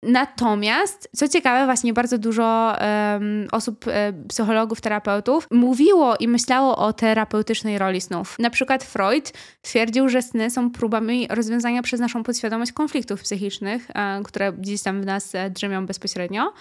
Natomiast, 0.03 1.09
co 1.15 1.27
ciekawe, 1.27 1.65
właśnie 1.65 1.93
bardzo 1.93 2.17
dużo 2.17 2.79
em, 2.79 3.47
osób, 3.51 3.85
e, 3.87 4.13
psychologów, 4.27 4.81
terapeutów 4.81 5.47
mówiło 5.51 6.15
i 6.15 6.27
myślało 6.27 6.77
o 6.77 6.93
terapeutycznej 6.93 7.77
roli 7.77 8.01
snów. 8.01 8.35
Na 8.39 8.49
przykład 8.49 8.83
Freud 8.83 9.33
twierdził, 9.61 10.09
że 10.09 10.21
sny 10.21 10.49
są 10.49 10.71
próbami 10.71 11.27
rozwiązania 11.29 11.81
przez 11.81 11.99
naszą 11.99 12.23
podświadomość 12.23 12.71
konfliktów 12.71 13.21
psychicznych, 13.21 13.87
e, 13.95 14.21
które 14.23 14.53
gdzieś 14.53 14.81
tam 14.81 15.01
w 15.01 15.05
nas 15.05 15.35
e, 15.35 15.49
drzemią 15.49 15.85
bezpośrednio. 15.85 16.53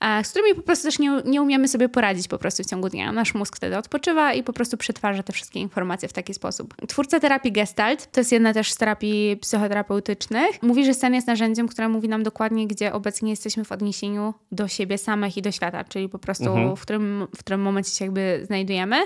E, 0.00 0.24
Z 0.24 0.30
którymi 0.30 0.54
po 0.54 0.62
prostu 0.62 0.84
też 0.88 0.98
nie, 0.98 1.22
nie 1.24 1.42
umiemy 1.42 1.68
sobie 1.68 1.88
poradzić 1.88 2.28
po 2.28 2.38
prostu 2.38 2.62
w 2.62 2.66
ciągu 2.66 2.88
dnia. 2.88 3.12
Nasz 3.12 3.34
mózg 3.34 3.56
wtedy 3.56 3.78
odpoczywa 3.78 4.32
i 4.32 4.42
po 4.42 4.52
prostu 4.52 4.76
przetwarza 4.76 5.22
te 5.22 5.32
wszystkie 5.32 5.60
informacje 5.60 6.08
w 6.08 6.12
taki 6.12 6.34
sposób. 6.34 6.74
Twórca 6.88 7.20
terapii 7.20 7.52
Gestalt, 7.52 8.12
to 8.12 8.20
jest 8.20 8.32
jedna 8.32 8.54
też 8.54 8.72
z 8.72 8.76
terapii 8.76 9.36
psychoterapeutycznych, 9.36 10.62
mówi, 10.62 10.84
że 10.84 10.94
sen 10.94 11.14
jest 11.14 11.26
narzędziem, 11.26 11.68
które 11.68 11.88
mówi 11.88 12.08
nam 12.08 12.22
dokładnie, 12.22 12.66
gdzie 12.66 12.92
obecnie 12.92 13.30
jesteśmy 13.30 13.64
w 13.64 13.72
odniesieniu 13.72 14.34
do 14.52 14.68
siebie 14.68 14.98
samych 14.98 15.36
i 15.36 15.42
do 15.42 15.52
świata, 15.52 15.84
czyli 15.84 16.08
po 16.08 16.18
prostu 16.18 16.46
Mhm. 16.46 16.76
w, 16.76 16.80
którym, 16.80 17.26
w 17.36 17.38
którym 17.38 17.60
momencie 17.62 17.90
się 17.90 18.04
jakby 18.04 18.40
znajdujemy. 18.46 18.96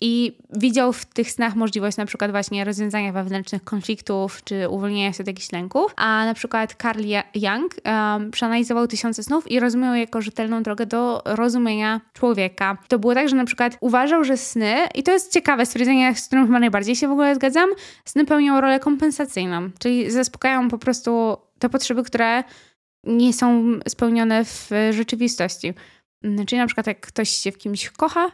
I 0.00 0.38
widział 0.50 0.92
w 0.92 1.06
tych 1.06 1.30
snach 1.30 1.56
możliwość 1.56 1.96
na 1.96 2.06
przykład 2.06 2.30
właśnie 2.30 2.64
rozwiązania 2.64 3.12
wewnętrznych 3.12 3.64
konfliktów, 3.64 4.44
czy 4.44 4.68
uwolnienia 4.68 5.12
się 5.12 5.22
od 5.22 5.26
jakichś 5.26 5.52
lęków. 5.52 5.92
A 5.96 6.24
na 6.24 6.34
przykład 6.34 6.76
Carl 6.82 7.02
Jung 7.34 7.74
um, 7.84 8.30
przeanalizował 8.30 8.86
tysiące 8.86 9.22
snów 9.22 9.50
i 9.50 9.60
rozumiał 9.60 9.94
jako 9.94 10.22
rzetelną 10.22 10.62
drogę 10.62 10.86
do 10.86 11.22
rozumienia 11.24 12.00
człowieka. 12.12 12.78
To 12.88 12.98
było 12.98 13.14
tak, 13.14 13.28
że 13.28 13.36
na 13.36 13.44
przykład 13.44 13.76
uważał, 13.80 14.24
że 14.24 14.36
sny, 14.36 14.74
i 14.94 15.02
to 15.02 15.12
jest 15.12 15.32
ciekawe 15.32 15.66
stwierdzenie, 15.66 16.14
z 16.14 16.26
którym 16.26 16.46
chyba 16.46 16.58
najbardziej 16.58 16.96
się 16.96 17.08
w 17.08 17.12
ogóle 17.12 17.34
zgadzam, 17.34 17.68
sny 18.04 18.24
pełnią 18.24 18.60
rolę 18.60 18.80
kompensacyjną, 18.80 19.70
czyli 19.78 20.10
zaspokajają 20.10 20.68
po 20.68 20.78
prostu 20.78 21.36
te 21.58 21.68
potrzeby, 21.68 22.02
które 22.02 22.44
nie 23.04 23.32
są 23.32 23.64
spełnione 23.88 24.44
w 24.44 24.70
rzeczywistości. 24.90 25.74
Mm, 26.26 26.46
Czyli 26.46 26.58
na 26.58 26.66
przykład 26.66 26.86
jak 26.86 27.00
ktoś 27.00 27.28
się 27.30 27.52
w 27.52 27.58
kimś 27.58 27.90
kocha, 27.90 28.26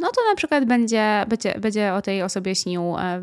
no 0.00 0.08
to 0.10 0.20
na 0.30 0.34
przykład 0.36 0.64
będzie, 0.64 1.24
będzie, 1.28 1.54
będzie 1.60 1.92
o 1.94 2.02
tej 2.02 2.22
osobie 2.22 2.54
śnił, 2.54 2.82
e, 2.98 3.22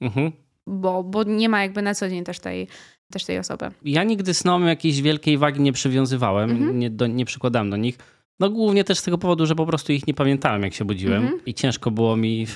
Mhm. 0.00 0.32
bo, 0.66 1.02
bo 1.04 1.22
nie 1.24 1.48
ma 1.48 1.62
jakby 1.62 1.82
na 1.82 1.94
co 1.94 2.08
dzień 2.08 2.24
też 2.24 2.40
tej, 2.40 2.68
też 3.12 3.24
tej 3.24 3.38
osoby. 3.38 3.70
Ja 3.84 4.04
nigdy 4.04 4.34
snom 4.34 4.66
jakiejś 4.66 5.02
wielkiej 5.02 5.38
wagi 5.38 5.60
nie 5.60 5.72
przywiązywałem, 5.72 6.50
Mhm. 6.50 6.78
nie, 6.78 6.90
do, 6.90 7.06
nie 7.06 7.24
przykładałem 7.24 7.70
do 7.70 7.76
nich. 7.76 7.98
No 8.40 8.50
głównie 8.50 8.84
też 8.84 8.98
z 8.98 9.02
tego 9.02 9.18
powodu, 9.18 9.46
że 9.46 9.54
po 9.54 9.66
prostu 9.66 9.92
ich 9.92 10.06
nie 10.06 10.14
pamiętałem, 10.14 10.62
jak 10.62 10.74
się 10.74 10.84
budziłem 10.84 11.22
Mhm. 11.22 11.40
i 11.46 11.54
ciężko 11.54 11.90
było 11.90 12.16
mi... 12.16 12.40
Yy, 12.40 12.46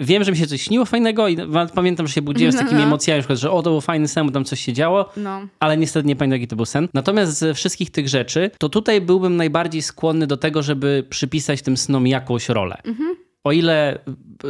wiem, 0.00 0.24
że 0.24 0.30
mi 0.32 0.38
się 0.38 0.46
coś 0.46 0.62
śniło 0.62 0.84
fajnego 0.84 1.28
i 1.28 1.36
pamiętam, 1.74 2.06
że 2.06 2.12
się 2.12 2.22
budziłem 2.22 2.52
z 2.52 2.56
takimi 2.62 2.80
no. 2.80 2.86
emocjami, 2.86 3.20
przykład, 3.22 3.38
że 3.38 3.50
o, 3.50 3.62
to 3.62 3.70
był 3.70 3.80
fajny 3.80 4.08
sen, 4.08 4.26
bo 4.26 4.32
tam 4.32 4.44
coś 4.44 4.60
się 4.60 4.72
działo, 4.72 5.08
No. 5.16 5.40
ale 5.60 5.76
niestety 5.76 6.08
nie 6.08 6.16
pamiętam, 6.16 6.36
jaki 6.40 6.48
to 6.48 6.56
był 6.56 6.64
sen. 6.66 6.88
Natomiast 6.94 7.38
ze 7.38 7.54
wszystkich 7.54 7.90
tych 7.90 8.08
rzeczy, 8.08 8.50
to 8.58 8.68
tutaj 8.68 9.00
byłbym 9.00 9.36
najbardziej 9.36 9.82
skłonny 9.82 10.26
do 10.26 10.36
tego, 10.36 10.62
żeby 10.62 11.04
przypisać 11.10 11.62
tym 11.62 11.76
snom 11.76 12.06
jakąś 12.06 12.48
rolę. 12.48 12.76
Mhm. 12.84 13.16
O 13.46 13.52
ile 13.52 13.98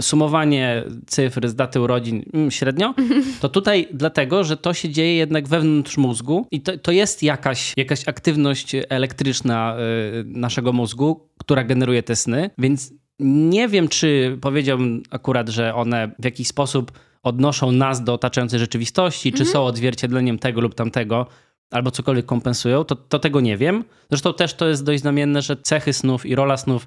sumowanie 0.01 0.85
cyfr 1.07 1.49
z 1.49 1.55
daty 1.55 1.81
urodzin 1.81 2.23
mm, 2.33 2.51
średnio, 2.51 2.95
to 3.41 3.49
tutaj 3.49 3.89
dlatego, 3.93 4.45
że 4.45 4.57
to 4.57 4.75
się 4.75 4.89
dzieje 4.89 5.17
jednak 5.17 5.49
wewnątrz 5.49 5.97
mózgu 5.97 6.47
i 6.51 6.61
to, 6.61 6.79
to 6.79 6.93
jest 6.93 7.23
jakaś, 7.23 7.73
jakaś 7.77 8.09
aktywność 8.09 8.73
elektryczna 8.89 9.77
y, 10.21 10.25
naszego 10.25 10.73
mózgu, 10.73 11.29
która 11.39 11.65
generuje 11.65 12.03
te 12.03 12.17
sny, 12.17 12.51
więc 12.59 12.93
nie 13.21 13.69
wiem, 13.69 13.89
czy 13.89 14.39
powiedziałbym 14.41 15.03
akurat, 15.11 15.49
że 15.49 15.75
one 15.75 16.11
w 16.19 16.25
jakiś 16.25 16.49
sposób 16.49 16.93
odnoszą 17.23 17.73
nas 17.73 18.05
do 18.05 18.15
otaczającej 18.15 18.59
rzeczywistości, 18.59 19.33
czy 19.33 19.45
są 19.45 19.65
odzwierciedleniem 19.65 20.39
tego 20.39 20.61
lub 20.61 20.75
tamtego, 20.75 21.27
albo 21.71 21.91
cokolwiek 21.91 22.27
kompensują, 22.27 22.85
to, 22.85 22.97
to 22.97 23.19
tego 23.19 23.41
nie 23.41 23.57
wiem. 23.57 23.85
Zresztą 24.11 24.35
też 24.35 24.55
to 24.55 24.69
jest 24.69 24.85
dość 24.85 25.01
znamienne, 25.01 25.43
że 25.43 25.57
cechy 25.57 25.93
snów 25.93 26.27
i 26.27 26.35
rola 26.35 26.57
snów, 26.57 26.87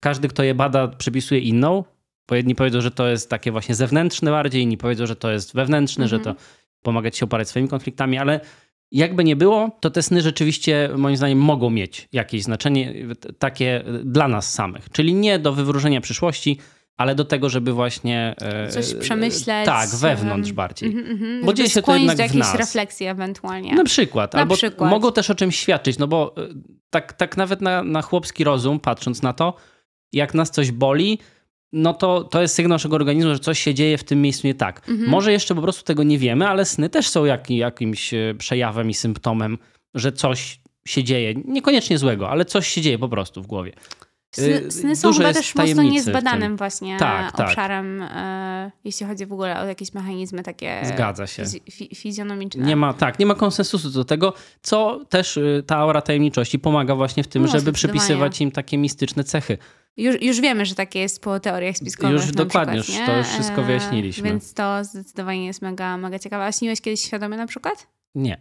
każdy, 0.00 0.28
kto 0.28 0.42
je 0.42 0.54
bada, 0.54 0.88
przypisuje 0.88 1.40
inną. 1.40 1.84
Bo 2.28 2.34
jedni 2.36 2.54
powiedzą, 2.54 2.80
że 2.80 2.90
to 2.90 3.08
jest 3.08 3.30
takie 3.30 3.52
właśnie 3.52 3.74
zewnętrzne 3.74 4.30
bardziej, 4.30 4.62
inni 4.62 4.76
powiedzą, 4.76 5.06
że 5.06 5.16
to 5.16 5.30
jest 5.30 5.54
wewnętrzne, 5.54 6.08
że 6.08 6.20
to 6.20 6.34
pomaga 6.82 7.10
ci 7.10 7.18
się 7.18 7.24
oparać 7.24 7.48
swoimi 7.48 7.68
konfliktami, 7.68 8.18
ale 8.18 8.40
jakby 8.92 9.24
nie 9.24 9.36
było, 9.36 9.70
to 9.80 9.90
te 9.90 10.02
sny 10.02 10.22
rzeczywiście 10.22 10.90
moim 10.96 11.16
zdaniem 11.16 11.38
mogą 11.38 11.70
mieć 11.70 12.08
jakieś 12.12 12.42
znaczenie 12.42 12.94
takie 13.38 13.84
dla 14.04 14.28
nas 14.28 14.52
samych. 14.54 14.90
Czyli 14.90 15.14
nie 15.14 15.38
do 15.38 15.52
wywróżenia 15.52 16.00
przyszłości, 16.00 16.58
ale 16.96 17.14
do 17.14 17.24
tego, 17.24 17.48
żeby 17.48 17.72
właśnie... 17.72 18.34
e, 18.42 18.68
Coś 18.68 18.94
przemyśleć. 18.94 19.66
Tak, 19.66 19.88
wewnątrz 20.00 20.52
bardziej. 20.52 20.88
Mhm, 20.88 21.10
mhm. 21.10 21.44
Bo 21.44 21.52
dzieje 21.52 21.70
się 21.70 21.82
to 21.82 21.96
jednak 21.96 22.28
do 22.28 22.34
w 22.34 22.36
nas. 22.36 22.54
refleksji 22.54 23.06
ewentualnie. 23.06 23.74
Na 23.74 23.84
przykład. 23.84 24.34
Na 24.34 24.40
albo 24.40 24.54
przykład. 24.54 24.90
mogą 24.90 25.12
też 25.12 25.30
o 25.30 25.34
czymś 25.34 25.58
świadczyć, 25.58 25.98
no 25.98 26.06
bo 26.08 26.34
e, 26.36 26.48
tak, 26.90 27.12
tak 27.12 27.36
nawet 27.36 27.60
na, 27.60 27.82
na 27.82 28.02
chłopski 28.02 28.44
rozum, 28.44 28.80
patrząc 28.80 29.22
na 29.22 29.32
to, 29.32 29.54
jak 30.12 30.34
nas 30.34 30.50
coś 30.50 30.70
boli, 30.72 31.18
no 31.72 31.94
to 31.94 32.24
to 32.24 32.42
jest 32.42 32.54
sygnał 32.54 32.74
naszego 32.74 32.96
organizmu, 32.96 33.32
że 33.32 33.38
coś 33.38 33.58
się 33.60 33.74
dzieje 33.74 33.98
w 33.98 34.04
tym 34.04 34.22
miejscu 34.22 34.46
nie 34.46 34.54
tak. 34.54 34.88
Mhm. 34.88 35.10
Może 35.10 35.32
jeszcze 35.32 35.54
po 35.54 35.62
prostu 35.62 35.84
tego 35.84 36.02
nie 36.02 36.18
wiemy, 36.18 36.48
ale 36.48 36.64
sny 36.64 36.88
też 36.88 37.08
są 37.08 37.24
jak, 37.24 37.50
jakimś 37.50 38.14
e, 38.14 38.34
przejawem 38.38 38.90
i 38.90 38.94
symptomem, 38.94 39.58
że 39.94 40.12
coś 40.12 40.60
się 40.86 41.04
dzieje. 41.04 41.34
Niekoniecznie 41.44 41.98
złego, 41.98 42.30
ale 42.30 42.44
coś 42.44 42.68
się 42.68 42.80
dzieje 42.80 42.98
po 42.98 43.08
prostu 43.08 43.42
w 43.42 43.46
głowie. 43.46 43.72
Sny, 44.34 44.62
Y, 44.66 44.70
sny 44.70 44.96
są 44.96 45.08
dużo 45.08 45.18
chyba 45.18 45.32
też 45.34 45.54
mocno 45.54 45.82
niezbadanym 45.82 46.56
właśnie 46.56 46.96
Tak, 46.98 47.32
tak. 47.36 47.48
obszarem, 47.48 48.02
e, 48.02 48.70
jeśli 48.84 49.06
chodzi 49.06 49.26
w 49.26 49.32
ogóle 49.32 49.60
o 49.60 49.66
jakieś 49.66 49.94
mechanizmy 49.94 50.42
takie 50.42 50.80
Zgadza 50.84 51.26
się. 51.26 51.42
fiz- 51.42 51.60
fi, 51.70 51.94
fizjonomiczne. 51.94 52.64
Nie 52.64 52.76
ma, 52.76 52.92
tak, 52.92 53.18
nie 53.18 53.26
ma 53.26 53.34
konsensusu 53.34 53.90
do 53.90 54.04
tego, 54.04 54.32
co 54.62 55.04
też 55.08 55.38
ta 55.66 55.76
aura 55.76 56.02
tajemniczości 56.02 56.58
pomaga 56.58 56.94
właśnie 56.94 57.22
w 57.24 57.28
tym, 57.28 57.42
No, 57.42 57.48
żeby 57.48 57.72
przypisywać 57.72 58.40
im 58.40 58.50
takie 58.50 58.78
mistyczne 58.78 59.24
cechy. 59.24 59.58
Już, 59.96 60.22
już 60.22 60.40
wiemy, 60.40 60.66
że 60.66 60.74
takie 60.74 60.98
jest 60.98 61.22
po 61.22 61.40
teoriach 61.40 61.76
spiskowych. 61.76 62.12
Już 62.12 62.32
dokładnie, 62.32 62.82
przykład, 62.82 62.98
już 62.98 63.06
to 63.08 63.18
już 63.18 63.26
wszystko 63.26 63.62
E, 63.62 63.64
wyjaśniliśmy. 63.64 64.24
Więc 64.24 64.54
to 64.54 64.84
zdecydowanie 64.84 65.46
jest 65.46 65.62
mega, 65.62 65.96
mega 65.96 66.18
ciekawe. 66.18 66.44
A 66.44 66.52
śniłeś 66.52 66.80
kiedyś 66.80 67.00
świadomie 67.00 67.36
na 67.36 67.46
przykład? 67.46 67.86
Nie. 68.14 68.40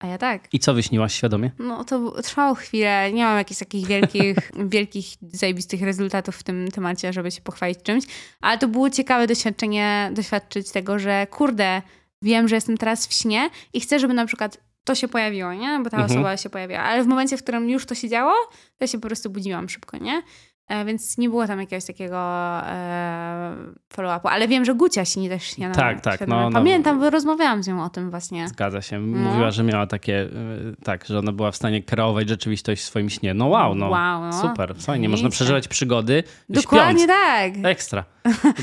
A 0.00 0.06
ja 0.06 0.18
tak. 0.18 0.48
I 0.54 0.58
co 0.58 0.74
wyśniłaś 0.74 1.14
świadomie? 1.14 1.50
No 1.58 1.84
to 1.84 2.22
trwało 2.22 2.54
chwilę. 2.54 3.12
Nie 3.12 3.24
mam 3.24 3.38
jakichś 3.38 3.58
takich 3.58 3.86
wielkich, 3.86 4.36
wielkich, 4.74 5.06
zajebistych 5.32 5.82
rezultatów 5.82 6.36
w 6.36 6.42
tym 6.42 6.70
temacie, 6.70 7.12
żeby 7.12 7.30
się 7.30 7.40
pochwalić 7.40 7.78
czymś. 7.82 8.04
Ale 8.40 8.58
to 8.58 8.68
było 8.68 8.90
ciekawe 8.90 9.26
doświadczenie, 9.26 10.10
doświadczyć 10.14 10.70
tego, 10.70 10.98
że 10.98 11.26
kurde, 11.30 11.82
wiem, 12.22 12.48
że 12.48 12.54
jestem 12.54 12.76
teraz 12.76 13.06
w 13.06 13.12
śnie 13.12 13.50
i 13.72 13.80
chcę, 13.80 13.98
żeby 13.98 14.14
na 14.14 14.26
przykład 14.26 14.58
to 14.84 14.94
się 14.94 15.08
pojawiło, 15.08 15.54
nie? 15.54 15.80
Bo 15.84 15.90
ta 15.90 15.96
Mhm. 15.96 16.10
osoba 16.12 16.36
się 16.36 16.50
pojawiła. 16.50 16.80
Ale 16.80 17.04
w 17.04 17.06
momencie, 17.06 17.36
w 17.36 17.42
którym 17.42 17.70
już 17.70 17.86
to 17.86 17.94
się 17.94 18.08
działo, 18.08 18.32
to 18.50 18.76
ja 18.80 18.86
się 18.86 19.00
po 19.00 19.06
prostu 19.08 19.30
budziłam 19.30 19.68
szybko, 19.68 19.96
nie? 19.98 20.22
E, 20.68 20.84
więc 20.84 21.18
nie 21.18 21.28
było 21.28 21.46
tam 21.46 21.60
jakiegoś 21.60 21.84
takiego 21.84 22.18
e, 22.66 23.56
follow-upu. 23.96 24.28
Ale 24.28 24.48
wiem, 24.48 24.64
że 24.64 24.74
Gucia 24.74 25.04
śni 25.04 25.28
też 25.28 25.42
śniadanie. 25.42 25.74
Tak, 25.74 26.00
tak, 26.00 26.28
no, 26.28 26.50
no. 26.50 26.58
Pamiętam, 26.58 27.00
bo 27.00 27.10
rozmawiałam 27.10 27.62
z 27.62 27.68
nią 27.68 27.84
o 27.84 27.88
tym 27.88 28.10
właśnie. 28.10 28.48
Zgadza 28.48 28.82
się. 28.82 29.00
No. 29.00 29.18
Mówiła, 29.30 29.50
że 29.50 29.62
miała 29.62 29.86
takie, 29.86 30.22
y, 30.22 30.76
tak, 30.84 31.04
że 31.06 31.18
ona 31.18 31.32
była 31.32 31.50
w 31.50 31.56
stanie 31.56 31.82
kreować 31.82 32.28
rzeczywistość 32.28 32.82
w 32.82 32.84
swoim 32.84 33.10
śnie. 33.10 33.34
No 33.34 33.46
wow, 33.46 33.74
no. 33.74 33.88
Wow, 33.88 34.20
no. 34.20 34.40
Super, 34.40 34.74
fajnie. 34.76 35.08
Można 35.08 35.28
przeżywać 35.28 35.68
przygody 35.68 36.22
Dokładnie 36.48 37.04
śpiąc. 37.04 37.08
tak. 37.08 37.52
Ekstra. 37.64 38.04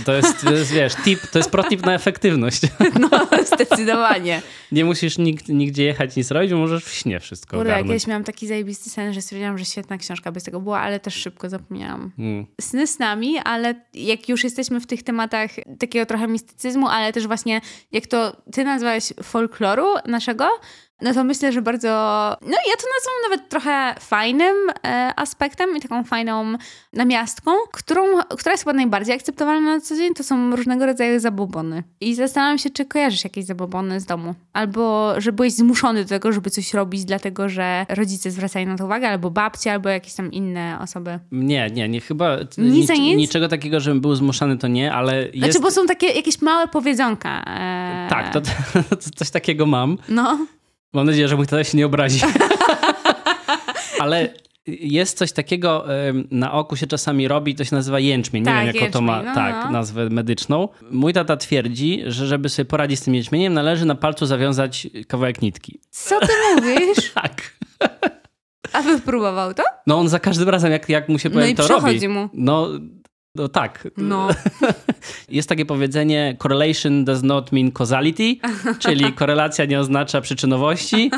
To 0.06 0.14
jest, 0.14 0.42
to 0.46 0.52
jest, 0.54 0.72
wiesz, 0.72 0.96
tip, 0.96 1.28
to 1.28 1.40
jest 1.40 1.52
protip 1.52 1.86
na 1.86 1.94
efektywność. 1.94 2.62
No, 3.00 3.10
zdecydowanie. 3.46 4.42
Nie 4.72 4.86
musisz 4.86 5.18
nikt, 5.18 5.50
nigdzie 5.50 5.84
jechać, 5.84 6.16
nic 6.16 6.32
robić, 6.32 6.52
bo 6.52 6.58
możesz 6.58 6.84
w 6.86 6.94
śnie 6.94 7.20
wszystko 7.20 7.58
Kurde, 7.58 7.70
ogarnąć. 7.72 7.88
kiedyś 7.90 8.08
miałam 8.08 8.24
taki 8.24 8.48
zajebisty 8.48 8.90
sen, 8.90 9.14
że 9.14 9.22
stwierdziłam, 9.22 9.58
że 9.58 9.66
świetna 9.66 9.98
książka 9.98 10.32
bez 10.32 10.44
tego 10.44 10.62
była, 10.62 10.80
ale 10.80 11.00
też 11.00 11.14
szybko 11.16 11.50
zapomniałam. 11.50 11.91
Mm. 11.94 12.46
Sny 12.62 12.88
snami, 12.88 13.38
ale 13.38 13.76
jak 13.94 14.30
już 14.30 14.44
jesteśmy 14.44 14.80
w 14.80 14.88
tych 14.88 15.04
tematach 15.04 15.52
takiego 15.80 16.06
trochę 16.06 16.28
mistycyzmu, 16.28 16.88
ale 16.88 17.14
też 17.14 17.28
właśnie 17.28 17.62
jak 17.92 18.08
to 18.08 18.42
ty 18.52 18.64
nazwałeś 18.64 19.14
folkloru 19.24 19.86
naszego, 20.06 20.50
no 21.02 21.14
to 21.14 21.24
myślę, 21.24 21.52
że 21.52 21.62
bardzo, 21.62 21.88
no 22.42 22.58
ja 22.70 22.76
to 22.78 22.84
nazywam 22.98 23.32
nawet 23.32 23.50
trochę 23.50 23.96
fajnym 24.00 24.56
e, 24.86 25.12
aspektem 25.16 25.78
i 25.78 25.82
taką 25.82 26.04
fajną 26.04 26.54
namiastką, 26.94 27.52
którą, 27.72 28.04
która 28.38 28.52
jest 28.52 28.64
chyba 28.64 28.74
najbardziej 28.74 29.16
akceptowalna 29.16 29.76
na 29.76 29.82
co 29.82 29.96
dzień, 29.96 30.14
to 30.14 30.24
są 30.24 30.56
różnego 30.56 30.86
rodzaju 30.86 31.20
zabobony. 31.20 31.84
I 32.02 32.16
zastanawiam 32.16 32.58
się, 32.58 32.70
czy 32.70 32.86
kojarzysz 32.86 33.24
jakieś 33.24 33.46
zabobony 33.46 34.00
z 34.00 34.06
domu, 34.06 34.36
albo 34.54 35.14
że 35.18 35.32
byłeś 35.32 35.54
zmuszony 35.54 36.04
do 36.04 36.10
tego, 36.10 36.32
żeby 36.32 36.50
coś 36.50 36.74
robić, 36.74 37.06
dlatego 37.06 37.50
że 37.50 37.86
rodzice 37.90 38.32
zwracają 38.32 38.68
na 38.68 38.78
to 38.78 38.86
uwagę, 38.86 39.10
albo 39.10 39.32
babci, 39.32 39.70
albo 39.70 39.90
jakieś 39.90 40.14
tam 40.14 40.32
inne 40.32 40.78
osoby. 40.82 41.20
Nie, 41.32 41.70
nie, 41.74 41.90
nie, 41.90 42.02
chyba 42.02 42.38
Nic 42.58 42.90
nic, 42.90 42.90
nic? 42.90 43.18
niczego 43.18 43.48
takiego, 43.48 43.80
żebym 43.80 44.02
był 44.02 44.16
zmuszany, 44.16 44.58
to 44.58 44.68
nie, 44.68 44.94
ale 44.94 45.22
jest... 45.22 45.38
Znaczy, 45.38 45.60
bo 45.60 45.72
są 45.72 45.86
takie 45.86 46.08
jakieś 46.08 46.42
małe 46.42 46.68
powiedzonka. 46.68 47.44
E, 47.48 48.08
Tak, 48.10 48.34
to, 48.34 48.42
to, 48.90 48.96
coś 49.16 49.30
takiego 49.30 49.66
mam. 49.66 49.98
No, 50.10 50.46
Mam 50.94 51.06
nadzieję, 51.06 51.28
że 51.28 51.36
mój 51.36 51.48
tata 51.48 51.64
się 51.64 51.78
nie 51.78 51.86
obrazi. 51.86 52.20
Ale 54.00 54.34
jest 54.68 55.18
coś 55.18 55.32
takiego, 55.32 55.86
na 56.32 56.52
oku 56.54 56.76
się 56.76 56.88
czasami 56.88 57.28
robi, 57.28 57.56
to 57.56 57.64
się 57.64 57.76
nazywa 57.76 58.00
jęczmień. 58.00 58.44
Nie 58.44 58.52
Tak, 58.52 58.66
wiem, 58.66 58.76
jaką 58.76 58.92
to 58.92 59.02
ma 59.02 59.14
jęczmień, 59.14 59.36
no, 59.36 59.42
tak, 59.42 59.66
no. 59.66 59.72
nazwę 59.72 60.10
medyczną. 60.10 60.70
Mój 60.92 61.14
tata 61.14 61.38
twierdzi, 61.38 62.02
że 62.06 62.28
żeby 62.28 62.50
sobie 62.50 62.66
poradzić 62.66 63.00
z 63.00 63.04
tym 63.04 63.16
jęczmieniem, 63.16 63.54
należy 63.54 63.86
na 63.86 63.96
palcu 63.96 64.26
zawiązać 64.26 64.88
kawałek 65.08 65.42
nitki. 65.42 65.80
co 65.90 66.20
ty 66.20 66.28
mówisz? 66.56 67.12
Tak. 67.22 67.52
A 68.74 68.82
wypróbował 68.82 69.54
to? 69.54 69.64
No 69.88 70.00
on 70.00 70.10
za 70.10 70.20
każdym 70.20 70.50
razem, 70.50 70.72
jak, 70.72 70.90
jak 70.90 71.10
mu 71.10 71.20
się 71.20 71.30
No 71.30 71.34
powiem, 71.34 71.50
i 71.50 71.56
to 71.56 71.64
przechodzi 71.64 71.94
robi. 71.96 72.08
mu. 72.08 72.30
No, 72.34 72.68
no 73.36 73.48
tak. 73.48 73.88
No. 73.98 74.30
Jest 75.30 75.50
takie 75.50 75.66
powiedzenie 75.66 76.38
correlation 76.40 77.06
does 77.06 77.24
not 77.24 77.52
mean 77.52 77.72
causality, 77.72 78.36
czyli 78.80 79.14
korelacja 79.22 79.66
nie 79.66 79.80
oznacza 79.80 80.22
przyczynowości. 80.22 81.12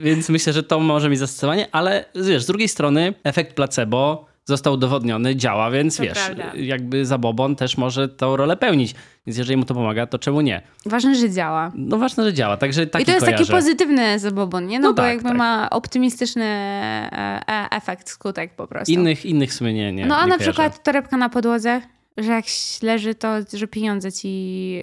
Więc 0.00 0.28
myślę, 0.28 0.52
że 0.52 0.62
to 0.62 0.80
może 0.80 1.08
mieć 1.08 1.18
zastosowanie, 1.18 1.68
ale 1.72 2.04
wiesz, 2.14 2.42
z 2.42 2.46
drugiej 2.46 2.68
strony 2.68 3.14
efekt 3.24 3.54
placebo 3.54 4.27
został 4.48 4.74
udowodniony, 4.74 5.36
działa, 5.36 5.70
więc 5.70 5.96
To 5.96 6.02
wiesz, 6.02 6.12
prawda. 6.12 6.52
jakby 6.56 7.06
zabobon 7.06 7.56
też 7.56 7.76
może 7.76 8.08
tą 8.08 8.36
rolę 8.36 8.56
pełnić. 8.56 8.94
Więc 9.26 9.38
jeżeli 9.38 9.56
mu 9.56 9.64
to 9.64 9.74
pomaga, 9.74 10.06
to 10.06 10.18
czemu 10.18 10.40
nie? 10.40 10.62
Ważne, 10.86 11.14
że 11.14 11.30
działa. 11.30 11.72
No 11.74 11.98
ważne, 11.98 12.24
że 12.24 12.34
działa, 12.34 12.56
także 12.56 12.86
taki 12.86 13.02
I 13.02 13.06
to 13.06 13.12
jest 13.12 13.24
kojarzę. 13.24 13.44
taki 13.44 13.52
pozytywny 13.56 14.18
zabobon, 14.18 14.66
nie? 14.66 14.78
No, 14.78 14.88
No 14.88 14.94
bo 14.94 15.02
tak, 15.02 15.08
jakby 15.08 15.28
tak. 15.28 15.38
ma 15.38 15.70
optymistyczny 15.70 16.44
e, 16.44 17.42
e, 17.48 17.66
efekt, 17.70 18.08
skutek 18.08 18.54
po 18.56 18.66
prostu. 18.66 18.92
Innych, 18.92 19.26
innych 19.26 19.50
w 19.50 19.54
sumie 19.54 19.74
nie, 19.74 19.92
nie 19.92 20.06
no 20.06 20.16
a 20.16 20.24
nie 20.24 20.28
na 20.28 20.36
kojarzę. 20.36 20.52
przykład 20.52 20.82
torebka 20.82 21.16
na 21.16 21.28
podłodze, 21.28 21.80
że 22.16 22.32
jak 22.32 22.44
leży, 22.82 23.14
to 23.14 23.28
że 23.52 23.66
pieniądze 23.68 24.12
ci 24.12 24.28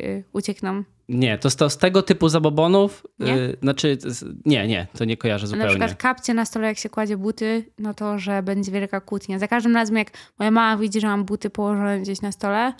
y, 0.04 0.24
uciekną. 0.34 0.84
Nie, 1.10 1.38
to 1.38 1.50
z, 1.50 1.56
to 1.56 1.70
z 1.70 1.78
tego 1.78 2.02
typu 2.02 2.30
zabobonów, 2.30 3.06
Nie? 3.20 3.34
y, 3.36 3.58
znaczy, 3.62 3.98
nie, 4.46 4.68
nie, 4.68 4.88
to 4.98 5.06
nie 5.06 5.18
kojarzę 5.18 5.44
A 5.44 5.48
zupełnie. 5.48 5.66
na 5.66 5.70
przykład 5.88 5.96
kapcie 6.02 6.34
na 6.34 6.46
stole, 6.46 6.68
jak 6.68 6.78
się 6.78 6.90
kładzie 6.90 7.18
buty, 7.18 7.66
no 7.80 7.94
to, 7.94 8.20
że 8.20 8.44
będzie 8.44 8.72
wielka 8.72 9.02
kłótnia. 9.02 9.40
Za 9.40 9.48
każdym 9.48 9.76
razem, 9.76 9.96
jak 9.98 10.12
moja 10.40 10.52
mama 10.52 10.78
widzi, 10.82 11.02
że 11.02 11.08
mam 11.08 11.24
buty 11.26 11.50
położone 11.50 12.00
gdzieś 12.00 12.22
na 12.22 12.32
stole, 12.32 12.74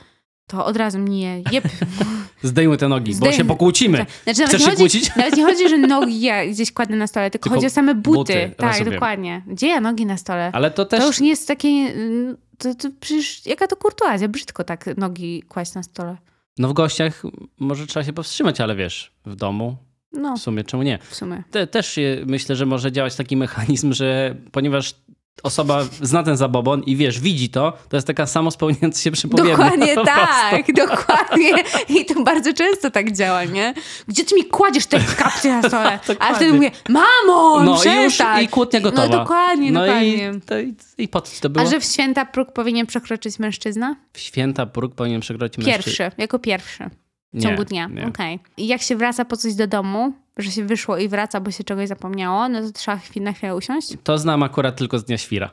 to 0.48 0.66
od 0.66 0.78
razu 0.78 1.00
mnie 1.00 1.42
jeb. 1.52 1.64
Zdejmuj 2.44 2.78
te 2.78 2.88
nogi, 2.88 3.12
bo 3.12 3.18
Zdejmę. 3.18 3.38
się 3.38 3.46
pokłócimy. 3.46 4.06
Znaczy, 4.24 4.44
Chcesz 4.46 4.52
nie 4.54 4.58
się 4.60 4.66
chodzi, 4.66 4.78
kłócić? 4.78 5.16
Nawet 5.16 5.38
nie 5.38 5.44
chodzi, 5.46 5.70
że 5.70 5.78
nogi 5.78 6.22
ja 6.22 6.46
gdzieś 6.46 6.72
kładę 6.72 6.96
na 6.96 7.08
stole, 7.08 7.32
tylko, 7.32 7.44
Tylko 7.44 7.56
chodzi 7.56 7.68
o 7.68 7.70
same 7.70 7.96
buty. 7.96 8.18
buty, 8.18 8.52
tak, 8.58 8.72
rozumiem. 8.72 8.94
dokładnie. 8.94 9.42
Gdzie 9.48 9.68
ja 9.68 9.82
nogi 9.82 10.06
na 10.06 10.18
stole? 10.18 10.50
Ale 10.54 10.72
to 10.72 10.86
też 10.86 11.00
To 11.00 11.08
już 11.08 11.20
nie 11.22 11.30
jest 11.30 11.48
takie. 11.48 11.68
mm, 11.70 12.38
To, 12.58 12.76
to 12.76 12.90
przecież 13.00 13.46
jaka 13.46 13.68
to 13.68 13.76
kurtuazja? 13.76 14.28
Brzydko 14.28 14.64
tak 14.64 14.86
nogi 14.98 15.44
kłaść 15.44 15.74
na 15.74 15.84
stole. 15.84 16.18
No 16.58 16.68
w 16.68 16.74
gościach 16.74 17.24
może 17.60 17.88
trzeba 17.88 18.04
się 18.04 18.14
powstrzymać, 18.14 18.62
ale 18.62 18.76
wiesz, 18.76 19.12
w 19.26 19.36
domu 19.36 19.78
No, 20.12 20.38
w 20.38 20.40
sumie 20.42 20.64
czemu 20.64 20.84
nie? 20.84 21.00
w 21.10 21.16
sumie. 21.16 21.44
Te, 21.52 21.68
też 21.68 22.00
myślę, 22.26 22.56
że 22.56 22.66
może 22.66 22.92
działać 22.92 23.16
taki 23.16 23.38
mechanizm, 23.38 23.94
że 23.94 24.36
ponieważ 24.52 24.96
osoba 25.44 25.84
zna 26.02 26.24
ten 26.24 26.38
zabobon 26.38 26.84
i 26.84 26.96
wiesz, 26.96 27.20
widzi 27.20 27.50
to, 27.50 27.74
to 27.90 27.98
jest 27.98 28.08
taka 28.08 28.26
samo 28.26 28.52
spełniająca 28.52 29.02
się 29.02 29.12
przypowieść. 29.12 29.52
Dokładnie 29.52 29.96
tak, 30.06 30.74
dokładnie. 30.74 31.52
I 31.90 32.06
to 32.06 32.24
bardzo 32.24 32.54
często 32.54 32.92
tak 32.92 33.12
działa, 33.12 33.44
nie? 33.44 33.74
Gdzie 34.08 34.26
ty 34.26 34.36
mi 34.36 34.46
kładziesz 34.46 34.86
te 34.86 35.00
kapcie 35.00 35.50
na 35.50 35.70
stole? 35.70 36.00
A 36.20 36.34
wtedy 36.34 36.54
mówię, 36.54 36.72
mamo, 36.90 37.64
No 37.64 37.72
i 37.84 38.04
już 38.04 38.14
przestań. 38.14 38.44
i 38.44 38.48
kłótnia 38.48 38.80
gotowa. 38.80 39.08
No 39.08 39.18
dokładnie, 39.18 39.72
no 39.72 39.80
dokładnie. 39.80 40.32
I, 40.38 40.42
to, 40.42 40.60
i, 40.60 40.76
i 40.98 41.08
po 41.08 41.22
co 41.22 41.42
to 41.42 41.50
było? 41.50 41.66
A 41.66 41.70
że 41.70 41.80
w 41.80 41.84
święta 41.86 42.26
próg 42.26 42.52
powinien 42.54 42.86
przekroczyć 42.86 43.40
mężczyzna? 43.40 43.96
W 44.14 44.20
święta 44.20 44.66
próg 44.66 44.96
powinien 44.96 45.22
przekroczyć 45.22 45.58
mężczyzn. 45.58 45.84
Pierwszy, 45.84 46.12
jako 46.18 46.40
pierwszy. 46.40 46.90
W 47.36 47.38
Nie, 47.38 47.44
ciągu 47.44 47.64
dnia. 47.66 47.88
nie. 47.88 48.08
Okej. 48.08 48.40
I 48.58 48.68
jak 48.68 48.82
się 48.82 48.96
wraca 48.96 49.26
po 49.26 49.38
coś 49.38 49.54
do 49.56 49.68
domu, 49.68 50.14
że 50.38 50.52
się 50.52 50.66
wyszło 50.66 50.98
i 50.98 51.08
wraca, 51.08 51.40
bo 51.40 51.52
się 51.52 51.64
czegoś 51.64 51.88
zapomniało, 51.88 52.50
no 52.50 52.62
to 52.62 52.72
trzeba 52.72 52.98
chwil, 52.98 53.24
na 53.24 53.34
chwilę 53.34 53.56
usiąść. 53.56 53.94
To 54.04 54.18
znam 54.18 54.44
akurat 54.44 54.76
tylko 54.76 55.00
z 55.00 55.06
Dnia 55.06 55.18
Świra. 55.18 55.50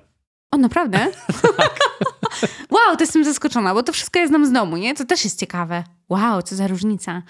O, 0.51 0.57
naprawdę? 0.57 0.99
Tak. 1.57 1.79
wow, 2.71 2.97
to 2.97 3.03
jestem 3.03 3.25
zaskoczona, 3.25 3.75
bo 3.75 3.83
to 3.83 3.93
wszystko 3.93 4.19
ja 4.19 4.27
znam 4.27 4.47
z 4.47 4.53
domu, 4.53 4.77
nie? 4.77 4.95
To 4.95 5.05
też 5.05 5.25
jest 5.25 5.41
ciekawe. 5.41 5.85
Wow, 6.09 6.43
co 6.43 6.57
za 6.57 6.67
różnica. 6.67 7.23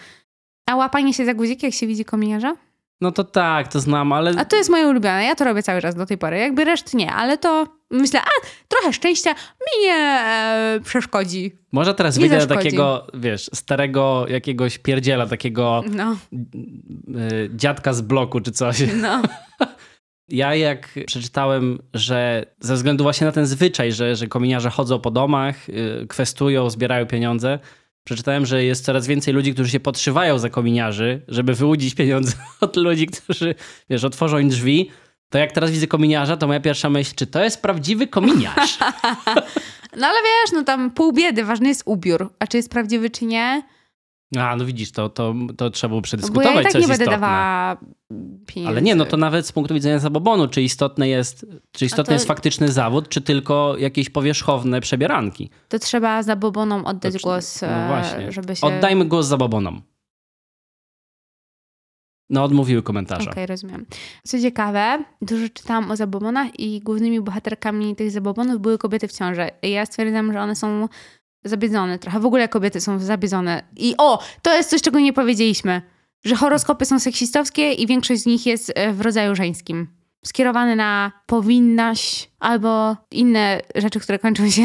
A 0.71 0.77
łapanie 0.77 1.15
się 1.15 1.25
za 1.25 1.35
guziki, 1.35 1.67
jak 1.67 1.75
się 1.75 1.87
widzi 1.87 2.05
kominiarza? 2.05 2.57
No 3.01 3.13
to 3.13 3.25
tak, 3.25 3.69
to 3.69 3.81
znam, 3.81 4.13
ale 4.13 4.31
A 4.39 4.45
to 4.45 4.57
jest 4.57 4.71
moje 4.71 4.89
ulubione. 4.89 5.25
Ja 5.25 5.35
to 5.35 5.45
robię 5.45 5.63
cały 5.63 5.81
czas 5.83 5.95
do 5.95 6.07
tej 6.07 6.19
pory. 6.19 6.39
Jakby 6.39 6.65
reszt 6.65 6.95
nie, 6.95 7.13
ale 7.13 7.39
to 7.39 7.67
myślę, 7.93 8.21
a 8.21 8.47
trochę 8.69 8.93
szczęścia 8.93 9.31
mi 9.35 9.87
nie 9.87 9.95
e, 9.95 10.81
przeszkodzi. 10.85 11.53
może 11.73 11.95
teraz 11.95 12.17
Nie 12.17 12.29
wyjdę 12.29 12.47
takiego, 12.47 13.07
wiesz, 13.15 13.51
starego 13.55 14.27
jakiegoś 14.29 14.79
pierdziela, 14.79 15.27
takiego 15.27 15.85
No, 15.91 16.17
y, 16.33 17.51
dziadka 17.55 17.93
z 17.93 18.01
bloku 18.01 18.41
czy 18.41 18.53
coś. 18.53 18.83
no. 19.03 19.23
Ja 20.29 20.55
jak 20.55 20.89
przeczytałem, 21.07 21.79
że 21.95 22.47
ze 22.61 22.75
względu 22.75 23.05
właśnie 23.05 23.25
na 23.27 23.33
ten 23.33 23.47
zwyczaj, 23.47 23.93
że, 23.93 24.17
że 24.17 24.27
kominiarze 24.27 24.71
chodzą 24.71 25.01
po 25.01 25.11
domach, 25.11 25.69
y, 25.69 26.07
kwestują, 26.09 26.71
zbierają 26.71 27.07
pieniądze, 27.07 27.59
przeczytałem, 28.05 28.47
że 28.47 28.65
jest 28.65 28.85
coraz 28.85 29.07
więcej 29.07 29.35
ludzi, 29.35 29.55
którzy 29.55 29.71
się 29.71 29.81
podszywają 29.81 30.39
za 30.39 30.51
kominiarzy, 30.51 31.23
żeby 31.29 31.55
wyłudzić 31.55 31.95
pieniądze 31.95 32.33
od 32.61 32.77
ludzi, 32.77 33.07
którzy, 33.07 33.55
wiesz, 33.91 34.05
otworzą 34.05 34.39
im 34.39 34.49
drzwi. 34.49 34.91
To 35.33 35.39
jak 35.39 35.53
teraz 35.53 35.71
widzę 35.71 35.87
kominiarza, 35.87 36.37
to 36.37 36.47
moja 36.47 36.61
pierwsza 36.61 36.91
myśl, 36.91 37.13
czy 37.17 37.27
to 37.27 37.45
jest 37.45 37.63
prawdziwy 37.63 38.07
kominiarz? 38.07 38.79
No 39.97 40.07
ale 40.07 40.19
wiesz, 40.23 40.53
no 40.53 40.65
tam 40.65 40.91
pół 40.91 41.13
biedy, 41.13 41.45
ważny 41.45 41.69
jest 41.69 41.83
ubiór. 41.87 42.33
A 42.39 42.47
czy 42.47 42.57
jest 42.57 42.71
prawdziwy, 42.71 43.11
czy 43.11 43.25
nie? 43.25 43.63
A, 44.39 44.57
no 44.57 44.65
widzisz, 44.65 44.93
to, 44.93 45.09
to, 45.09 45.35
to 45.57 45.71
trzeba 45.71 45.89
było 45.89 46.01
Bo 46.01 46.05
przedyskutować, 46.05 46.55
ja 46.55 46.61
i 46.61 46.63
tak 46.63 46.73
co 46.73 46.79
nie 46.79 46.89
będę 46.89 47.05
istotne. 47.05 47.21
dawała 47.21 47.77
pieniędzy. 48.47 48.69
Ale 48.73 48.83
nie, 48.83 48.95
no 48.95 49.05
to 49.05 49.17
nawet 49.17 49.47
z 49.47 49.53
punktu 49.53 49.75
widzenia 49.75 49.99
zabobonu, 49.99 50.49
czy 50.49 50.63
istotne 50.63 51.09
jest, 51.09 51.47
czy 51.73 51.85
istotny 51.85 52.05
to- 52.05 52.13
jest 52.13 52.27
faktyczny 52.27 52.69
zawód, 52.69 53.09
czy 53.09 53.21
tylko 53.21 53.75
jakieś 53.79 54.11
powierzchowne 54.11 54.81
przebieranki. 54.81 55.51
To 55.69 55.79
trzeba 55.79 56.23
zabobonom 56.23 56.87
oddać 56.87 57.15
To 57.15 57.21
głos, 57.23 57.63
no 57.63 57.69
e, 57.69 57.89
właśnie. 57.89 58.33
żeby 58.33 58.57
się... 58.57 58.67
Oddajmy 58.67 59.05
głos 59.05 59.27
zabobonom. 59.27 59.83
No, 62.33 62.45
odmówiły 62.45 62.83
komentarza. 62.83 63.31
Okej, 63.31 63.47
rozumiem. 63.47 63.87
Co 64.27 64.41
ciekawe, 64.41 65.05
dużo 65.23 65.49
czytałam 65.49 65.91
o 65.91 65.97
zabobonach 65.97 66.61
i 66.61 66.81
głównymi 66.81 67.21
bohaterkami 67.21 67.97
tych 67.97 68.11
zabobonów 68.11 68.61
były 68.61 68.79
kobiety 68.79 69.09
w 69.09 69.13
ciąży. 69.13 69.51
I 69.63 69.71
ja 69.71 69.87
stwierdzam, 69.87 70.33
że 70.33 70.41
one 70.41 70.57
są 70.57 70.89
zabiedzone 71.45 71.99
trochę. 71.99 72.21
W 72.21 72.27
ogóle 72.27 72.49
kobiety 72.49 72.81
są 72.81 72.99
zabiedzone. 72.99 73.63
I 73.77 73.95
o, 73.99 74.23
to 74.43 74.57
jest 74.57 74.71
coś, 74.71 74.83
czego 74.83 75.01
nie 75.01 75.13
powiedzieliśmy. 75.13 75.83
Że 76.25 76.37
horoskopy 76.37 76.85
są 76.85 76.99
seksistowskie 76.99 77.73
i 77.73 77.87
większość 77.87 78.23
z 78.23 78.27
nich 78.27 78.47
jest 78.47 78.73
e, 78.75 78.93
w 78.93 79.01
rodzaju 79.01 79.35
żeńskim. 79.35 79.87
Skierowane 80.25 80.77
na 80.77 81.13
powinnaś 81.27 82.29
albo 82.39 82.97
inne 83.11 83.61
rzeczy, 83.75 84.01
które 84.01 84.19
kończą 84.19 84.51
się... 84.51 84.63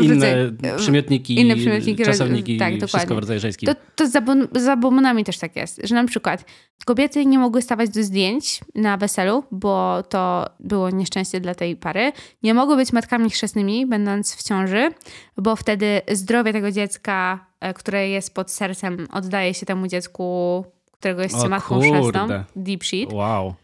Inne 0.00 0.14
rodzaju- 0.14 0.76
przymiotniki, 0.76 1.40
inne 1.40 1.56
przymiotniki, 1.56 2.04
czasowniki, 2.04 2.58
tak, 2.58 2.74
wszystko 2.86 3.14
w 3.14 3.18
rodzaju 3.18 3.40
żeńskim. 3.40 3.66
To, 3.66 3.74
to 3.96 4.06
z 4.06 4.62
zabobonami 4.62 5.24
też 5.24 5.38
tak 5.38 5.56
jest, 5.56 5.80
że 5.84 5.94
na 5.94 6.04
przykład 6.04 6.44
kobiety 6.84 7.26
nie 7.26 7.38
mogły 7.38 7.62
stawać 7.62 7.90
do 7.90 8.02
zdjęć 8.02 8.60
na 8.74 8.96
weselu, 8.96 9.44
bo 9.50 10.02
to 10.08 10.46
było 10.60 10.90
nieszczęście 10.90 11.40
dla 11.40 11.54
tej 11.54 11.76
pary. 11.76 12.12
Nie 12.42 12.54
mogły 12.54 12.76
być 12.76 12.92
matkami 12.92 13.30
chrzestnymi, 13.30 13.86
będąc 13.86 14.34
w 14.34 14.42
ciąży, 14.42 14.90
bo 15.36 15.56
wtedy 15.56 16.00
zdrowie 16.12 16.52
tego 16.52 16.70
dziecka, 16.70 17.46
e, 17.60 17.74
które 17.74 18.08
jest 18.08 18.34
pod 18.34 18.50
sercem, 18.50 19.06
oddaje 19.12 19.54
się 19.54 19.66
temu 19.66 19.86
dziecku, 19.86 20.64
którego 20.92 21.22
jest 21.22 21.34
O 21.34 21.48
matką 21.48 21.80
kurde. 21.80 22.00
chrzestną. 22.18 22.44
Deep 22.56 22.84
shit. 22.84 23.12
Wow. 23.12 23.54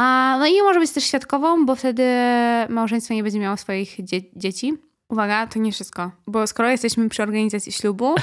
A, 0.00 0.36
no 0.38 0.46
i 0.46 0.62
może 0.62 0.80
być 0.80 0.90
też 0.90 1.04
świadkową, 1.04 1.66
bo 1.66 1.74
wtedy 1.76 2.04
małżeństwo 2.68 3.14
nie 3.14 3.22
będzie 3.22 3.38
miało 3.40 3.56
swoich 3.56 3.96
dzie- 4.04 4.20
dzieci. 4.36 4.74
Uwaga, 5.10 5.46
to 5.46 5.58
nie 5.58 5.72
wszystko, 5.72 6.10
bo 6.26 6.46
skoro 6.46 6.68
jesteśmy 6.70 7.08
przy 7.08 7.22
organizacji 7.22 7.72
ślubu, 7.72 8.14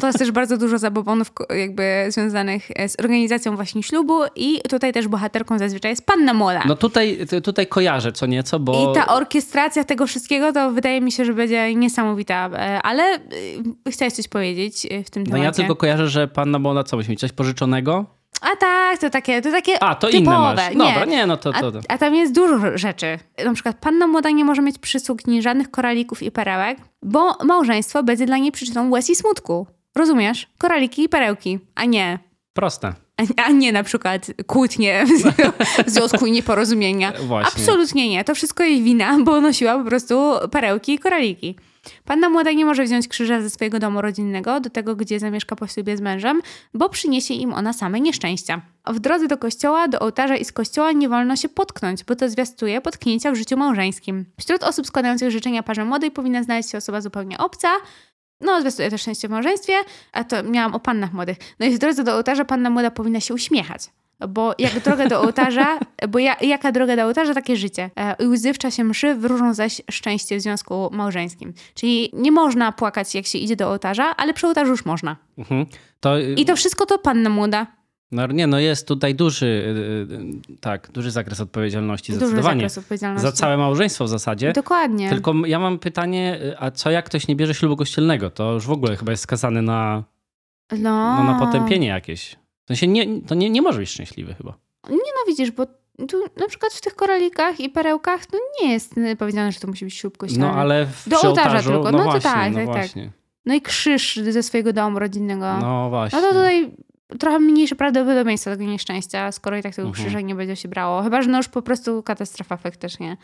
to 0.00 0.06
jest 0.06 0.18
też 0.18 0.30
bardzo 0.30 0.56
dużo 0.56 0.78
zabobonów 0.78 1.32
jakby 1.58 2.06
związanych 2.08 2.68
e, 2.76 2.88
z 2.88 3.00
organizacją 3.00 3.56
właśnie 3.56 3.82
ślubu 3.82 4.20
i 4.36 4.60
tutaj 4.68 4.92
też 4.92 5.08
bohaterką 5.08 5.58
zazwyczaj 5.58 5.90
jest 5.92 6.06
panna 6.06 6.34
młoda. 6.34 6.62
No 6.66 6.76
tutaj, 6.76 7.18
tutaj 7.44 7.66
kojarzę 7.66 8.12
co 8.12 8.26
nieco, 8.26 8.60
bo... 8.60 8.92
I 8.92 8.94
ta 8.94 9.06
orkiestracja 9.06 9.84
tego 9.84 10.06
wszystkiego 10.06 10.52
to 10.52 10.70
wydaje 10.70 11.00
mi 11.00 11.12
się, 11.12 11.24
że 11.24 11.34
będzie 11.34 11.74
niesamowita, 11.74 12.50
E, 12.54 12.82
ale 12.82 13.02
e, 13.86 13.90
chciałeś 13.90 14.14
coś 14.14 14.28
powiedzieć 14.28 14.86
e, 14.90 15.04
w 15.04 15.10
tym 15.10 15.22
No 15.22 15.26
temacie? 15.26 15.44
ja 15.44 15.52
tylko 15.52 15.76
kojarzę, 15.76 16.08
że 16.08 16.28
panna 16.28 16.58
Młoda 16.58 16.84
co 16.84 16.96
musi 16.96 17.10
mieć? 17.10 17.20
Coś 17.20 17.32
pożyczonego? 17.32 18.06
A 18.40 18.56
tak, 18.56 18.98
to 18.98 19.10
takie, 19.10 19.42
to 19.42 19.50
takie 19.50 19.82
A, 19.82 19.94
to 19.94 20.06
typowe. 20.08 20.20
inne 20.36 20.54
masz. 20.54 20.70
Nie. 20.70 20.76
Dobra, 20.92 21.04
nie, 21.04 21.26
no 21.26 21.36
to... 21.36 21.50
A, 21.54 21.60
to, 21.60 21.72
to. 21.72 21.80
a 21.88 21.98
tam 21.98 22.14
jest 22.14 22.34
dużo 22.34 22.78
rzeczy. 22.78 23.18
Na 23.44 23.54
przykład 23.54 23.76
panna 23.80 24.06
młoda 24.06 24.30
nie 24.30 24.44
może 24.44 24.62
mieć 24.62 24.78
przysługni 24.78 25.42
żadnych 25.42 25.70
koralików 25.70 26.22
i 26.22 26.30
perełek, 26.30 26.78
bo 27.02 27.36
małżeństwo 27.44 28.02
będzie 28.02 28.26
dla 28.26 28.36
niej 28.38 28.52
przyczyną 28.52 28.90
łez 28.90 29.10
i 29.10 29.14
smutku. 29.16 29.66
Rozumiesz? 29.96 30.48
Koraliki 30.58 31.02
i 31.04 31.08
perełki, 31.08 31.58
a 31.74 31.84
nie 31.84 32.18
Proste. 32.52 32.92
a- 33.16 33.42
a 33.44 33.50
nie 33.50 33.72
na 33.72 33.82
przykład 33.82 34.26
kłótnie 34.46 35.04
w 35.86 35.90
związku 35.90 36.26
i 36.26 36.32
nieporozumienia. 36.32 37.12
Właśnie. 37.26 37.52
Absolutnie 37.62 38.08
nie. 38.10 38.24
To 38.24 38.34
wszystko 38.34 38.62
jej 38.64 38.82
wina, 38.82 39.18
bo 39.24 39.40
nosiła 39.40 39.78
po 39.78 39.84
prostu 39.84 40.32
perełki 40.50 40.92
i 40.94 40.98
koraliki. 40.98 41.56
Panna 42.04 42.28
młoda 42.28 42.52
nie 42.52 42.64
może 42.64 42.84
wziąć 42.84 43.08
krzyża 43.08 43.40
ze 43.40 43.50
swojego 43.50 43.78
domu 43.78 44.00
rodzinnego 44.00 44.60
do 44.60 44.70
tego, 44.70 44.96
gdzie 44.96 45.20
zamieszka 45.20 45.56
po 45.56 45.66
ślubie 45.66 45.96
z 45.96 46.00
mężem, 46.00 46.42
bo 46.74 46.88
przyniesie 46.88 47.34
im 47.34 47.52
ona 47.52 47.72
same 47.72 48.00
nieszczęścia. 48.00 48.60
W 48.86 49.00
drodze 49.00 49.28
do 49.28 49.38
kościoła, 49.38 49.88
do 49.88 49.98
ołtarza 50.00 50.36
i 50.36 50.44
z 50.44 50.52
kościoła 50.52 50.92
nie 50.92 51.08
wolno 51.08 51.36
się 51.36 51.48
potknąć, 51.48 52.04
bo 52.04 52.16
to 52.16 52.28
zwiastuje 52.28 52.80
potknięcia 52.80 53.32
w 53.32 53.34
życiu 53.34 53.56
małżeńskim. 53.56 54.24
Wśród 54.40 54.62
osób 54.62 54.86
składających 54.86 55.30
życzenia 55.30 55.62
parze 55.62 55.84
młodej 55.84 56.10
powinna 56.10 56.42
znaleźć 56.42 56.70
się 56.70 56.78
osoba 56.78 57.00
zupełnie 57.00 57.38
obca, 57.38 57.68
no, 58.40 58.60
zwiastuje 58.60 58.90
też 58.90 59.00
szczęście 59.00 59.28
w 59.28 59.30
małżeństwie, 59.30 59.74
a 60.12 60.24
to 60.24 60.42
miałam 60.42 60.74
o 60.74 60.80
pannach 60.80 61.12
młodych. 61.12 61.36
No 61.60 61.66
i 61.66 61.70
w 61.70 61.78
drodze 61.78 62.04
do 62.04 62.14
ołtarza 62.14 62.44
panna 62.44 62.70
młoda 62.70 62.90
powinna 62.90 63.20
się 63.20 63.34
uśmiechać. 63.34 63.90
Bo 64.28 64.54
jak 64.58 64.80
droga 64.80 65.08
do 65.08 65.20
ołtarza, 65.22 65.78
bo 66.08 66.18
ja, 66.18 66.36
jaka 66.40 66.72
droga 66.72 66.96
do 66.96 67.04
ołtarza, 67.04 67.34
takie 67.34 67.56
życie. 67.56 67.90
E, 67.96 68.16
I 68.18 68.26
łzy 68.26 68.54
w 68.54 68.58
czasie 68.58 68.84
mszy 68.84 69.14
wróżą 69.14 69.54
zaś 69.54 69.82
szczęście 69.90 70.36
w 70.36 70.40
związku 70.40 70.90
małżeńskim. 70.92 71.52
Czyli 71.74 72.10
nie 72.12 72.32
można 72.32 72.72
płakać, 72.72 73.14
jak 73.14 73.26
się 73.26 73.38
idzie 73.38 73.56
do 73.56 73.68
ołtarza, 73.70 74.16
ale 74.16 74.34
przy 74.34 74.46
ołtarzu 74.46 74.70
już 74.70 74.84
można. 74.84 75.16
Mhm. 75.38 75.66
To, 76.00 76.18
I 76.18 76.44
to 76.44 76.56
wszystko 76.56 76.86
to 76.86 76.98
panna 76.98 77.30
młoda. 77.30 77.66
no, 78.12 78.26
nie, 78.26 78.46
no 78.46 78.58
jest 78.58 78.88
tutaj 78.88 79.14
duży, 79.14 79.46
y, 79.46 80.52
y, 80.54 80.58
tak, 80.60 80.90
duży 80.92 81.10
zakres 81.10 81.40
odpowiedzialności, 81.40 82.12
Duży 82.12 82.26
zdecydowanie. 82.26 82.60
zakres 82.60 82.78
odpowiedzialności. 82.78 83.26
Za 83.26 83.32
całe 83.32 83.56
małżeństwo 83.56 84.04
w 84.04 84.08
zasadzie. 84.08 84.52
Dokładnie. 84.52 85.10
Tylko 85.10 85.34
ja 85.46 85.58
mam 85.58 85.78
pytanie, 85.78 86.38
y, 86.42 86.58
a 86.58 86.70
co 86.70 86.90
jak 86.90 87.04
ktoś 87.04 87.28
nie 87.28 87.36
bierze 87.36 87.54
ślubu 87.54 87.76
kościelnego? 87.76 88.30
To 88.30 88.52
już 88.52 88.66
w 88.66 88.70
ogóle 88.70 88.96
chyba 88.96 89.10
jest 89.10 89.22
skazany 89.22 89.62
na, 89.62 90.04
No. 90.72 91.16
no, 91.16 91.24
na 91.32 91.38
potępienie 91.46 91.86
jakieś. 91.88 92.36
W 92.64 92.68
sensie 92.68 92.86
nie, 92.86 93.20
to 93.22 93.34
nie, 93.34 93.50
nie 93.50 93.62
może 93.62 93.78
być 93.78 93.90
szczęśliwy 93.90 94.34
chyba. 94.34 94.58
No 94.90 94.98
widzisz, 95.28 95.50
bo 95.50 95.66
tu 96.08 96.24
na 96.36 96.46
przykład 96.48 96.72
w 96.72 96.80
tych 96.80 96.94
koralikach 96.94 97.60
i 97.60 97.68
perełkach 97.70 98.20
no 98.32 98.38
nie 98.62 98.72
jest 98.72 98.98
y, 98.98 99.16
powiedziane, 99.16 99.52
że 99.52 99.60
to 99.60 99.68
musi 99.68 99.84
być 99.84 99.94
ślub 99.94 100.16
kościelny. 100.18 100.46
No 100.46 100.52
ale 100.52 100.86
w, 100.86 101.08
Do 101.08 101.20
ołtarza 101.20 101.62
tylko. 101.62 101.82
No, 101.82 101.90
No 101.90 101.98
to 101.98 102.04
właśnie, 102.04 102.20
tak, 102.20 102.52
no 102.52 102.58
tak, 102.58 102.66
tak. 102.66 102.76
właśnie. 102.76 103.10
No 103.46 103.54
i 103.54 103.60
krzyż 103.62 104.16
ze 104.16 104.42
swojego 104.42 104.72
domu 104.72 104.98
rodzinnego. 104.98 105.58
No 105.60 105.88
właśnie. 105.90 106.20
No 106.20 106.26
to 106.28 106.34
tutaj 106.34 106.70
trochę 107.18 107.38
mniejsze 107.38 107.74
prawdopodobieństwo 107.76 108.50
tego 108.50 108.64
nieszczęścia, 108.64 109.32
skoro 109.32 109.56
i 109.56 109.62
tak 109.62 109.74
tego 109.74 109.88
Mhm. 109.88 110.04
krzyża 110.06 110.20
nie 110.20 110.34
będzie 110.34 110.56
się 110.56 110.68
brało. 110.68 111.02
Chyba, 111.02 111.22
że 111.22 111.30
no 111.30 111.36
już 111.38 111.48
po 111.48 111.62
prostu 111.62 112.02
katastrofa 112.02 112.56
faktycznie. 112.56 113.16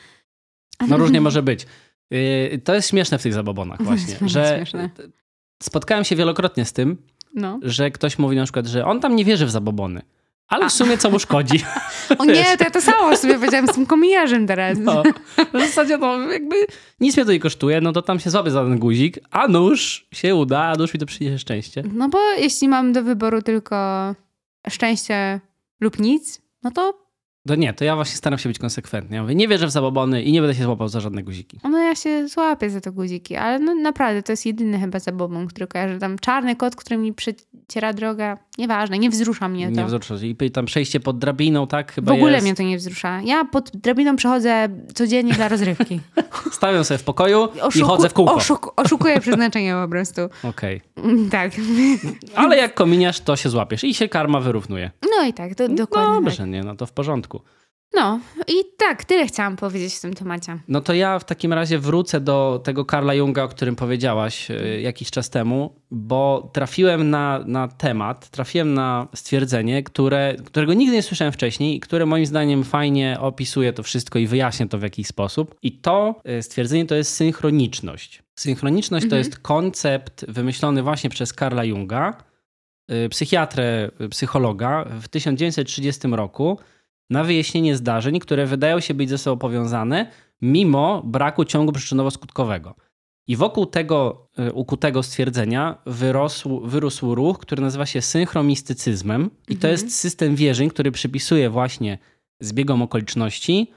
No 0.89 0.97
różnie 0.97 1.21
może 1.31 1.43
być. 1.43 1.67
Y, 2.15 2.61
To 2.65 2.75
jest 2.75 2.89
śmieszne 2.89 3.19
w 3.19 3.23
tych 3.23 3.35
zabobonach 3.35 3.83
właśnie, 3.83 4.17
że 4.29 4.55
śmieszne. 4.57 4.91
spotkałem 5.63 6.05
się 6.05 6.17
wielokrotnie 6.17 6.65
z 6.65 6.73
tym, 6.73 6.97
No. 7.35 7.59
że 7.63 7.91
ktoś 7.91 8.19
mówi 8.19 8.37
na 8.37 8.45
przykład, 8.45 8.67
że 8.67 8.85
on 8.85 9.01
tam 9.01 9.17
nie 9.17 9.25
wierzy 9.25 9.47
w 9.47 9.51
zabobony. 9.51 10.03
Ale 10.49 10.69
w 10.69 10.73
sumie 10.73 10.99
co 10.99 11.11
mu 11.11 11.19
szkodzi? 11.19 11.65
O 12.19 12.25
nie, 12.25 12.57
to 12.59 12.65
ja 12.65 12.71
to 12.71 12.81
samo 12.81 13.17
sobie 13.17 13.35
powiedziałam 13.35 13.69
z 13.69 13.73
tym 13.73 13.87
komijarzem 13.87 14.47
teraz. 14.47 14.79
No, 14.79 15.03
w 15.55 15.61
zasadzie 15.61 15.99
no 15.99 16.19
jakby 16.19 16.57
nic 17.01 17.17
mnie 17.17 17.27
to 17.27 17.33
nie 17.33 17.41
kosztuje, 17.41 17.81
no 17.81 17.93
to 17.93 18.03
tam 18.03 18.21
się 18.21 18.31
złapie 18.31 18.51
za 18.51 18.65
ten 18.65 18.79
guzik, 18.79 19.19
a 19.31 19.49
nóż 19.49 20.07
się 20.13 20.35
uda, 20.35 20.61
a 20.61 20.75
nóż 20.77 20.95
mi 20.95 21.01
to 21.01 21.07
przyniesie 21.07 21.39
szczęście. 21.39 21.83
No 21.93 22.09
bo 22.09 22.19
jeśli 22.33 22.69
mam 22.69 22.93
do 22.93 23.03
wyboru 23.03 23.43
tylko 23.43 23.77
szczęście 24.69 25.41
lub 25.81 25.99
nic, 25.99 26.41
no 26.63 26.71
to 26.71 27.00
To 27.49 27.55
nie, 27.55 27.73
to 27.75 27.85
ja 27.85 27.95
właśnie 27.97 28.17
staram 28.17 28.39
się 28.39 28.49
być 28.49 28.59
konsekwentny. 28.59 29.17
Ja 29.17 29.23
mówię, 29.23 29.35
nie 29.35 29.49
wierzę 29.49 29.67
w 29.67 29.71
zabobony 29.71 30.23
i 30.23 30.33
nie 30.33 30.41
będę 30.41 30.55
się 30.55 30.65
złapał 30.65 30.89
za 30.89 31.01
żadne 31.01 31.23
guziki. 31.23 31.59
no 31.65 31.79
ja 31.79 31.95
się 31.95 32.29
złapię 32.29 32.71
za 32.71 32.81
te 32.81 32.93
guziki, 32.93 33.37
ale 33.37 33.59
no 33.59 33.75
naprawdę 33.75 34.23
to 34.23 34.33
jest 34.33 34.47
jedyny 34.47 34.79
chyba 34.79 34.99
zabobon, 34.99 35.47
który 35.47 35.67
kojarzę. 35.67 35.99
Tam 35.99 36.19
czarny 36.19 36.57
kot, 36.57 36.77
który 36.77 36.97
mi 36.97 37.13
przeciera 37.15 37.93
drogę, 37.93 38.37
nieważne, 38.59 38.99
nie 38.99 39.11
wzrusza 39.11 39.49
mnie 39.49 39.65
to. 39.67 39.81
Nie 39.81 39.85
wzrusza. 39.85 40.15
I 40.43 40.51
tam 40.51 40.67
przejście 40.67 41.01
pod 41.01 41.19
drabiną, 41.19 41.67
tak? 41.67 41.93
w 41.93 41.95
Chyba 41.95 42.13
ogóle 42.13 42.33
jest. 42.33 42.45
mnie 42.45 42.55
to 42.55 42.63
nie 42.63 42.79
wzrusza. 42.79 43.21
Ja 43.25 43.45
pod 43.45 43.71
drabiną 43.75 44.17
przechodzę 44.17 44.69
codziennie 44.95 45.33
dla 45.33 45.49
rozrywki. 45.49 46.01
Stawiam 46.53 46.85
sobie 46.85 46.99
w 46.99 47.05
pokoju 47.05 47.49
i 47.57 47.61
Oszuku- 47.61 47.87
chodzę 47.87 48.09
w 48.09 48.13
kółko. 48.13 48.35
Oszuk 48.35 48.73
oszukuję 48.77 49.21
przeznaczenie 49.21 49.75
po 49.83 49.89
prostu. 49.89 50.21
Okej. 50.51 50.81
Mm, 50.97 51.31
Tak. 51.31 51.53
Ale 52.35 52.57
jak 52.57 52.75
kominiasz, 52.75 53.21
to 53.21 53.37
się 53.37 53.49
złapiesz 53.49 53.85
i 53.85 53.95
się 53.95 54.09
karma 54.09 54.41
wyrównuje. 54.41 54.91
No 55.19 55.27
i 55.27 55.33
tak, 55.33 55.55
do, 55.55 55.69
dokładnie 55.69 56.15
Dobrze, 56.15 56.37
tak. 56.37 56.49
nie, 56.49 56.63
no 56.63 56.77
to 56.77 56.87
w 56.87 56.93
porządku. 56.93 57.30
No 57.95 58.21
i 58.49 58.55
tak, 58.77 59.05
tyle 59.05 59.27
chciałam 59.27 59.57
powiedzieć 59.57 59.95
w 59.95 60.01
tym 60.01 60.15
temacie. 60.15 60.59
No 60.69 60.81
to 60.81 60.95
ja 60.95 61.19
w 61.19 61.25
takim 61.25 61.53
razie 61.53 61.79
wrócę 61.79 62.21
do 62.21 62.61
tego 62.65 62.85
Karla 62.85 63.15
Junga, 63.15 63.43
o 63.43 63.49
którym 63.49 63.77
powiedziałaś 63.77 64.51
e, 64.51 64.81
jakiś 64.81 65.11
czas 65.11 65.31
temu, 65.31 65.75
bo 65.91 66.51
trafiłem 66.53 67.11
na, 67.11 67.45
na 67.47 67.69
temat, 67.69 68.29
trafiłem 68.31 68.75
na 68.75 69.09
stwierdzenie, 69.15 69.83
które, 69.83 70.35
którego 70.45 70.75
nigdy 70.75 70.97
nie 70.97 71.03
słyszałem 71.03 71.33
wcześniej 71.33 71.77
i 71.77 71.81
które 71.81 72.07
moim 72.07 72.27
zdaniem 72.27 72.65
fajnie 72.65 73.17
opisuje 73.21 73.73
to 73.73 73.83
wszystko 73.83 74.19
i 74.19 74.27
wyjaśnia 74.27 74.69
to 74.69 74.79
w 74.79 74.83
jakiś 74.83 75.07
sposób. 75.07 75.55
I 75.63 75.73
to 75.73 76.21
e, 76.25 76.43
stwierdzenie 76.43 76.87
to 76.87 76.95
jest 76.95 77.15
synchroniczność. 77.15 78.23
Synchroniczność 78.39 79.03
to 79.05 79.17
Mhm. 79.17 79.19
jest 79.19 79.39
koncept 79.39 80.25
wymyślony 80.29 80.83
właśnie 80.83 81.11
przez 81.11 81.33
Karla 81.33 81.65
Junga, 81.65 82.17
e, 82.89 83.09
psychiatrę, 83.09 83.91
psychologa 84.11 84.85
w 85.01 85.09
1930 85.09 86.09
roku 86.09 86.59
na 87.11 87.25
wyjaśnienie 87.25 87.77
zdarzeń, 87.77 88.19
które 88.19 88.47
wydają 88.47 88.81
się 88.81 88.95
być 88.95 89.09
ze 89.11 89.19
sobą 89.19 89.39
powiązane, 89.39 90.11
mimo 90.43 91.03
braku 91.07 91.45
ciągu 91.45 91.73
przyczynowo-skutkowego. 91.73 92.75
I 93.27 93.37
wokół 93.37 93.67
tego 93.67 94.29
y, 94.49 94.53
ukutego 94.53 95.03
stwierdzenia 95.03 95.79
wyrosł, 95.87 96.61
wyrósł 96.61 97.15
ruch, 97.15 97.39
który 97.39 97.63
nazywa 97.63 97.87
się 97.87 98.03
synchromistycyzmem. 98.03 99.31
I 99.49 99.57
to 99.57 99.69
Mhm. 99.69 99.73
jest 99.73 99.97
system 99.97 100.35
wierzeń, 100.37 100.71
który 100.71 100.93
przypisuje 100.93 101.51
właśnie 101.51 101.99
zbiegom 102.41 102.83
okoliczności 102.83 103.71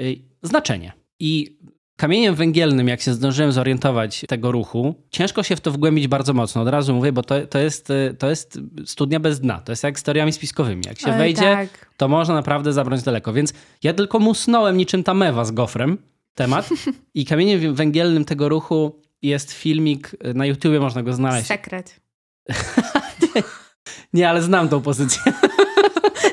y, 0.00 0.18
znaczenie. 0.42 0.92
I 1.20 1.58
kamieniem 1.98 2.34
węgielnym, 2.34 2.88
jak 2.88 3.00
się 3.00 3.14
zdążyłem 3.14 3.52
zorientować 3.52 4.24
tego 4.28 4.52
ruchu, 4.52 4.94
ciężko 5.10 5.42
się 5.42 5.56
w 5.56 5.60
to 5.60 5.70
wgłębić 5.70 6.08
bardzo 6.08 6.34
mocno. 6.34 6.62
Od 6.62 6.68
razu 6.68 6.94
mówię, 6.94 7.12
bo 7.12 7.22
to, 7.22 7.46
to, 7.46 7.58
jest, 7.58 7.90
y, 7.90 8.16
to 8.18 8.30
jest 8.30 8.60
studnia 8.84 9.20
bez 9.20 9.40
dna. 9.40 9.60
To 9.60 9.72
jest 9.72 9.82
jak 9.84 9.98
z 9.98 10.02
teoriami 10.02 10.32
spiskowymi. 10.32 10.82
Jak 10.86 11.00
się 11.00 11.12
Oj, 11.12 11.18
wejdzie, 11.18 11.40
Tak. 11.40 11.90
to 11.96 12.08
można 12.08 12.34
naprawdę 12.34 12.72
zabrać 12.72 13.02
daleko. 13.02 13.32
Więc 13.32 13.52
ja 13.82 13.94
tylko 13.94 14.18
musnąłem 14.18 14.76
niczym 14.76 15.04
ta 15.04 15.14
mewa 15.14 15.44
z 15.44 15.50
gofrem 15.50 15.98
temat 16.34 16.68
i 17.14 17.24
kamieniem 17.26 17.74
węgielnym 17.74 18.24
tego 18.24 18.48
ruchu 18.48 19.02
jest 19.22 19.52
filmik, 19.52 20.10
na 20.34 20.46
YouTubie 20.46 20.80
można 20.80 21.02
go 21.02 21.12
znaleźć. 21.12 21.46
Sekret. 21.46 22.00
Nie, 24.12 24.30
ale 24.30 24.42
znam 24.42 24.68
tą 24.68 24.80
pozycję. 24.80 25.32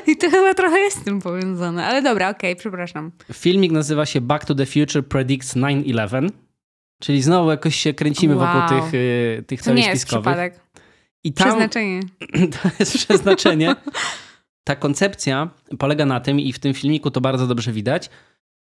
I 0.06 0.16
to 0.16 0.30
chyba 0.30 0.54
trochę 0.54 0.78
jest 0.78 1.00
z 1.00 1.04
tym 1.04 1.20
powiązane, 1.20 1.86
ale 1.86 2.02
dobra, 2.02 2.30
okej, 2.30 2.56
przepraszam. 2.56 3.12
Filmik 3.32 3.72
nazywa 3.72 4.06
się 4.06 4.20
Back 4.20 4.44
to 4.44 4.54
the 4.54 4.66
Future 4.66 5.06
Predicts 5.08 5.56
9-11, 5.56 6.28
czyli 7.00 7.22
znowu 7.22 7.50
jakoś 7.50 7.76
się 7.76 7.94
kręcimy 7.94 8.36
Wow. 8.36 8.46
wokół 8.46 8.80
tych, 8.80 8.94
y, 8.94 9.44
tych 9.46 9.62
To 9.62 9.72
nie 9.74 9.86
jest 9.86 10.02
spiskowych. 10.02 10.24
przypadek. 10.24 10.60
I 11.24 11.32
tam, 11.32 11.48
Przeznaczenie. 11.48 12.00
to 12.62 12.68
jest 12.78 12.94
przeznaczenie. 12.98 13.76
Ta 14.64 14.76
koncepcja 14.76 15.50
polega 15.78 16.06
na 16.06 16.20
tym, 16.20 16.40
i 16.40 16.52
w 16.52 16.58
tym 16.58 16.74
filmiku 16.74 17.10
to 17.10 17.20
bardzo 17.20 17.46
dobrze 17.46 17.72
widać, 17.72 18.10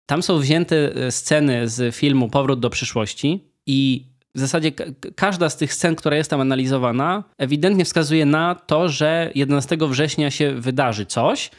tam 0.07 0.23
są 0.23 0.39
wzięte 0.39 0.77
e, 0.95 1.13
sceny 1.13 1.69
z 1.69 1.95
filmu 1.95 2.29
Powrót 2.29 2.61
do 2.61 2.71
przyszłości 2.71 3.45
i 3.67 4.07
w 4.37 4.41
zasadzie 4.41 4.73
ka- 4.73 4.85
każda 5.17 5.51
z 5.51 5.57
tych 5.57 5.75
scen, 5.75 5.97
która 5.97 6.17
jest 6.17 6.31
tam 6.31 6.41
analizowana, 6.41 7.25
ewidentnie 7.39 7.85
wskazuje 7.85 8.27
na 8.27 8.55
to, 8.55 8.89
że 8.89 9.31
11 9.35 9.77
września 9.81 10.31
się 10.31 10.55
wydarzy 10.55 11.07
coś, 11.07 11.51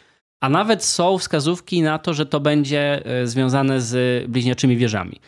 a 0.43 0.49
nawet 0.49 0.84
są 0.84 1.17
wskazówki 1.17 1.82
na 1.82 1.99
to, 1.99 2.13
że 2.13 2.26
to 2.26 2.39
będzie 2.39 3.05
e, 3.05 3.28
związane 3.28 3.82
z 3.82 4.26
bliźniaczymi 4.30 4.78
wieżami. 4.78 5.19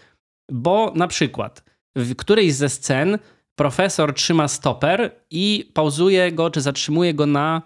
Bo 0.51 0.91
na 0.95 1.07
przykład 1.07 1.63
w 1.95 2.15
którejś 2.15 2.53
ze 2.53 2.69
scen 2.69 3.17
profesor 3.55 4.13
trzyma 4.13 4.47
stoper 4.47 5.11
i 5.31 5.71
pauzuje 5.73 6.31
go, 6.31 6.49
czy 6.49 6.61
zatrzymuje 6.61 7.13
go 7.13 7.25
na, 7.25 7.61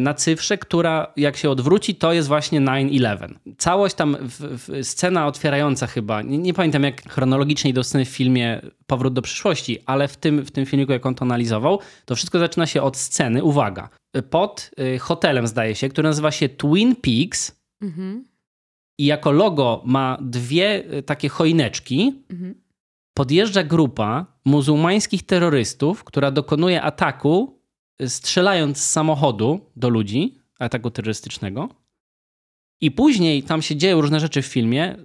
na 0.00 0.14
cyfrze, 0.14 0.58
która 0.58 1.12
jak 1.16 1.36
się 1.36 1.50
odwróci, 1.50 1.94
to 1.94 2.12
jest 2.12 2.28
właśnie 2.28 2.60
9-11. 2.60 3.34
Całość 3.58 3.94
tam, 3.94 4.16
w, 4.20 4.40
w, 4.40 4.84
scena 4.86 5.26
otwierająca 5.26 5.86
chyba, 5.86 6.22
nie, 6.22 6.38
nie 6.38 6.54
pamiętam 6.54 6.82
jak 6.82 7.10
chronologicznie 7.12 7.70
idą 7.70 7.82
sceny 7.82 8.04
w 8.04 8.08
filmie 8.08 8.60
Powrót 8.86 9.14
do 9.14 9.22
przyszłości, 9.22 9.78
ale 9.86 10.08
w 10.08 10.16
tym, 10.16 10.44
w 10.44 10.50
tym 10.50 10.66
filmiku, 10.66 10.92
jak 10.92 11.06
on 11.06 11.14
to 11.14 11.22
analizował, 11.22 11.80
to 12.04 12.14
wszystko 12.14 12.38
zaczyna 12.38 12.66
się 12.66 12.82
od 12.82 12.96
sceny, 12.96 13.44
uwaga, 13.44 13.88
pod 14.30 14.70
y, 14.94 14.98
hotelem 14.98 15.46
zdaje 15.46 15.74
się, 15.74 15.88
który 15.88 16.08
nazywa 16.08 16.30
się 16.30 16.48
Twin 16.48 16.96
Peaks 16.96 17.58
Mhm. 17.82 18.24
i 18.98 19.06
jako 19.06 19.32
logo 19.32 19.82
ma 19.86 20.18
dwie 20.20 20.94
y, 20.94 21.02
takie 21.02 21.28
choineczki, 21.28 22.22
Mhm. 22.30 22.54
podjeżdża 23.16 23.62
grupa 23.64 24.26
muzułmańskich 24.44 25.22
terrorystów, 25.26 26.04
która 26.04 26.30
dokonuje 26.30 26.82
ataku 26.82 27.57
strzelając 28.06 28.78
z 28.78 28.90
samochodu 28.90 29.60
do 29.76 29.88
ludzi, 29.88 30.34
ataku 30.58 30.90
terrorystycznego. 30.90 31.68
I 32.80 32.90
później 32.90 33.42
tam 33.42 33.62
się 33.62 33.76
dzieją 33.76 34.00
różne 34.00 34.20
rzeczy 34.20 34.42
w 34.42 34.46
filmie. 34.46 34.96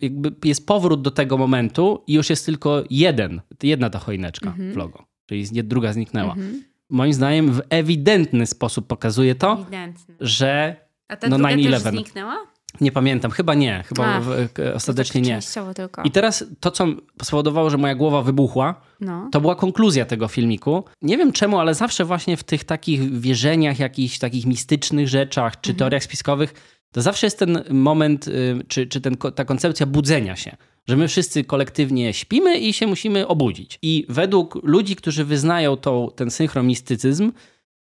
Jakby 0.00 0.32
jest 0.44 0.66
powrót 0.66 1.02
do 1.02 1.10
tego 1.10 1.38
momentu 1.38 2.04
i 2.06 2.12
już 2.12 2.30
jest 2.30 2.46
tylko 2.46 2.84
jeden, 2.90 3.40
jedna 3.62 3.90
ta 3.90 3.98
choineczka 3.98 4.50
Mhm. 4.50 4.72
w 4.72 4.76
logo. 4.76 5.04
Czyli 5.26 5.44
nie- 5.52 5.62
druga 5.64 5.92
zniknęła. 5.92 6.32
Mhm. 6.32 6.64
Moim 6.90 7.12
zdaniem 7.12 7.52
w 7.52 7.60
ewidentny 7.70 8.46
sposób 8.46 8.86
pokazuje 8.86 9.34
to, 9.34 9.52
Ewidentne. 9.52 10.14
że 10.20 10.76
A 11.08 11.16
ta 11.16 11.28
no, 11.28 11.36
druga 11.36 11.50
też 11.50 11.58
9/11. 11.64 11.90
zniknęła? 11.90 12.36
Nie 12.80 12.92
pamiętam, 12.92 13.30
chyba 13.30 13.54
nie, 13.54 13.84
chyba 13.86 14.20
e, 14.58 14.74
ostatecznie 14.74 15.20
tak 15.20 15.28
nie. 15.28 15.74
Tylko. 15.74 16.02
I 16.02 16.10
teraz 16.10 16.44
to, 16.60 16.70
co 16.70 16.86
spowodowało, 17.22 17.70
że 17.70 17.78
moja 17.78 17.94
głowa 17.94 18.22
wybuchła, 18.22 18.80
No. 19.00 19.28
to 19.32 19.40
była 19.40 19.54
konkluzja 19.54 20.04
tego 20.04 20.28
filmiku. 20.28 20.84
Nie 21.02 21.18
wiem 21.18 21.32
czemu, 21.32 21.58
ale 21.58 21.74
zawsze 21.74 22.04
właśnie 22.04 22.36
w 22.36 22.44
tych 22.44 22.64
takich 22.64 23.20
wierzeniach, 23.20 23.78
jakichś 23.78 24.18
takich 24.18 24.46
mistycznych 24.46 25.08
rzeczach 25.08 25.60
czy 25.60 25.74
teoriach 25.74 26.04
spiskowych, 26.04 26.54
to 26.92 27.02
zawsze 27.02 27.26
jest 27.26 27.38
ten 27.38 27.64
moment, 27.70 28.28
y, 28.28 28.58
czy, 28.68 28.86
czy 28.86 29.00
ten, 29.00 29.16
ta 29.16 29.44
koncepcja 29.44 29.86
budzenia 29.86 30.36
się. 30.36 30.56
Że 30.88 30.96
my 30.96 31.08
wszyscy 31.08 31.44
kolektywnie 31.44 32.12
śpimy 32.14 32.58
i 32.58 32.72
się 32.72 32.86
musimy 32.86 33.26
obudzić. 33.26 33.78
I 33.82 34.06
według 34.08 34.58
ludzi, 34.62 34.96
którzy 34.96 35.24
wyznają 35.24 35.76
tą, 35.76 36.08
ten 36.16 36.30
synchromistycyzm, 36.30 37.32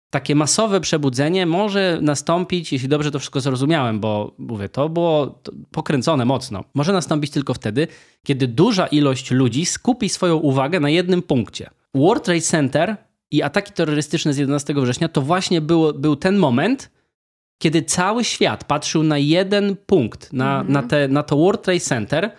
takie 0.10 0.36
masowe 0.36 0.82
przebudzenie 0.82 1.46
może 1.46 2.00
nastąpić, 2.02 2.74
jeśli 2.74 2.90
dobrze 2.90 3.12
to 3.12 3.20
wszystko 3.20 3.42
zrozumiałem, 3.42 4.00
bo 4.00 4.36
mówię, 4.38 4.70
to 4.70 4.90
było 4.90 5.42
pokręcone 5.72 6.26
mocno. 6.26 6.64
Może 6.74 6.94
nastąpić 6.94 7.32
tylko 7.32 7.54
wtedy, 7.54 7.88
kiedy 8.24 8.48
duża 8.48 8.88
ilość 8.88 9.32
ludzi 9.32 9.66
skupi 9.66 10.10
swoją 10.10 10.36
uwagę 10.36 10.80
na 10.80 10.90
jednym 10.90 11.22
punkcie. 11.22 11.70
World 11.96 12.24
Trade 12.24 12.42
Center 12.42 12.96
i 13.32 13.42
ataki 13.44 13.74
terrorystyczne 13.74 14.34
z 14.34 14.38
11 14.38 14.74
września 14.74 15.08
to 15.10 15.22
właśnie 15.22 15.62
był, 15.62 15.94
był 15.94 16.16
ten 16.16 16.38
moment, 16.38 16.92
kiedy 17.62 17.82
cały 17.82 18.24
świat 18.24 18.64
patrzył 18.64 19.04
na 19.04 19.18
jeden 19.18 19.76
punkt, 19.76 20.34
na, 20.34 20.60
Mhm. 20.60 20.74
na, 20.74 20.84
te, 20.84 21.08
na 21.08 21.24
to 21.24 21.38
World 21.38 21.62
Trade 21.62 21.80
Center 21.80 22.32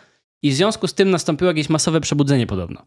i 0.43 0.51
w 0.51 0.55
związku 0.55 0.87
z 0.87 0.95
tym 0.95 1.11
nastąpiło 1.11 1.51
jakieś 1.51 1.69
masowe 1.69 2.01
przebudzenie 2.01 2.47
podobno. 2.47 2.87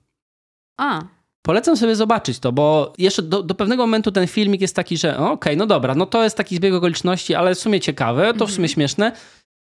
A, 0.77 1.01
Polecam 1.41 1.77
sobie 1.77 1.95
zobaczyć 1.95 2.39
to, 2.39 2.51
bo 2.51 2.93
jeszcze 2.97 3.21
do, 3.21 3.43
do 3.43 3.55
pewnego 3.55 3.83
momentu 3.83 4.11
ten 4.11 4.27
filmik 4.27 4.61
jest 4.61 4.75
taki, 4.75 4.97
że 4.97 5.17
okej, 5.17 5.57
no 5.57 5.65
dobra, 5.65 5.95
no 5.95 6.05
to 6.05 6.23
jest 6.23 6.37
taki 6.37 6.55
zbieg 6.55 6.73
okoliczności, 6.73 7.35
ale 7.35 7.55
w 7.55 7.59
sumie 7.59 7.79
ciekawe, 7.79 8.33
to 8.33 8.47
w 8.47 8.51
sumie 8.51 8.69
śmieszne. 8.69 9.11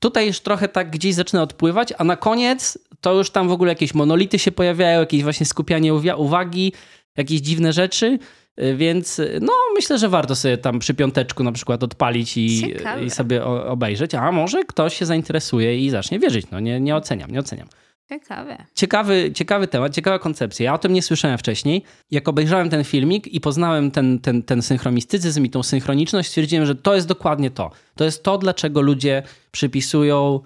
Tutaj 0.02 0.26
już 0.26 0.40
trochę 0.40 0.68
tak 0.68 0.90
gdzieś 0.90 1.14
zaczyna 1.14 1.42
odpływać, 1.42 1.92
a 1.98 2.04
na 2.04 2.16
koniec 2.16 2.78
to 3.00 3.14
już 3.14 3.30
tam 3.30 3.48
w 3.48 3.52
ogóle 3.52 3.72
jakieś 3.72 3.94
monolity 3.94 4.38
się 4.38 4.52
pojawiają, 4.52 5.00
jakieś 5.00 5.22
właśnie 5.22 5.46
skupianie 5.46 5.94
uwagi, 6.16 6.72
jakieś 7.16 7.40
dziwne 7.40 7.72
rzeczy, 7.72 8.18
y, 8.60 8.76
więc 8.76 9.18
y, 9.18 9.38
no 9.42 9.52
myślę, 9.74 9.98
że 9.98 10.08
warto 10.08 10.36
sobie 10.36 10.58
tam 10.58 10.78
przy 10.78 10.94
piąteczku 10.94 11.44
na 11.44 11.52
przykład 11.52 11.82
odpalić 11.82 12.36
i, 12.36 12.74
i 13.04 13.10
sobie 13.10 13.44
obejrzeć, 13.44 14.14
a 14.14 14.32
może 14.32 14.64
ktoś 14.64 14.96
się 14.96 15.06
zainteresuje 15.06 15.78
i 15.86 15.90
zacznie 15.90 16.18
wierzyć, 16.18 16.46
no 16.50 16.60
nie, 16.60 16.80
nie 16.80 16.96
oceniam, 16.96 17.30
nie 17.30 17.40
oceniam. 17.40 17.68
Ciekawe. 18.08 18.66
Ciekawy, 18.74 19.32
ciekawy 19.34 19.68
temat, 19.68 19.94
ciekawa 19.94 20.18
koncepcja. 20.18 20.64
Ja 20.64 20.74
o 20.74 20.78
tym 20.78 20.92
nie 20.92 21.02
słyszałem 21.02 21.38
wcześniej. 21.38 21.82
Jak 22.10 22.28
obejrzałem 22.28 22.70
ten 22.70 22.84
filmik 22.84 23.26
i 23.26 23.40
poznałem 23.40 23.90
ten, 23.90 24.18
ten, 24.18 24.42
ten 24.42 24.62
synchronistycyzm 24.62 25.44
i 25.44 25.50
tą 25.50 25.62
synchroniczność, 25.62 26.28
stwierdziłem, 26.28 26.66
że 26.66 26.74
to 26.74 26.94
jest 26.94 27.06
dokładnie 27.06 27.50
to. 27.50 27.70
To 27.94 28.04
jest 28.04 28.22
to, 28.22 28.38
dlaczego 28.38 28.80
ludzie 28.80 29.22
przypisują 29.50 30.40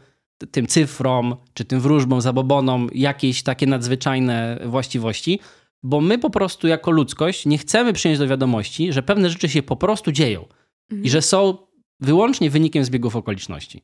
tym 0.50 0.66
cyfrom, 0.66 1.36
czy 1.54 1.64
tym 1.64 1.80
wróżbom, 1.80 2.20
zabobonom 2.20 2.88
jakieś 2.94 3.42
takie 3.42 3.66
nadzwyczajne 3.66 4.60
właściwości, 4.66 5.40
bo 5.82 6.00
my 6.00 6.18
po 6.18 6.30
prostu 6.30 6.68
jako 6.68 6.90
ludzkość 6.90 7.46
nie 7.46 7.58
chcemy 7.58 7.92
przyjąć 7.92 8.18
do 8.18 8.28
wiadomości, 8.28 8.92
że 8.92 9.02
pewne 9.02 9.30
rzeczy 9.30 9.48
się 9.48 9.62
po 9.62 9.76
prostu 9.76 10.12
dzieją 10.12 10.44
Mhm. 10.90 11.04
i 11.04 11.10
że 11.10 11.22
są 11.22 11.56
wyłącznie 12.00 12.50
wynikiem 12.50 12.84
zbiegów 12.84 13.16
okoliczności. 13.16 13.82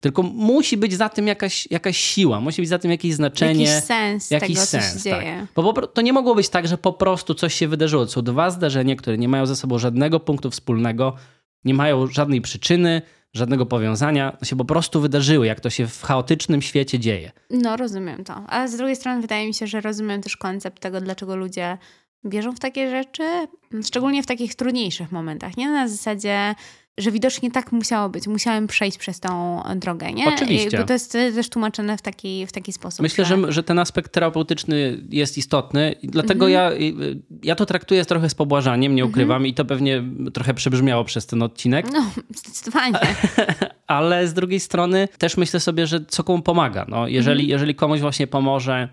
Tylko 0.00 0.22
musi 0.22 0.76
być 0.76 0.94
za 0.94 1.08
tym 1.08 1.26
jakaś, 1.26 1.68
jakaś 1.70 1.96
siła, 1.96 2.40
musi 2.40 2.62
być 2.62 2.68
za 2.68 2.78
tym 2.78 2.90
jakieś 2.90 3.14
znaczenie. 3.14 3.64
Jakiś 3.64 3.84
sens 3.84 4.30
jakiś 4.30 4.48
tego, 4.48 4.60
co 4.60 4.66
sens, 4.66 4.94
się 4.94 5.00
dzieje. 5.10 5.46
Tak. 5.54 5.64
Bo 5.64 5.72
po, 5.72 5.86
to 5.86 6.02
nie 6.02 6.12
mogło 6.12 6.34
być 6.34 6.48
tak, 6.48 6.68
że 6.68 6.78
po 6.78 6.92
prostu 6.92 7.34
coś 7.34 7.54
się 7.54 7.68
wydarzyło. 7.68 8.06
To 8.06 8.12
są 8.12 8.22
dwa 8.22 8.50
zdarzenia, 8.50 8.96
które 8.96 9.18
nie 9.18 9.28
mają 9.28 9.46
ze 9.46 9.56
sobą 9.56 9.78
żadnego 9.78 10.20
punktu 10.20 10.50
wspólnego, 10.50 11.16
nie 11.64 11.74
mają 11.74 12.06
żadnej 12.06 12.40
przyczyny, 12.40 13.02
żadnego 13.32 13.66
powiązania. 13.66 14.32
To 14.32 14.44
się 14.44 14.56
po 14.56 14.64
prostu 14.64 15.00
wydarzyły, 15.00 15.46
jak 15.46 15.60
to 15.60 15.70
się 15.70 15.86
w 15.86 16.02
chaotycznym 16.02 16.62
świecie 16.62 16.98
dzieje. 16.98 17.32
No, 17.50 17.76
rozumiem 17.76 18.24
to. 18.24 18.34
Ale 18.34 18.68
z 18.68 18.76
drugiej 18.76 18.96
strony 18.96 19.20
wydaje 19.20 19.46
mi 19.46 19.54
się, 19.54 19.66
że 19.66 19.80
rozumiem 19.80 20.22
też 20.22 20.36
koncept 20.36 20.80
tego, 20.82 21.00
dlaczego 21.00 21.36
ludzie 21.36 21.78
bierzą 22.26 22.52
w 22.52 22.60
takie 22.60 22.90
rzeczy, 22.90 23.22
szczególnie 23.84 24.22
w 24.22 24.26
takich 24.26 24.54
trudniejszych 24.54 25.12
momentach, 25.12 25.56
nie? 25.56 25.70
Na 25.70 25.88
zasadzie, 25.88 26.54
że 26.98 27.10
widocznie 27.10 27.50
tak 27.50 27.72
musiało 27.72 28.08
być. 28.08 28.26
Musiałem 28.26 28.66
przejść 28.66 28.98
przez 28.98 29.20
tą 29.20 29.62
drogę, 29.76 30.12
nie? 30.12 30.28
Oczywiście. 30.34 30.78
Bo 30.78 30.84
to 30.84 30.92
jest 30.92 31.12
też 31.12 31.48
tłumaczone 31.48 31.98
w 31.98 32.02
taki, 32.02 32.46
w 32.46 32.52
taki 32.52 32.72
sposób. 32.72 33.00
Myślę, 33.00 33.24
że, 33.24 33.52
że 33.52 33.62
ten 33.62 33.78
aspekt 33.78 34.12
terapeutyczny 34.12 35.02
jest 35.10 35.38
istotny 35.38 35.94
dlatego 36.02 36.48
ja, 36.48 36.70
ja 37.42 37.54
to 37.54 37.66
traktuję 37.66 38.04
trochę 38.04 38.30
z 38.30 38.34
pobłażaniem, 38.34 38.94
nie 38.94 39.04
ukrywam 39.04 39.46
i 39.46 39.54
to 39.54 39.64
pewnie 39.64 40.04
trochę 40.34 40.54
przebrzmiało 40.54 41.04
przez 41.04 41.26
ten 41.26 41.42
odcinek, 41.42 41.86
No, 41.92 42.10
zdecydowanie. 42.40 42.98
ale 43.86 44.28
z 44.28 44.34
drugiej 44.34 44.60
strony 44.60 45.08
też 45.18 45.36
myślę 45.36 45.60
sobie, 45.60 45.86
że 45.86 46.04
co 46.08 46.24
komu 46.24 46.42
pomaga. 46.42 46.86
No, 46.88 47.08
jeżeli, 47.08 47.48
jeżeli 47.48 47.74
komuś 47.74 48.00
właśnie 48.00 48.26
pomoże 48.26 48.88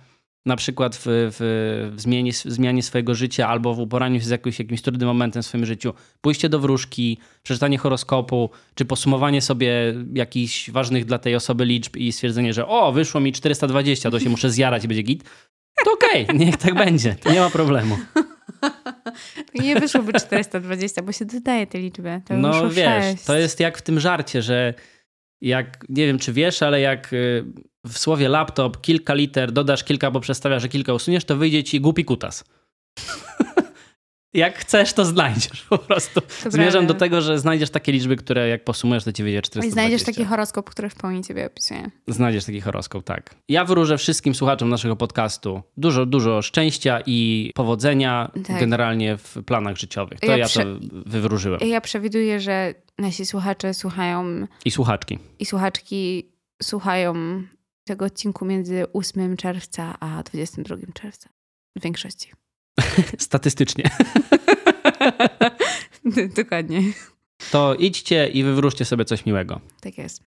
na 0.45 0.55
przykład 0.55 0.95
w, 0.95 1.01
w, 1.05 1.91
w, 1.95 2.01
zmianie, 2.01 2.31
w 2.31 2.35
zmianie 2.35 2.83
swojego 2.83 3.15
życia 3.15 3.47
albo 3.47 3.73
w 3.73 3.79
uporaniu 3.79 4.19
się 4.19 4.25
z 4.25 4.29
jakimś, 4.29 4.59
jakimś 4.59 4.81
trudnym 4.81 5.07
momentem 5.07 5.43
w 5.43 5.45
swoim 5.45 5.65
życiu, 5.65 5.93
pójście 6.21 6.49
do 6.49 6.59
wróżki, 6.59 7.17
przeczytanie 7.43 7.77
horoskopu, 7.77 8.49
czy 8.75 8.85
posumowanie 8.85 9.41
sobie 9.41 9.93
jakichś 10.13 10.69
ważnych 10.69 11.05
dla 11.05 11.17
tej 11.17 11.35
osoby 11.35 11.65
liczb 11.65 11.95
i 11.95 12.11
stwierdzenie, 12.11 12.53
że 12.53 12.67
o, 12.67 12.91
wyszło 12.91 13.21
mi 13.21 13.33
420, 13.33 14.11
to 14.11 14.19
się 14.19 14.29
muszę 14.29 14.49
zjarać 14.49 14.83
i 14.83 14.88
będzie 14.88 15.03
git, 15.03 15.23
to 15.85 15.91
okej, 15.93 16.27
niech 16.45 16.57
tak 16.57 16.73
będzie, 16.73 17.15
to 17.15 17.31
nie 17.31 17.39
ma 17.39 17.49
problemu. 17.49 17.97
Nie 19.55 19.79
wyszłoby 19.79 20.13
420, 20.13 21.01
bo 21.01 21.11
się 21.11 21.25
dodaje 21.25 21.67
te 21.67 21.79
liczby. 21.79 22.21
To 22.25 22.38
No 22.38 22.69
wiesz, 22.69 23.03
6. 23.03 23.23
to 23.23 23.38
jest 23.38 23.59
jak 23.59 23.77
w 23.77 23.81
tym 23.81 23.99
żarcie, 23.99 24.41
że 24.41 24.73
jak, 25.41 25.85
nie 25.89 26.05
wiem 26.05 26.19
czy 26.19 26.33
wiesz, 26.33 26.61
ale 26.61 26.81
jak 26.81 27.13
y, 27.13 27.45
w 27.85 27.97
słowie 27.97 28.29
laptop 28.29 28.81
kilka 28.81 29.13
liter 29.13 29.51
dodasz 29.51 29.83
kilka, 29.83 30.11
bo 30.11 30.19
przestawiasz, 30.19 30.61
że 30.61 30.69
kilka 30.69 30.93
usuniesz, 30.93 31.25
to 31.25 31.38
wyjdzie 31.38 31.63
ci 31.63 31.81
głupi 31.81 32.05
kutas. 32.05 32.43
Jak 34.34 34.57
chcesz, 34.57 34.93
to 34.93 35.05
znajdziesz 35.05 35.61
po 35.69 35.78
prostu. 35.78 36.21
To 36.21 36.51
Zmierzam 36.51 36.71
prawda. 36.71 36.93
do 36.93 36.99
tego, 36.99 37.21
że 37.21 37.39
znajdziesz 37.39 37.69
takie 37.69 37.91
liczby, 37.91 38.15
które 38.15 38.47
jak 38.49 38.63
posumujesz, 38.63 39.03
to 39.03 39.11
ci 39.13 39.23
wyjdzie 39.23 39.41
420. 39.41 39.69
I 39.69 39.71
znajdziesz 39.73 40.03
taki 40.05 40.25
horoskop, 40.25 40.69
który 40.69 40.89
w 40.89 40.95
pełni 40.95 41.23
ciebie 41.23 41.45
opisuje. 41.47 41.91
Znajdziesz 42.07 42.45
taki 42.45 42.61
horoskop, 42.61 43.03
tak. 43.03 43.36
Ja 43.49 43.65
wyróżę 43.65 43.97
wszystkim 43.97 44.36
słuchaczom 44.36 44.69
naszego 44.69 44.95
podcastu 44.95 45.61
dużo, 45.78 46.05
dużo 46.05 46.41
szczęścia 46.41 46.99
i 47.05 47.51
powodzenia 47.55 48.32
Tak. 48.47 48.59
generalnie 48.59 49.17
w 49.17 49.38
planach 49.45 49.78
życiowych. 49.78 50.19
To 50.19 50.25
Ja 50.28 50.38
ja, 50.38 50.45
prze- 50.45 50.63
to 50.63 50.80
wywróżyłem. 51.05 51.59
Ja 51.67 51.82
przewiduję, 51.82 52.39
że 52.39 52.73
nasi 52.97 53.25
słuchacze 53.25 53.73
słuchają 53.73 54.47
I 54.65 54.71
słuchaczki. 54.71 55.19
i 55.39 55.45
słuchaczki 55.45 56.30
słuchają 56.63 57.13
tego 57.86 58.05
odcinku 58.05 58.45
między 58.45 58.86
8 58.93 59.38
czerwca 59.38 59.95
a 59.99 60.23
22 60.23 60.93
czerwca. 60.93 61.30
W 61.75 61.82
większości. 61.84 62.32
Statystycznie. 63.17 63.89
Dokładnie. 66.38 66.82
To 67.51 67.75
idźcie 67.75 68.28
i 68.28 68.43
wywróżcie 68.43 68.86
sobie 68.86 69.05
coś 69.05 69.25
miłego. 69.25 69.61
Tak 69.82 69.97
jest. 69.97 70.23